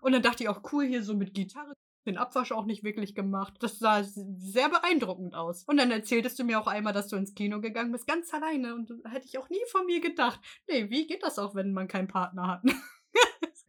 und 0.02 0.12
dann 0.12 0.21
dachte 0.21 0.43
ich 0.43 0.49
auch, 0.49 0.62
cool, 0.71 0.86
hier 0.86 1.04
so 1.04 1.15
mit 1.15 1.34
Gitarre 1.34 1.73
den 2.10 2.17
Abwasch 2.17 2.52
auch 2.52 2.65
nicht 2.65 2.84
wirklich 2.84 3.15
gemacht. 3.15 3.54
Das 3.60 3.80
sah 3.80 4.04
sehr 4.04 4.69
beeindruckend 4.69 5.36
aus. 5.36 5.63
Und 5.65 5.78
dann 5.78 5.91
erzähltest 5.91 6.39
du 6.39 6.43
mir 6.43 6.60
auch 6.60 6.67
einmal, 6.67 6.93
dass 6.93 7.08
du 7.08 7.15
ins 7.15 7.36
Kino 7.36 7.62
gegangen 7.62 7.91
bist, 7.91 8.08
ganz 8.08 8.34
alleine. 8.34 8.75
Und 8.75 8.91
hätte 9.06 9.28
ich 9.28 9.38
auch 9.38 9.49
nie 9.49 9.63
von 9.71 9.86
mir 9.86 10.02
gedacht. 10.02 10.39
Nee, 10.67 10.89
wie 10.89 11.08
geht 11.08 11.23
das 11.23 11.39
auch, 11.39 11.56
wenn 11.56 11.71
man 11.71 11.88
keinen 11.88 12.08
Partner 12.08 12.47
hat? 12.47 12.63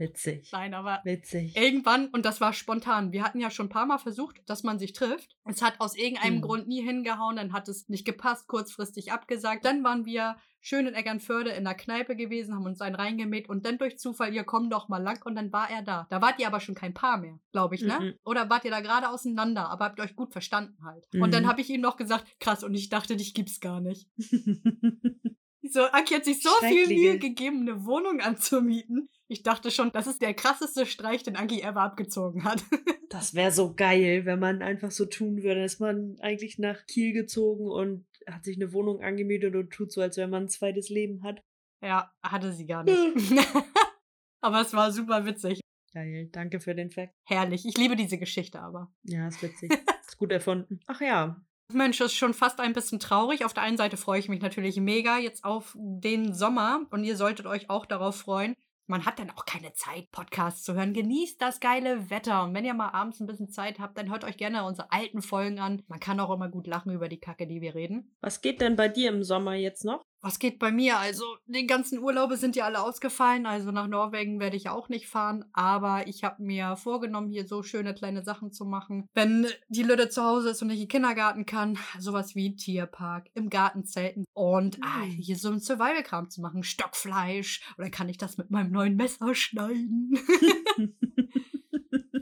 Witzig. 0.01 0.49
Nein, 0.53 0.75
aber 0.75 1.01
Witzig. 1.05 1.57
irgendwann, 1.57 2.09
und 2.09 2.25
das 2.25 2.41
war 2.41 2.53
spontan, 2.53 3.13
wir 3.13 3.23
hatten 3.23 3.39
ja 3.39 3.51
schon 3.51 3.67
ein 3.67 3.71
paar 3.71 3.87
Mal 3.87 3.99
versucht, 3.99 4.41
dass 4.47 4.63
man 4.65 4.79
sich 4.79 4.93
trifft. 4.95 5.37
Es 5.45 5.63
hat 5.63 5.79
aus 5.79 5.95
irgendeinem 5.97 6.39
Mhm. 6.39 6.41
Grund 6.43 6.67
nie 6.69 6.83
hingehauen, 6.83 7.37
dann 7.37 7.53
hat 7.53 7.69
es 7.69 7.89
nicht 7.89 8.05
gepasst, 8.05 8.49
kurzfristig 8.49 9.13
abgesagt. 9.13 9.65
Dann 9.65 9.85
waren 9.85 10.07
wir 10.07 10.37
schön 10.63 10.87
in 10.87 10.95
Eckernförde 10.95 11.51
in 11.51 11.65
der 11.65 11.75
Kneipe 11.75 12.17
gewesen, 12.17 12.55
haben 12.55 12.67
uns 12.67 12.81
einen 12.83 12.95
reingemäht 12.95 13.49
und 13.49 13.65
dann 13.65 13.79
durch 13.79 13.99
Zufall, 13.99 14.35
ihr 14.35 14.45
kommt 14.45 14.73
doch 14.73 14.89
mal 14.89 15.03
lang 15.03 15.23
und 15.25 15.35
dann 15.35 15.53
war 15.53 15.71
er 15.71 15.83
da. 15.83 16.07
Da 16.11 16.21
wart 16.21 16.39
ihr 16.39 16.47
aber 16.47 16.61
schon 16.61 16.75
kein 16.75 16.93
Paar 16.95 17.17
mehr, 17.19 17.39
glaube 17.53 17.75
ich, 17.77 17.83
ne? 17.83 17.99
Mhm. 18.01 18.15
Oder 18.25 18.51
wart 18.51 18.65
ihr 18.65 18.71
da 18.71 18.81
gerade 18.81 19.09
auseinander, 19.09 19.71
aber 19.71 19.87
habt 19.87 20.01
euch 20.01 20.17
gut 20.17 20.33
verstanden 20.33 20.77
halt. 20.85 21.07
Und 21.15 21.33
dann 21.33 21.45
Mhm. 21.45 21.49
habe 21.49 21.61
ich 21.61 21.71
ihm 21.71 21.81
noch 21.81 21.97
gesagt, 21.97 22.27
krass, 22.41 22.63
und 22.65 22.75
ich 22.75 22.89
dachte, 22.91 23.17
dich 23.17 23.33
gibt's 23.35 23.61
gar 23.61 23.81
nicht. 23.81 24.09
So, 25.63 25.83
Aki 25.83 26.15
hat 26.15 26.25
sich 26.25 26.43
so 26.43 26.51
viel. 26.61 26.89
Mühe 26.89 27.19
gegeben, 27.19 27.63
eine 27.63 27.85
Wohnung 27.85 28.21
anzumieten. 28.21 29.09
Ich 29.29 29.43
dachte 29.43 29.71
schon, 29.71 29.93
das 29.93 30.07
ist 30.07 30.23
der 30.23 30.35
krasseste 30.35 30.87
Streich, 30.87 31.23
den 31.23 31.37
Aki 31.37 31.61
ever 31.61 31.83
abgezogen 31.83 32.45
hat. 32.45 32.63
Das 33.11 33.35
wäre 33.35 33.51
so 33.51 33.75
geil, 33.75 34.25
wenn 34.25 34.39
man 34.39 34.63
einfach 34.63 34.93
so 34.93 35.05
tun 35.05 35.43
würde. 35.43 35.65
Ist 35.65 35.81
man 35.81 36.15
eigentlich 36.21 36.61
nach 36.61 36.87
Kiel 36.87 37.13
gezogen 37.13 37.69
und 37.69 38.07
hat 38.25 38.45
sich 38.45 38.57
eine 38.57 38.73
Wohnung 38.73 39.03
angemietet 39.03 39.57
und 39.57 39.71
tut 39.71 39.91
so, 39.91 40.01
als 40.01 40.17
wenn 40.17 40.31
man 40.31 40.45
ein 40.45 40.49
zweites 40.49 40.91
Leben 40.91 41.25
hat. 41.25 41.43
ja, 41.83 42.13
hatte 42.23 42.53
sie 42.53 42.67
gar 42.67 42.85
nicht. 42.85 42.97
aber 44.41 44.61
es 44.61 44.73
war 44.75 44.93
super 44.93 45.27
witzig. 45.27 45.61
Geil, 45.93 46.29
danke 46.31 46.61
für 46.61 46.77
den 46.77 46.93
Fact. 46.93 47.13
Herrlich. 47.25 47.67
Ich 47.67 47.77
liebe 47.77 47.97
diese 47.97 48.17
Geschichte 48.17 48.61
aber. 48.61 48.93
Ja, 49.03 49.27
ist 49.27 49.43
witzig. 49.43 49.73
ist 50.07 50.17
gut 50.17 50.31
erfunden. 50.31 50.79
Ach 50.87 51.01
ja. 51.01 51.45
Mensch, 51.75 52.01
ist 52.01 52.15
schon 52.15 52.35
fast 52.35 52.61
ein 52.61 52.73
bisschen 52.73 53.01
traurig. 53.01 53.45
Auf 53.45 53.55
der 53.55 53.63
einen 53.63 53.77
Seite 53.77 53.97
freue 53.97 54.19
ich 54.19 54.29
mich 54.29 54.41
natürlich 54.41 54.77
mega 54.77 55.19
jetzt 55.19 55.45
auf 55.45 55.75
den 55.77 56.35
Sommer 56.35 56.83
und 56.91 57.05
ihr 57.05 57.17
solltet 57.17 57.47
euch 57.47 57.71
auch 57.71 57.87
darauf 57.87 58.17
freuen. 58.17 58.55
Man 58.87 59.07
hat 59.07 59.21
dann 59.21 59.31
auch 59.31 59.45
keine 59.45 59.73
Zeit, 59.73 60.11
Podcasts 60.11 60.65
zu 60.65 60.75
hören. 60.75 60.93
Genießt 60.93 61.41
das 61.41 61.61
geile 61.61 62.11
Wetter. 62.11 62.43
Und 62.43 62.55
wenn 62.55 62.65
ihr 62.65 62.75
mal 62.75 62.89
abends 62.89 63.21
ein 63.21 63.29
bisschen 63.29 63.49
Zeit 63.49 63.79
habt, 63.79 63.97
dann 63.97 64.11
hört 64.11 64.25
euch 64.25 64.37
gerne 64.37 64.65
unsere 64.65 64.91
alten 64.91 65.23
Folgen 65.23 65.61
an. 65.61 65.85
Man 65.87 66.01
kann 66.01 66.19
auch 66.19 66.35
immer 66.35 66.49
gut 66.49 66.67
lachen 66.67 66.93
über 66.93 67.09
die 67.09 67.21
Kacke, 67.21 67.47
die 67.47 67.61
wir 67.61 67.77
reden. 67.77 68.17
Was 68.21 68.41
geht 68.41 68.61
denn 68.61 68.75
bei 68.75 68.89
dir 68.89 69.11
im 69.11 69.23
Sommer 69.23 69.55
jetzt 69.55 69.85
noch? 69.85 70.05
Was 70.23 70.39
geht 70.39 70.59
bei 70.59 70.71
mir? 70.71 70.99
Also, 70.99 71.25
die 71.47 71.67
ganzen 71.67 71.99
Urlaube 71.99 72.37
sind 72.37 72.55
ja 72.55 72.67
alle 72.67 72.83
ausgefallen. 72.83 73.47
Also 73.47 73.71
nach 73.71 73.87
Norwegen 73.87 74.39
werde 74.39 74.57
ich 74.57 74.69
auch 74.69 74.91
nicht 74.91 75.09
fahren. 75.09 75.47
Aber 75.55 76.07
ich 76.07 76.25
habe 76.25 76.43
mir 76.43 76.77
vorgenommen, 76.77 77.31
hier 77.31 77.47
so 77.47 77.63
schöne 77.63 77.95
kleine 77.95 78.23
Sachen 78.23 78.53
zu 78.53 78.67
machen. 78.67 79.07
Wenn 79.15 79.47
die 79.69 79.83
Lütte 79.83 80.11
zu 80.11 80.23
Hause 80.23 80.51
ist 80.51 80.61
und 80.61 80.69
ich 80.69 80.77
in 80.77 80.83
den 80.83 80.89
Kindergarten 80.89 81.47
kann, 81.47 81.79
sowas 81.99 82.35
wie 82.35 82.55
Tierpark, 82.55 83.29
im 83.35 83.49
Garten 83.49 83.85
zelten 83.87 84.25
und 84.35 84.79
ah, 84.83 85.07
Mm. 85.07 85.11
hier 85.11 85.37
so 85.37 85.51
ein 85.51 85.61
Survival-Kram 85.61 86.29
zu 86.29 86.43
machen. 86.43 86.63
Stockfleisch. 86.65 87.63
Oder 87.79 87.89
kann 87.89 88.11
ich 88.11 88.19
das 88.19 88.37
mit 88.37 88.51
meinem 88.51 88.73
neuen 88.73 88.97
Messer 88.97 89.35
schneiden? 89.35 90.19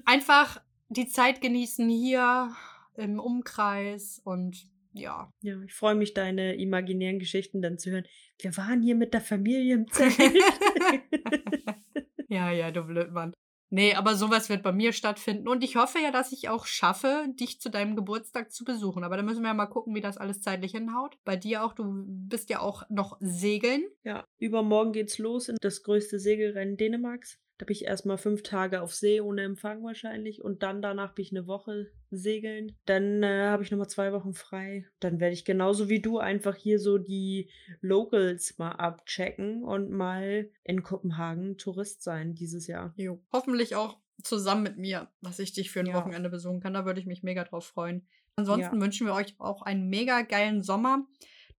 Einfach 0.05 0.61
die 0.89 1.09
Zeit 1.09 1.41
genießen 1.41 1.89
hier 1.89 2.53
im 2.95 3.19
Umkreis 3.19 4.21
und 4.25 4.67
ja, 4.99 5.33
Ja, 5.43 5.61
ich 5.63 5.75
freue 5.75 5.95
mich, 5.95 6.15
deine 6.15 6.57
imaginären 6.57 7.19
Geschichten 7.19 7.63
dann 7.63 7.79
zu 7.79 7.91
hören. 7.91 8.05
Wir 8.39 8.57
waren 8.57 8.83
hier 8.83 8.95
mit 8.95 9.15
der 9.15 9.21
Familie 9.21 9.75
im 9.75 9.91
Zelt. 9.91 10.19
ja, 12.29 12.51
ja, 12.51 12.71
du 12.71 12.83
Blödmann. 12.83 13.33
Nee, 13.71 13.95
aber 13.95 14.15
sowas 14.15 14.49
wird 14.49 14.63
bei 14.63 14.73
mir 14.73 14.93
stattfinden. 14.93 15.47
Und 15.47 15.63
ich 15.63 15.77
hoffe 15.77 15.99
ja, 15.99 16.11
dass 16.11 16.33
ich 16.33 16.49
auch 16.49 16.65
schaffe, 16.65 17.27
dich 17.39 17.61
zu 17.61 17.71
deinem 17.71 17.97
Geburtstag 17.97 18.51
zu 18.51 18.65
besuchen. 18.65 19.05
Aber 19.05 19.19
da 19.19 19.23
müssen 19.23 19.43
wir 19.43 19.49
ja 19.49 19.55
mal 19.55 19.67
gucken, 19.67 19.95
wie 19.95 20.01
das 20.01 20.17
alles 20.17 20.41
zeitlich 20.41 20.73
hinhaut. 20.73 21.19
Bei 21.25 21.37
dir 21.37 21.65
auch, 21.65 21.75
du 21.75 22.05
bist 22.07 22.49
ja 22.49 22.61
auch 22.61 22.85
noch 22.89 23.19
segeln. 23.21 23.83
ja, 24.05 24.25
übermorgen 24.39 24.93
geht's 24.93 25.19
los 25.19 25.51
in 25.51 25.57
das 25.61 25.83
größte 25.83 26.19
Segelrennen 26.19 26.79
Dänemarks. 26.79 27.39
Da 27.59 27.65
bin 27.67 27.75
ich 27.75 27.85
erstmal 27.85 28.19
fünf 28.19 28.45
Tage 28.45 28.81
auf 28.83 28.95
See 28.95 29.21
ohne 29.21 29.43
Empfang 29.43 29.83
wahrscheinlich 29.83 30.43
und 30.43 30.63
dann 30.63 30.81
danach 30.81 31.15
bin 31.15 31.25
ich 31.25 31.33
eine 31.33 31.49
Woche 31.49 31.89
segeln. 32.11 32.77
Dann 32.87 33.23
äh, 33.25 33.47
habe 33.49 33.65
ich 33.65 33.71
nochmal 33.73 33.89
zwei 33.89 34.13
Wochen 34.13 34.33
frei. 34.33 34.87
Dann 35.01 35.19
werde 35.19 35.35
ich 35.35 35.45
genauso 35.45 35.89
wie 35.89 36.01
du 36.01 36.19
einfach 36.19 36.55
hier 36.55 36.79
so 36.79 36.99
die 36.99 37.51
Locals 37.81 38.59
mal 38.59 38.71
abchecken 38.73 39.65
und 39.65 39.91
mal 39.91 40.49
in 40.63 40.83
Kopenhagen 40.85 41.59
Tourist 41.59 42.03
sein 42.03 42.35
dieses 42.35 42.69
Jahr. 42.69 42.95
Jo. 42.97 43.21
Hoffentlich 43.33 43.75
auch 43.75 43.99
zusammen 44.23 44.63
mit 44.63 44.79
mir, 44.79 45.09
dass 45.21 45.39
ich 45.41 45.53
dich 45.53 45.71
für 45.71 45.81
ein 45.81 45.87
Ja. 45.87 45.95
Wochenende 45.95 46.31
besuchen 46.31 46.61
kann. 46.61 46.75
Da 46.75 46.85
würde 46.87 47.01
ich 47.01 47.07
mich 47.07 47.23
mega 47.23 47.45
drauf 47.45 47.67
freuen. 47.67 48.07
Ansonsten 48.37 48.77
Ja. 48.77 48.81
wünschen 48.81 49.07
wir 49.07 49.15
euch 49.15 49.35
auch 49.39 49.63
einen 49.63 49.89
mega 49.89 50.23
geilen 50.23 50.63
Sommer. 50.63 51.07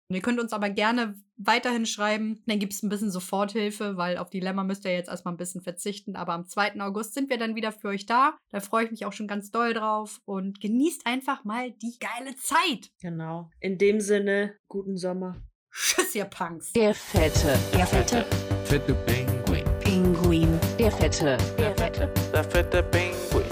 Und 0.10 0.16
ihr 0.16 0.24
könnt 0.24 0.40
uns 0.40 0.54
aber 0.54 0.72
gerne 0.72 1.14
weiterhin 1.38 1.86
schreiben. 1.86 2.42
Dann 2.48 2.58
gibt 2.58 2.74
es 2.74 2.82
ein 2.82 2.90
bisschen 2.90 3.12
Soforthilfe, 3.12 3.96
weil 3.96 4.18
auf 4.18 4.32
Dilemma 4.32 4.64
müsst 4.64 4.84
ihr 4.86 4.92
jetzt 4.92 5.08
erstmal 5.08 5.36
ein 5.36 5.38
bisschen 5.38 5.62
verzichten. 5.62 6.16
Aber 6.16 6.34
am 6.34 6.48
2. 6.48 6.82
August 6.82 7.14
sind 7.14 7.30
wir 7.30 7.38
dann 7.38 7.56
wieder 7.56 7.72
für 7.72 7.90
euch 7.90 8.08
da. 8.08 8.36
Da 8.50 8.60
freue 8.60 8.86
ich 8.86 8.92
mich 8.92 9.06
auch 9.06 9.14
schon 9.14 9.28
ganz 9.28 9.52
doll 9.52 9.72
drauf. 9.76 10.20
Und 10.26 10.62
genießt 10.62 11.06
einfach 11.06 11.44
mal 11.44 11.70
die 11.72 11.96
geile 12.00 12.36
Zeit. 12.38 12.90
Genau. 13.02 13.52
In 13.60 13.78
dem 13.78 14.02
Sinne, 14.02 14.56
guten 14.68 14.98
Sommer. 14.98 15.36
Tschüss, 15.72 16.16
ihr 16.16 16.26
Punks. 16.26 16.74
Der 16.74 16.96
fette 16.96 17.60
Der 17.72 17.86
fette 17.86 18.26
Fette 18.66 18.96
Pinguin. 19.06 19.66
Pinguin. 19.80 20.60
Der 20.80 20.92
fette 20.92 21.38
Der 21.60 21.76
fette, 21.78 22.12
der 22.34 22.44
fette 22.44 22.82
Pinguin. 22.82 23.46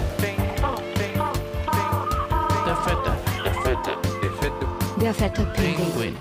Der 2.66 2.76
fette, 2.76 3.16
der 3.44 3.54
fette, 3.54 3.96
der 4.20 4.32
fette 4.32 4.66
Der 5.00 5.14
fette 5.14 5.44
Pinguin. 5.54 5.76
Pinguin. 5.92 6.16